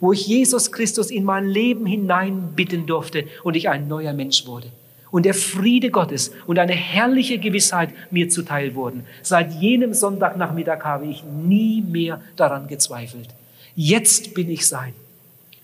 Wo 0.00 0.12
ich 0.12 0.26
Jesus 0.26 0.72
Christus 0.72 1.12
in 1.12 1.22
mein 1.22 1.46
Leben 1.46 1.86
hineinbitten 1.86 2.86
durfte 2.86 3.26
und 3.44 3.54
ich 3.54 3.68
ein 3.68 3.86
neuer 3.86 4.14
Mensch 4.14 4.46
wurde 4.46 4.66
und 5.10 5.26
der 5.26 5.34
Friede 5.34 5.90
Gottes 5.90 6.32
und 6.46 6.58
eine 6.58 6.72
herrliche 6.72 7.38
Gewissheit 7.38 7.90
mir 8.10 8.28
zuteil 8.28 8.74
wurden. 8.74 9.04
Seit 9.22 9.52
jenem 9.52 9.94
Sonntagnachmittag 9.94 10.84
habe 10.84 11.06
ich 11.06 11.24
nie 11.24 11.82
mehr 11.82 12.20
daran 12.36 12.68
gezweifelt. 12.68 13.28
Jetzt 13.74 14.34
bin 14.34 14.50
ich 14.50 14.66
sein. 14.66 14.94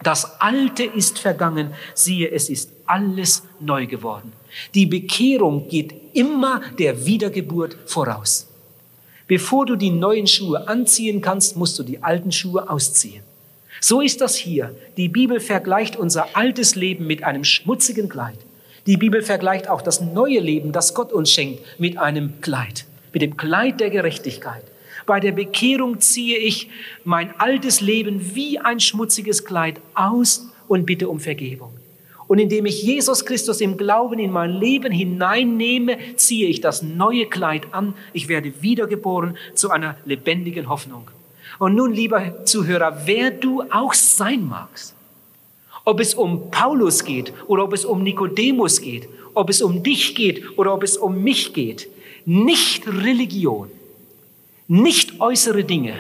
Das 0.03 0.41
Alte 0.41 0.85
ist 0.85 1.19
vergangen, 1.19 1.71
siehe, 1.95 2.31
es 2.31 2.51
ist 2.51 2.71
alles 2.87 3.43
neu 3.61 3.87
geworden. 3.87 4.33
Die 4.75 4.87
Bekehrung 4.87 5.69
geht 5.69 5.95
immer 6.13 6.61
der 6.79 7.07
Wiedergeburt 7.07 7.77
voraus. 7.87 8.47
Bevor 9.27 9.67
du 9.67 9.75
die 9.75 9.91
neuen 9.91 10.27
Schuhe 10.27 10.69
anziehen 10.69 11.21
kannst, 11.21 11.57
musst 11.57 11.79
du 11.79 11.83
die 11.83 12.03
alten 12.03 12.31
Schuhe 12.31 12.71
ausziehen. 12.71 13.23
So 13.81 14.01
ist 14.01 14.21
das 14.21 14.37
hier. 14.37 14.75
Die 14.97 15.09
Bibel 15.09 15.41
vergleicht 15.41 15.97
unser 15.97 16.37
altes 16.37 16.77
Leben 16.77 17.07
mit 17.07 17.25
einem 17.25 17.45
schmutzigen 17.45 18.09
Kleid. 18.09 18.39
Die 18.87 18.97
Bibel 18.97 19.23
vergleicht 19.23 19.69
auch 19.69 19.83
das 19.83 20.01
neue 20.01 20.39
Leben, 20.39 20.71
das 20.71 20.95
Gott 20.95 21.13
uns 21.13 21.31
schenkt, 21.31 21.61
mit 21.79 21.99
einem 21.99 22.41
Kleid, 22.41 22.87
mit 23.13 23.21
dem 23.21 23.37
Kleid 23.37 23.81
der 23.81 23.91
Gerechtigkeit. 23.91 24.63
Bei 25.07 25.21
der 25.21 25.33
Bekehrung 25.33 26.01
ziehe 26.01 26.39
ich 26.39 26.69
mein 27.05 27.39
altes 27.39 27.81
Leben 27.81 28.35
wie 28.35 28.59
ein 28.59 28.81
schmutziges 28.81 29.45
Kleid 29.45 29.81
aus 29.95 30.49
und 30.69 30.87
bitte 30.87 31.09
um 31.09 31.21
Vergebung. 31.21 31.71
Und 32.29 32.39
indem 32.41 32.67
ich 32.67 32.83
Jesus 32.83 33.25
Christus 33.25 33.61
im 33.61 33.77
Glauben 33.77 34.19
in 34.19 34.33
mein 34.33 34.51
Leben 34.51 34.93
hineinnehme, 34.93 35.97
ziehe 36.17 36.49
ich 36.49 36.61
das 36.61 36.83
neue 36.83 37.27
Kleid 37.27 37.73
an. 37.73 37.95
Ich 38.13 38.29
werde 38.29 38.63
wiedergeboren 38.63 39.37
zu 39.55 39.71
einer 39.71 39.97
lebendigen 40.05 40.69
Hoffnung. 40.69 41.09
Und 41.61 41.77
nun, 41.77 41.93
lieber 41.93 42.45
Zuhörer, 42.45 43.03
wer 43.05 43.31
du 43.31 43.63
auch 43.71 43.95
sein 43.95 44.45
magst, 44.45 44.96
ob 45.87 46.01
es 46.01 46.15
um 46.15 46.51
Paulus 46.51 47.05
geht 47.05 47.33
oder 47.47 47.65
ob 47.65 47.73
es 47.73 47.85
um 47.85 48.03
Nikodemus 48.03 48.81
geht, 48.83 49.09
ob 49.35 49.49
es 49.49 49.63
um 49.63 49.83
dich 49.83 50.15
geht 50.15 50.59
oder 50.59 50.75
ob 50.75 50.83
es 50.83 50.97
um 50.97 51.23
mich 51.23 51.55
geht. 51.55 51.89
Nicht 52.27 52.89
Religion, 52.89 53.71
nicht 54.67 55.21
äußere 55.21 55.63
Dinge, 55.63 55.95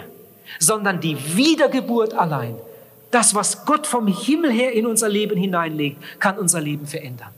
sondern 0.58 1.00
die 1.00 1.16
Wiedergeburt 1.36 2.14
allein. 2.14 2.56
Das, 3.12 3.36
was 3.36 3.64
Gott 3.64 3.86
vom 3.86 4.08
Himmel 4.08 4.50
her 4.50 4.72
in 4.72 4.86
unser 4.86 5.08
Leben 5.08 5.38
hineinlegt, 5.38 5.98
kann 6.18 6.36
unser 6.36 6.60
Leben 6.60 6.86
verändern. 6.86 7.30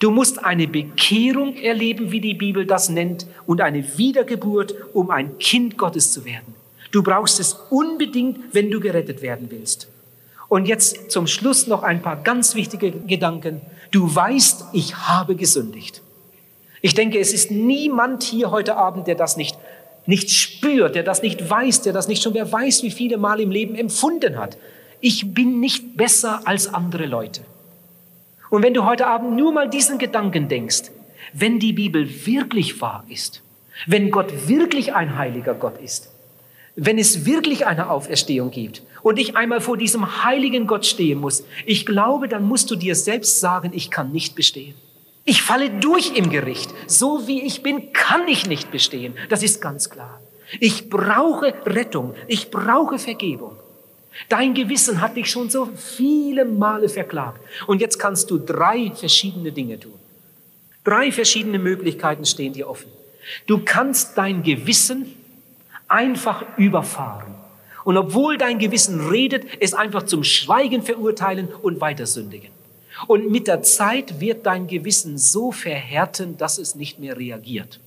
Du 0.00 0.10
musst 0.10 0.44
eine 0.44 0.66
Bekehrung 0.66 1.56
erleben, 1.56 2.10
wie 2.10 2.20
die 2.20 2.34
Bibel 2.34 2.66
das 2.66 2.88
nennt, 2.88 3.26
und 3.46 3.60
eine 3.60 3.96
Wiedergeburt, 3.96 4.74
um 4.94 5.10
ein 5.10 5.38
Kind 5.38 5.78
Gottes 5.78 6.12
zu 6.12 6.24
werden. 6.24 6.54
Du 6.90 7.04
brauchst 7.04 7.38
es 7.38 7.52
unbedingt, 7.70 8.52
wenn 8.52 8.70
du 8.70 8.80
gerettet 8.80 9.22
werden 9.22 9.46
willst. 9.50 9.88
Und 10.48 10.66
jetzt 10.66 11.10
zum 11.10 11.26
Schluss 11.26 11.66
noch 11.66 11.82
ein 11.82 12.02
paar 12.02 12.16
ganz 12.16 12.54
wichtige 12.54 12.90
Gedanken. 12.90 13.60
Du 13.90 14.14
weißt, 14.14 14.66
ich 14.72 14.96
habe 14.96 15.36
gesündigt. 15.36 16.02
Ich 16.80 16.94
denke, 16.94 17.18
es 17.18 17.32
ist 17.32 17.50
niemand 17.50 18.22
hier 18.22 18.50
heute 18.50 18.76
Abend, 18.76 19.06
der 19.06 19.14
das 19.14 19.36
nicht, 19.36 19.58
nicht 20.06 20.30
spürt, 20.30 20.94
der 20.94 21.02
das 21.02 21.22
nicht 21.22 21.48
weiß, 21.48 21.82
der 21.82 21.92
das 21.92 22.08
nicht 22.08 22.22
schon 22.22 22.34
wer 22.34 22.50
weiß, 22.50 22.82
wie 22.82 22.90
viele 22.90 23.18
Mal 23.18 23.40
im 23.40 23.50
Leben 23.50 23.74
empfunden 23.74 24.38
hat. 24.38 24.56
Ich 25.00 25.34
bin 25.34 25.60
nicht 25.60 25.96
besser 25.96 26.42
als 26.44 26.72
andere 26.72 27.06
Leute. 27.06 27.42
Und 28.50 28.62
wenn 28.62 28.74
du 28.74 28.84
heute 28.84 29.06
Abend 29.06 29.36
nur 29.36 29.52
mal 29.52 29.68
diesen 29.68 29.98
Gedanken 29.98 30.48
denkst, 30.48 30.90
wenn 31.32 31.58
die 31.58 31.72
Bibel 31.72 32.08
wirklich 32.26 32.80
wahr 32.80 33.04
ist, 33.08 33.42
wenn 33.86 34.10
Gott 34.10 34.48
wirklich 34.48 34.94
ein 34.94 35.18
heiliger 35.18 35.54
Gott 35.54 35.80
ist, 35.80 36.10
wenn 36.80 36.96
es 36.96 37.26
wirklich 37.26 37.66
eine 37.66 37.90
Auferstehung 37.90 38.52
gibt 38.52 38.82
und 39.02 39.18
ich 39.18 39.36
einmal 39.36 39.60
vor 39.60 39.76
diesem 39.76 40.24
heiligen 40.24 40.68
Gott 40.68 40.86
stehen 40.86 41.18
muss, 41.18 41.42
ich 41.66 41.84
glaube, 41.84 42.28
dann 42.28 42.44
musst 42.44 42.70
du 42.70 42.76
dir 42.76 42.94
selbst 42.94 43.40
sagen, 43.40 43.72
ich 43.74 43.90
kann 43.90 44.12
nicht 44.12 44.36
bestehen. 44.36 44.74
Ich 45.24 45.42
falle 45.42 45.70
durch 45.70 46.16
im 46.16 46.30
Gericht. 46.30 46.72
So 46.86 47.26
wie 47.26 47.42
ich 47.42 47.64
bin, 47.64 47.92
kann 47.92 48.28
ich 48.28 48.46
nicht 48.46 48.70
bestehen. 48.70 49.14
Das 49.28 49.42
ist 49.42 49.60
ganz 49.60 49.90
klar. 49.90 50.20
Ich 50.60 50.88
brauche 50.88 51.52
Rettung. 51.66 52.14
Ich 52.28 52.50
brauche 52.50 52.98
Vergebung. 52.98 53.56
Dein 54.28 54.54
Gewissen 54.54 55.00
hat 55.00 55.16
dich 55.16 55.30
schon 55.30 55.50
so 55.50 55.68
viele 55.76 56.44
Male 56.44 56.88
verklagt. 56.88 57.40
Und 57.66 57.80
jetzt 57.80 57.98
kannst 57.98 58.30
du 58.30 58.38
drei 58.38 58.92
verschiedene 58.94 59.50
Dinge 59.50 59.80
tun. 59.80 59.98
Drei 60.84 61.10
verschiedene 61.10 61.58
Möglichkeiten 61.58 62.24
stehen 62.24 62.52
dir 62.52 62.70
offen. 62.70 62.90
Du 63.46 63.62
kannst 63.64 64.16
dein 64.16 64.42
Gewissen 64.44 65.17
einfach 65.88 66.44
überfahren. 66.56 67.34
Und 67.84 67.96
obwohl 67.96 68.36
dein 68.36 68.58
Gewissen 68.58 69.08
redet, 69.08 69.46
es 69.60 69.74
einfach 69.74 70.02
zum 70.04 70.22
Schweigen 70.22 70.82
verurteilen 70.82 71.48
und 71.48 71.80
weiter 71.80 72.06
sündigen. 72.06 72.50
Und 73.06 73.30
mit 73.30 73.46
der 73.46 73.62
Zeit 73.62 74.20
wird 74.20 74.44
dein 74.44 74.66
Gewissen 74.66 75.18
so 75.18 75.52
verhärten, 75.52 76.36
dass 76.36 76.58
es 76.58 76.74
nicht 76.74 76.98
mehr 76.98 77.16
reagiert. 77.16 77.80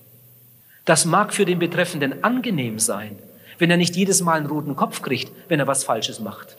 Das 0.84 1.04
mag 1.04 1.32
für 1.32 1.44
den 1.44 1.58
Betreffenden 1.58 2.24
angenehm 2.24 2.78
sein, 2.78 3.16
wenn 3.58 3.70
er 3.70 3.76
nicht 3.76 3.94
jedes 3.94 4.22
Mal 4.22 4.38
einen 4.38 4.46
roten 4.46 4.74
Kopf 4.74 5.02
kriegt, 5.02 5.30
wenn 5.48 5.60
er 5.60 5.66
was 5.66 5.84
Falsches 5.84 6.18
macht. 6.18 6.56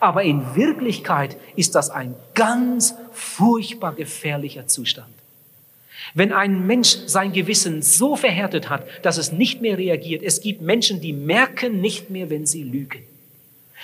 Aber 0.00 0.22
in 0.22 0.54
Wirklichkeit 0.54 1.36
ist 1.56 1.74
das 1.74 1.88
ein 1.88 2.14
ganz 2.34 2.94
furchtbar 3.12 3.94
gefährlicher 3.94 4.66
Zustand. 4.66 5.08
Wenn 6.14 6.32
ein 6.32 6.66
Mensch 6.66 6.96
sein 7.06 7.32
Gewissen 7.32 7.82
so 7.82 8.16
verhärtet 8.16 8.68
hat, 8.68 8.86
dass 9.02 9.18
es 9.18 9.32
nicht 9.32 9.60
mehr 9.60 9.78
reagiert, 9.78 10.22
es 10.22 10.40
gibt 10.40 10.60
Menschen, 10.60 11.00
die 11.00 11.12
merken 11.12 11.80
nicht 11.80 12.10
mehr, 12.10 12.30
wenn 12.30 12.46
sie 12.46 12.62
lügen. 12.62 13.02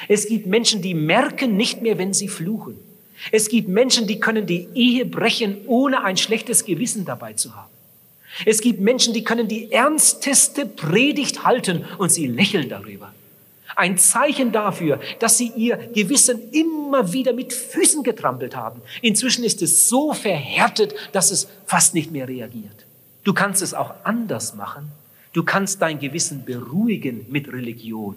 Es 0.08 0.26
gibt 0.26 0.46
Menschen, 0.46 0.82
die 0.82 0.94
merken 0.94 1.56
nicht 1.56 1.82
mehr, 1.82 1.98
wenn 1.98 2.14
sie 2.14 2.28
fluchen. 2.28 2.76
Es 3.32 3.48
gibt 3.48 3.68
Menschen, 3.68 4.06
die 4.06 4.18
können 4.18 4.46
die 4.46 4.68
Ehe 4.74 5.04
brechen, 5.04 5.58
ohne 5.66 6.04
ein 6.04 6.16
schlechtes 6.16 6.64
Gewissen 6.64 7.04
dabei 7.04 7.34
zu 7.34 7.54
haben. 7.54 7.70
Es 8.46 8.60
gibt 8.60 8.80
Menschen, 8.80 9.12
die 9.12 9.24
können 9.24 9.48
die 9.48 9.72
ernsteste 9.72 10.64
Predigt 10.64 11.44
halten 11.44 11.84
und 11.98 12.10
sie 12.10 12.26
lächeln 12.26 12.68
darüber. 12.68 13.12
Ein 13.76 13.98
Zeichen 13.98 14.52
dafür, 14.52 15.00
dass 15.18 15.38
sie 15.38 15.52
ihr 15.56 15.76
Gewissen 15.76 16.50
immer 16.52 17.12
wieder 17.12 17.32
mit 17.32 17.52
Füßen 17.52 18.02
getrampelt 18.02 18.56
haben. 18.56 18.82
Inzwischen 19.02 19.44
ist 19.44 19.62
es 19.62 19.88
so 19.88 20.12
verhärtet, 20.12 20.94
dass 21.12 21.30
es 21.30 21.48
fast 21.66 21.94
nicht 21.94 22.10
mehr 22.10 22.28
reagiert. 22.28 22.86
Du 23.24 23.34
kannst 23.34 23.62
es 23.62 23.74
auch 23.74 23.94
anders 24.04 24.54
machen. 24.54 24.90
Du 25.32 25.44
kannst 25.44 25.80
dein 25.80 26.00
Gewissen 26.00 26.44
beruhigen 26.44 27.26
mit 27.28 27.52
Religion. 27.52 28.16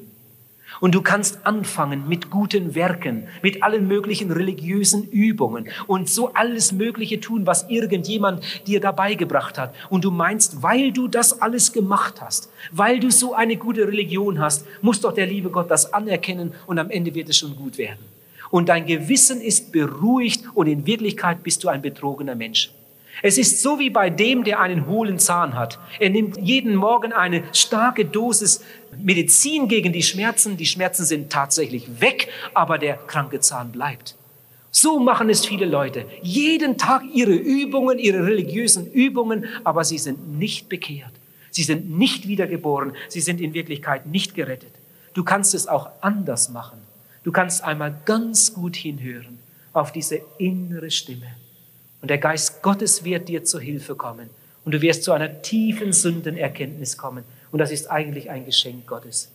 Und 0.79 0.95
du 0.95 1.01
kannst 1.01 1.45
anfangen 1.45 2.07
mit 2.07 2.29
guten 2.29 2.75
Werken, 2.75 3.27
mit 3.41 3.63
allen 3.63 3.87
möglichen 3.87 4.31
religiösen 4.31 5.09
Übungen 5.09 5.69
und 5.87 6.09
so 6.09 6.33
alles 6.33 6.71
Mögliche 6.71 7.19
tun, 7.19 7.45
was 7.45 7.69
irgendjemand 7.69 8.43
dir 8.67 8.79
dabei 8.79 9.15
gebracht 9.15 9.57
hat. 9.57 9.73
Und 9.89 10.03
du 10.03 10.11
meinst, 10.11 10.61
weil 10.63 10.91
du 10.91 11.07
das 11.07 11.41
alles 11.41 11.73
gemacht 11.73 12.21
hast, 12.21 12.49
weil 12.71 12.99
du 12.99 13.11
so 13.11 13.33
eine 13.33 13.57
gute 13.57 13.87
Religion 13.87 14.39
hast, 14.39 14.65
muss 14.81 15.01
doch 15.01 15.13
der 15.13 15.27
liebe 15.27 15.49
Gott 15.49 15.69
das 15.69 15.93
anerkennen 15.93 16.53
und 16.67 16.79
am 16.79 16.89
Ende 16.89 17.13
wird 17.13 17.29
es 17.29 17.37
schon 17.37 17.55
gut 17.55 17.77
werden. 17.77 17.99
Und 18.49 18.69
dein 18.69 18.85
Gewissen 18.85 19.41
ist 19.41 19.71
beruhigt 19.71 20.43
und 20.53 20.67
in 20.67 20.85
Wirklichkeit 20.85 21.41
bist 21.43 21.63
du 21.63 21.69
ein 21.69 21.81
betrogener 21.81 22.35
Mensch. 22.35 22.71
Es 23.21 23.37
ist 23.37 23.61
so 23.61 23.79
wie 23.79 23.89
bei 23.89 24.09
dem, 24.09 24.43
der 24.43 24.59
einen 24.59 24.87
hohlen 24.87 25.19
Zahn 25.19 25.55
hat. 25.55 25.79
Er 25.99 26.09
nimmt 26.09 26.37
jeden 26.37 26.75
Morgen 26.75 27.13
eine 27.13 27.43
starke 27.53 28.05
Dosis 28.05 28.63
Medizin 28.97 29.67
gegen 29.67 29.93
die 29.93 30.03
Schmerzen. 30.03 30.57
Die 30.57 30.65
Schmerzen 30.65 31.05
sind 31.05 31.31
tatsächlich 31.31 32.01
weg, 32.01 32.29
aber 32.53 32.77
der 32.77 32.95
kranke 32.95 33.39
Zahn 33.39 33.71
bleibt. 33.71 34.15
So 34.71 34.99
machen 34.99 35.29
es 35.29 35.45
viele 35.45 35.65
Leute. 35.65 36.05
Jeden 36.23 36.77
Tag 36.77 37.03
ihre 37.13 37.33
Übungen, 37.33 37.99
ihre 37.99 38.25
religiösen 38.25 38.91
Übungen, 38.91 39.45
aber 39.63 39.83
sie 39.83 39.99
sind 39.99 40.39
nicht 40.39 40.67
bekehrt. 40.67 41.11
Sie 41.51 41.61
sind 41.61 41.95
nicht 41.95 42.27
wiedergeboren. 42.27 42.93
Sie 43.07 43.21
sind 43.21 43.39
in 43.39 43.53
Wirklichkeit 43.53 44.07
nicht 44.07 44.33
gerettet. 44.33 44.71
Du 45.13 45.23
kannst 45.23 45.53
es 45.53 45.67
auch 45.67 45.89
anders 46.01 46.49
machen. 46.49 46.79
Du 47.23 47.31
kannst 47.31 47.63
einmal 47.63 47.95
ganz 48.05 48.55
gut 48.55 48.75
hinhören 48.75 49.37
auf 49.71 49.91
diese 49.91 50.21
innere 50.39 50.89
Stimme. 50.89 51.27
Und 52.03 52.09
der 52.09 52.17
Geist 52.17 52.61
Gottes 52.61 53.05
wird 53.05 53.29
dir 53.29 53.45
zur 53.45 53.61
Hilfe 53.61 53.95
kommen. 53.95 54.29
Und 54.65 54.73
du 54.73 54.81
wirst 54.81 55.03
zu 55.03 55.13
einer 55.13 55.41
tiefen 55.41 55.93
Sündenerkenntnis 55.93 56.97
kommen. 56.97 57.23
Und 57.49 57.59
das 57.59 57.71
ist 57.71 57.89
eigentlich 57.89 58.29
ein 58.29 58.45
Geschenk 58.45 58.87
Gottes. 58.87 59.31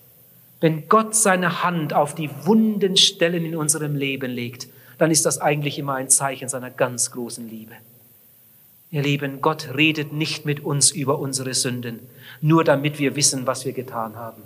Wenn 0.61 0.87
Gott 0.87 1.15
seine 1.15 1.63
Hand 1.63 1.95
auf 1.95 2.15
die 2.15 2.29
wunden 2.45 2.99
Stellen 2.99 3.47
in 3.47 3.57
unserem 3.57 3.97
Leben 3.97 4.31
legt, 4.31 4.69
dann 4.99 5.11
ist 5.11 5.25
das 5.25 5.41
eigentlich 5.41 5.79
immer 5.79 5.95
ein 5.95 6.11
Zeichen 6.11 6.51
seiner 6.51 6.71
ganz 6.71 7.11
großen 7.11 7.49
Liebe. 7.49 7.73
Ihr 8.91 9.01
Lieben, 9.01 9.41
Gott 9.41 9.71
redet 9.75 10.13
nicht 10.13 10.45
mit 10.45 10.61
uns 10.61 10.91
über 10.91 11.21
unsere 11.21 11.55
Sünden, 11.55 12.01
nur 12.43 12.65
damit 12.65 12.99
wir 12.99 13.17
wissen, 13.17 13.47
was 13.47 13.65
wir 13.65 13.73
getan 13.73 14.17
haben. 14.17 14.43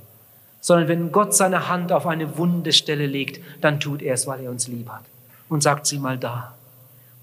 Sondern 0.60 0.86
wenn 0.86 1.10
Gott 1.10 1.34
seine 1.34 1.68
Hand 1.68 1.90
auf 1.90 2.06
eine 2.06 2.38
wunde 2.38 2.72
Stelle 2.72 3.08
legt, 3.08 3.40
dann 3.60 3.80
tut 3.80 4.00
er 4.00 4.14
es, 4.14 4.28
weil 4.28 4.44
er 4.44 4.52
uns 4.52 4.68
lieb 4.68 4.90
hat. 4.90 5.02
Und 5.48 5.64
sagt 5.64 5.86
sie 5.86 5.98
mal 5.98 6.18
da 6.18 6.56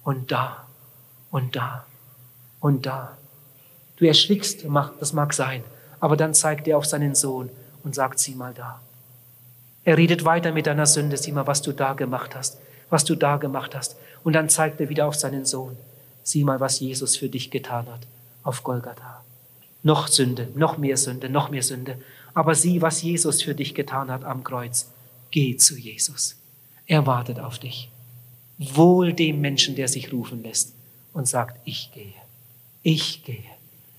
und 0.03 0.33
da 0.33 0.65
und 1.31 1.55
da 1.55 1.85
und 2.59 2.85
da. 2.85 3.17
Du 3.97 4.05
erschrickst, 4.05 4.65
das 4.99 5.13
mag 5.13 5.33
sein, 5.33 5.63
aber 5.99 6.15
dann 6.15 6.33
zeigt 6.33 6.67
er 6.67 6.77
auf 6.77 6.85
seinen 6.85 7.15
Sohn 7.15 7.49
und 7.83 7.95
sagt, 7.95 8.19
sieh 8.19 8.35
mal 8.35 8.53
da. 8.53 8.79
Er 9.83 9.97
redet 9.97 10.25
weiter 10.25 10.51
mit 10.51 10.67
deiner 10.67 10.85
Sünde, 10.85 11.17
sieh 11.17 11.31
mal, 11.31 11.47
was 11.47 11.61
du 11.61 11.71
da 11.71 11.93
gemacht 11.93 12.35
hast, 12.35 12.59
was 12.89 13.05
du 13.05 13.15
da 13.15 13.37
gemacht 13.37 13.75
hast. 13.75 13.95
Und 14.23 14.33
dann 14.33 14.49
zeigt 14.49 14.79
er 14.79 14.89
wieder 14.89 15.07
auf 15.07 15.15
seinen 15.15 15.45
Sohn, 15.45 15.77
sieh 16.23 16.43
mal, 16.43 16.59
was 16.59 16.79
Jesus 16.79 17.17
für 17.17 17.29
dich 17.29 17.51
getan 17.51 17.87
hat 17.87 18.01
auf 18.43 18.63
Golgatha. 18.63 19.23
Noch 19.83 20.07
Sünde, 20.07 20.49
noch 20.55 20.77
mehr 20.77 20.97
Sünde, 20.97 21.29
noch 21.29 21.49
mehr 21.49 21.63
Sünde. 21.63 21.97
Aber 22.33 22.55
sieh, 22.55 22.81
was 22.81 23.01
Jesus 23.01 23.41
für 23.41 23.55
dich 23.55 23.73
getan 23.73 24.11
hat 24.11 24.23
am 24.23 24.43
Kreuz. 24.43 24.91
Geh 25.31 25.55
zu 25.57 25.77
Jesus. 25.77 26.35
Er 26.85 27.05
wartet 27.05 27.39
auf 27.39 27.59
dich. 27.59 27.89
Wohl 28.57 29.13
dem 29.13 29.39
Menschen, 29.39 29.75
der 29.75 29.87
sich 29.87 30.11
rufen 30.11 30.43
lässt 30.43 30.73
und 31.13 31.27
sagt, 31.27 31.59
ich 31.65 31.91
gehe, 31.93 32.13
ich 32.83 33.23
gehe, 33.23 33.43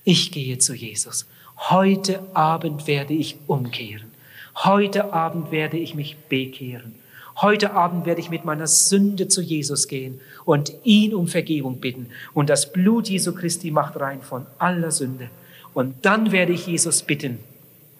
ich 0.03 0.31
gehe 0.31 0.57
zu 0.57 0.73
Jesus. 0.73 1.25
Heute 1.69 2.21
Abend 2.33 2.87
werde 2.87 3.13
ich 3.13 3.37
umkehren. 3.47 4.11
Heute 4.55 5.13
Abend 5.13 5.51
werde 5.51 5.77
ich 5.77 5.95
mich 5.95 6.17
bekehren. 6.17 6.95
Heute 7.41 7.73
Abend 7.73 8.05
werde 8.05 8.21
ich 8.21 8.29
mit 8.29 8.45
meiner 8.45 8.67
Sünde 8.67 9.27
zu 9.27 9.41
Jesus 9.41 9.87
gehen 9.87 10.19
und 10.45 10.73
ihn 10.83 11.13
um 11.13 11.27
Vergebung 11.27 11.79
bitten. 11.79 12.09
Und 12.33 12.49
das 12.49 12.71
Blut 12.71 13.09
Jesu 13.09 13.33
Christi 13.33 13.71
macht 13.71 13.99
rein 13.99 14.21
von 14.21 14.45
aller 14.59 14.91
Sünde. 14.91 15.29
Und 15.73 16.05
dann 16.05 16.31
werde 16.31 16.53
ich 16.53 16.67
Jesus 16.67 17.03
bitten, 17.03 17.39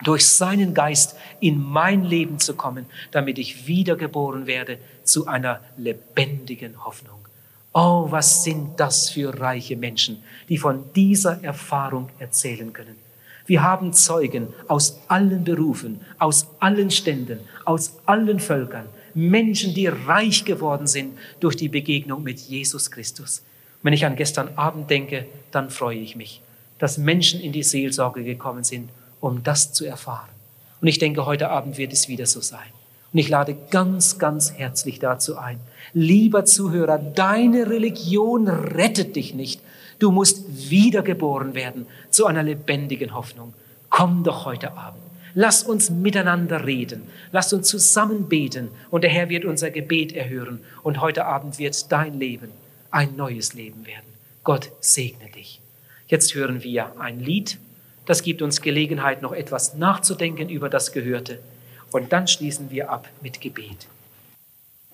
durch 0.04 0.28
seinen 0.28 0.74
Geist 0.74 1.16
in 1.40 1.62
mein 1.62 2.04
Leben 2.04 2.40
zu 2.40 2.56
kommen, 2.56 2.86
damit 3.12 3.38
ich 3.38 3.68
wiedergeboren 3.68 4.48
werde 4.48 4.80
zu 5.04 5.28
einer 5.28 5.62
lebendigen 5.78 6.84
Hoffnung. 6.84 7.21
Oh, 7.74 8.08
was 8.10 8.44
sind 8.44 8.80
das 8.80 9.10
für 9.10 9.40
reiche 9.40 9.78
Menschen, 9.78 10.22
die 10.50 10.58
von 10.58 10.92
dieser 10.94 11.42
Erfahrung 11.42 12.10
erzählen 12.20 12.74
können. 12.74 12.98
Wir 13.46 13.64
haben 13.64 13.94
Zeugen 13.94 14.50
aus 14.68 15.00
allen 15.08 15.46
Berufen, 15.46 16.02
aus 16.20 16.48
allen 16.60 16.92
Ständen, 16.92 17.40
aus 17.64 17.98
allen 18.06 18.40
Völkern, 18.40 18.88
Menschen, 19.14 19.74
die 19.74 19.88
reich 19.88 20.44
geworden 20.44 20.88
sind 20.88 21.18
durch 21.40 21.56
die 21.56 21.70
Begegnung 21.70 22.24
mit 22.24 22.40
Jesus 22.40 22.92
Christus. 22.92 23.42
Wenn 23.84 23.94
ich 23.94 24.06
an 24.06 24.16
gestern 24.16 24.50
Abend 24.58 24.90
denke, 24.90 25.26
dann 25.52 25.70
freue 25.70 25.98
ich 25.98 26.16
mich, 26.16 26.42
dass 26.78 26.98
Menschen 26.98 27.40
in 27.40 27.52
die 27.52 27.64
Seelsorge 27.64 28.24
gekommen 28.24 28.64
sind, 28.64 28.90
um 29.20 29.44
das 29.44 29.74
zu 29.74 29.86
erfahren. 29.86 30.30
Und 30.82 30.88
ich 30.88 31.00
denke, 31.00 31.26
heute 31.26 31.50
Abend 31.50 31.78
wird 31.78 31.94
es 31.94 32.08
wieder 32.08 32.26
so 32.26 32.42
sein. 32.42 32.70
Und 33.14 33.20
ich 33.20 33.30
lade 33.30 33.58
ganz, 33.70 34.20
ganz 34.20 34.54
herzlich 34.54 35.00
dazu 35.00 35.38
ein. 35.38 35.60
Lieber 35.94 36.46
Zuhörer, 36.46 36.98
deine 36.98 37.70
Religion 37.70 38.48
rettet 38.48 39.16
dich 39.16 39.34
nicht. 39.34 39.62
Du 40.00 40.12
musst 40.12 40.70
wiedergeboren 40.70 41.54
werden 41.54 41.86
zu 42.10 42.26
einer 42.26 42.44
lebendigen 42.44 43.14
Hoffnung. 43.14 43.54
Komm 43.90 44.24
doch 44.24 44.46
heute 44.46 44.74
Abend. 44.74 45.04
Lass 45.34 45.64
uns 45.64 45.90
miteinander 45.90 46.66
reden. 46.66 47.04
Lass 47.32 47.54
uns 47.54 47.68
zusammen 47.68 48.28
beten. 48.28 48.70
Und 48.90 49.04
der 49.04 49.12
Herr 49.12 49.30
wird 49.30 49.46
unser 49.46 49.70
Gebet 49.70 50.14
erhören. 50.14 50.62
Und 50.84 51.02
heute 51.02 51.26
Abend 51.26 51.60
wird 51.60 51.92
dein 51.92 52.18
Leben 52.18 52.50
ein 52.90 53.16
neues 53.16 53.54
Leben 53.54 53.86
werden. 53.86 54.06
Gott 54.44 54.72
segne 54.80 55.30
dich. 55.36 55.62
Jetzt 56.08 56.34
hören 56.36 56.64
wir 56.64 57.00
ein 57.00 57.20
Lied. 57.20 57.60
Das 58.06 58.24
gibt 58.24 58.42
uns 58.42 58.62
Gelegenheit, 58.62 59.22
noch 59.22 59.32
etwas 59.32 59.76
nachzudenken 59.76 60.50
über 60.50 60.70
das 60.70 60.92
Gehörte. 60.92 61.40
Und 61.92 62.14
dann 62.14 62.28
schließen 62.28 62.72
wir 62.72 62.90
ab 62.90 63.10
mit 63.22 63.42
Gebet. 63.42 63.88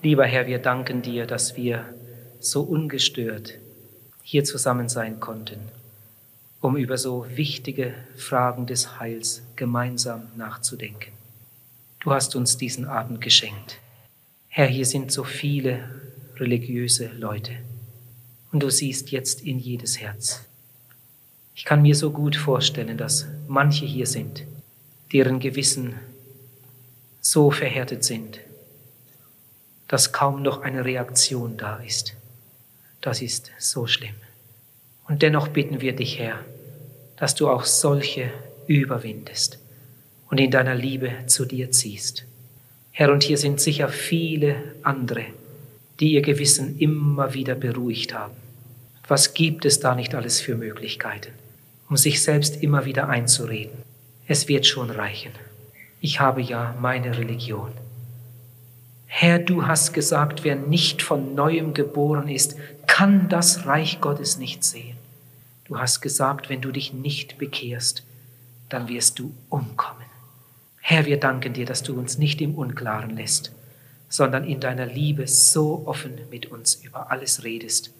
Lieber 0.02 0.26
Herr, 0.26 0.48
wir 0.48 0.60
danken 0.60 1.02
dir, 1.02 1.26
dass 1.26 1.56
wir 1.56 1.86
so 2.40 2.62
ungestört 2.62 3.54
hier 4.24 4.44
zusammen 4.44 4.90
sein 4.90 5.20
konnten, 5.20 5.60
um 6.60 6.76
über 6.76 6.98
so 6.98 7.26
wichtige 7.30 7.94
Fragen 8.16 8.66
des 8.66 9.00
Heils 9.00 9.44
gemeinsam 9.56 10.28
nachzudenken. 10.36 11.12
Du 12.00 12.12
hast 12.12 12.36
uns 12.36 12.58
diesen 12.58 12.86
Abend 12.86 13.22
geschenkt. 13.22 13.78
Herr, 14.50 14.68
hier 14.68 14.86
sind 14.86 15.12
so 15.12 15.24
viele 15.24 15.90
religiöse 16.38 17.08
Leute 17.18 17.54
und 18.52 18.62
du 18.64 18.70
siehst 18.70 19.12
jetzt 19.12 19.42
in 19.42 19.60
jedes 19.60 20.00
Herz. 20.00 20.46
Ich 21.56 21.66
kann 21.66 21.82
mir 21.82 21.96
so 21.96 22.12
gut 22.12 22.36
vorstellen, 22.36 22.98
dass 22.98 23.26
manche 23.48 23.86
hier 23.86 24.06
sind, 24.06 24.44
deren 25.12 25.40
Gewissen 25.40 25.96
so 27.32 27.52
verhärtet 27.52 28.06
sind, 28.06 28.40
dass 29.90 30.14
kaum 30.14 30.42
noch 30.44 30.62
eine 30.62 30.86
Reaktion 30.86 31.58
da 31.58 31.76
ist. 31.78 32.16
Das 33.02 33.22
ist 33.22 33.52
so 33.58 33.86
schlimm. 33.86 34.16
Und 35.10 35.22
dennoch 35.24 35.50
bitten 35.50 35.82
wir 35.82 35.94
dich, 35.94 36.20
Herr, 36.20 36.40
dass 37.18 37.36
du 37.36 37.50
auch 37.50 37.66
solche 37.66 38.32
überwindest 38.68 39.60
und 40.30 40.40
in 40.40 40.52
deiner 40.52 40.76
Liebe 40.76 41.12
zu 41.26 41.44
dir 41.44 41.70
ziehst. 41.70 42.24
Herr, 42.92 43.12
und 43.12 43.24
hier 43.24 43.38
sind 43.38 43.60
sicher 43.60 43.90
viele 43.90 44.56
andere, 44.82 45.26
die 46.00 46.14
ihr 46.14 46.22
Gewissen 46.22 46.80
immer 46.80 47.34
wieder 47.34 47.56
beruhigt 47.56 48.14
haben. 48.14 48.36
Was 49.06 49.34
gibt 49.34 49.66
es 49.66 49.82
da 49.82 49.96
nicht 49.96 50.16
alles 50.16 50.40
für 50.40 50.56
Möglichkeiten, 50.56 51.34
um 51.90 51.98
sich 51.98 52.24
selbst 52.24 52.64
immer 52.64 52.86
wieder 52.86 53.10
einzureden? 53.10 53.84
Es 54.28 54.48
wird 54.48 54.66
schon 54.66 54.92
reichen. 54.92 55.32
Ich 56.08 56.22
habe 56.22 56.42
ja 56.42 56.74
meine 56.80 57.18
Religion. 57.18 57.74
Herr, 59.08 59.40
du 59.40 59.68
hast 59.68 59.92
gesagt, 59.92 60.46
wer 60.46 60.56
nicht 60.56 61.02
von 61.02 61.36
neuem 61.36 61.74
geboren 61.74 62.30
ist, 62.30 62.56
kann 62.88 63.28
das 63.28 63.66
Reich 63.66 64.00
Gottes 64.00 64.38
nicht 64.38 64.64
sehen. 64.64 64.96
Du 65.66 65.80
hast 65.80 66.00
gesagt, 66.00 66.48
wenn 66.48 66.62
du 66.62 66.72
dich 66.72 66.94
nicht 66.94 67.38
bekehrst, 67.38 68.04
dann 68.70 68.88
wirst 68.88 69.20
du 69.20 69.36
umkommen. 69.50 70.06
Herr, 70.80 71.06
wir 71.06 71.20
danken 71.20 71.52
dir, 71.52 71.66
dass 71.66 71.84
du 71.84 72.00
uns 72.00 72.18
nicht 72.18 72.40
im 72.40 72.56
Unklaren 72.56 73.18
lässt, 73.18 73.52
sondern 74.08 74.46
in 74.46 74.62
deiner 74.62 74.86
Liebe 74.86 75.28
so 75.28 75.84
offen 75.88 76.14
mit 76.32 76.46
uns 76.46 76.76
über 76.76 77.12
alles 77.12 77.44
redest. 77.44 77.92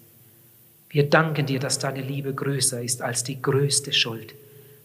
Wir 0.88 1.10
danken 1.10 1.44
dir, 1.44 1.60
dass 1.60 1.78
deine 1.78 2.00
Liebe 2.00 2.32
größer 2.32 2.80
ist 2.82 3.02
als 3.02 3.22
die 3.22 3.42
größte 3.42 3.92
Schuld 3.92 4.32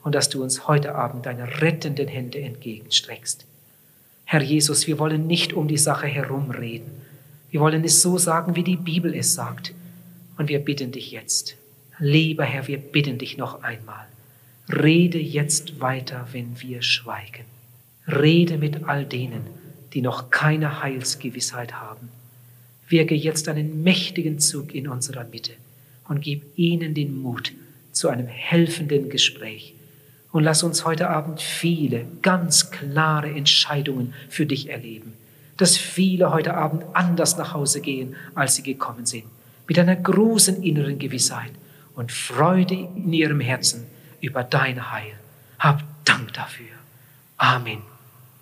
und 0.03 0.15
dass 0.15 0.29
du 0.29 0.43
uns 0.43 0.67
heute 0.67 0.95
Abend 0.95 1.25
deine 1.25 1.61
rettenden 1.61 2.07
Hände 2.07 2.39
entgegenstreckst. 2.39 3.45
Herr 4.25 4.41
Jesus, 4.41 4.87
wir 4.87 4.99
wollen 4.99 5.27
nicht 5.27 5.53
um 5.53 5.67
die 5.67 5.77
Sache 5.77 6.07
herumreden. 6.07 6.91
Wir 7.51 7.59
wollen 7.59 7.83
es 7.83 8.01
so 8.01 8.17
sagen, 8.17 8.55
wie 8.55 8.63
die 8.63 8.77
Bibel 8.77 9.13
es 9.13 9.33
sagt. 9.33 9.73
Und 10.37 10.49
wir 10.49 10.59
bitten 10.59 10.91
dich 10.91 11.11
jetzt, 11.11 11.55
lieber 11.99 12.43
Herr, 12.43 12.67
wir 12.67 12.79
bitten 12.79 13.19
dich 13.19 13.37
noch 13.37 13.61
einmal, 13.61 14.07
rede 14.67 15.19
jetzt 15.19 15.79
weiter, 15.79 16.27
wenn 16.31 16.59
wir 16.59 16.81
schweigen. 16.81 17.45
Rede 18.07 18.57
mit 18.57 18.85
all 18.85 19.05
denen, 19.05 19.45
die 19.93 20.01
noch 20.01 20.31
keine 20.31 20.81
Heilsgewissheit 20.81 21.73
haben. 21.73 22.09
Wirke 22.87 23.15
jetzt 23.15 23.47
einen 23.47 23.83
mächtigen 23.83 24.39
Zug 24.39 24.73
in 24.73 24.87
unserer 24.87 25.23
Mitte 25.25 25.53
und 26.09 26.21
gib 26.21 26.57
ihnen 26.57 26.93
den 26.93 27.21
Mut 27.21 27.53
zu 27.91 28.09
einem 28.09 28.27
helfenden 28.27 29.09
Gespräch. 29.09 29.75
Und 30.33 30.43
lass 30.43 30.63
uns 30.63 30.83
heute 30.83 31.09
Abend 31.09 31.41
viele 31.41 32.05
ganz 32.23 32.71
klare 32.71 33.29
Entscheidungen 33.29 34.15
für 34.29 34.47
dich 34.47 34.69
erleben. 34.69 35.13
Dass 35.57 35.77
viele 35.77 36.33
heute 36.33 36.55
Abend 36.55 36.83
anders 36.93 37.37
nach 37.37 37.53
Hause 37.53 37.79
gehen, 37.81 38.15
als 38.33 38.55
sie 38.55 38.63
gekommen 38.63 39.05
sind. 39.05 39.25
Mit 39.67 39.77
einer 39.77 39.95
großen 39.95 40.63
inneren 40.63 40.97
Gewissheit 40.97 41.51
und 41.95 42.11
Freude 42.11 42.73
in 42.73 43.13
ihrem 43.13 43.39
Herzen 43.39 43.85
über 44.19 44.43
dein 44.43 44.91
Heil. 44.91 45.13
Hab 45.59 45.83
Dank 46.03 46.33
dafür. 46.33 46.65
Amen. 47.37 47.92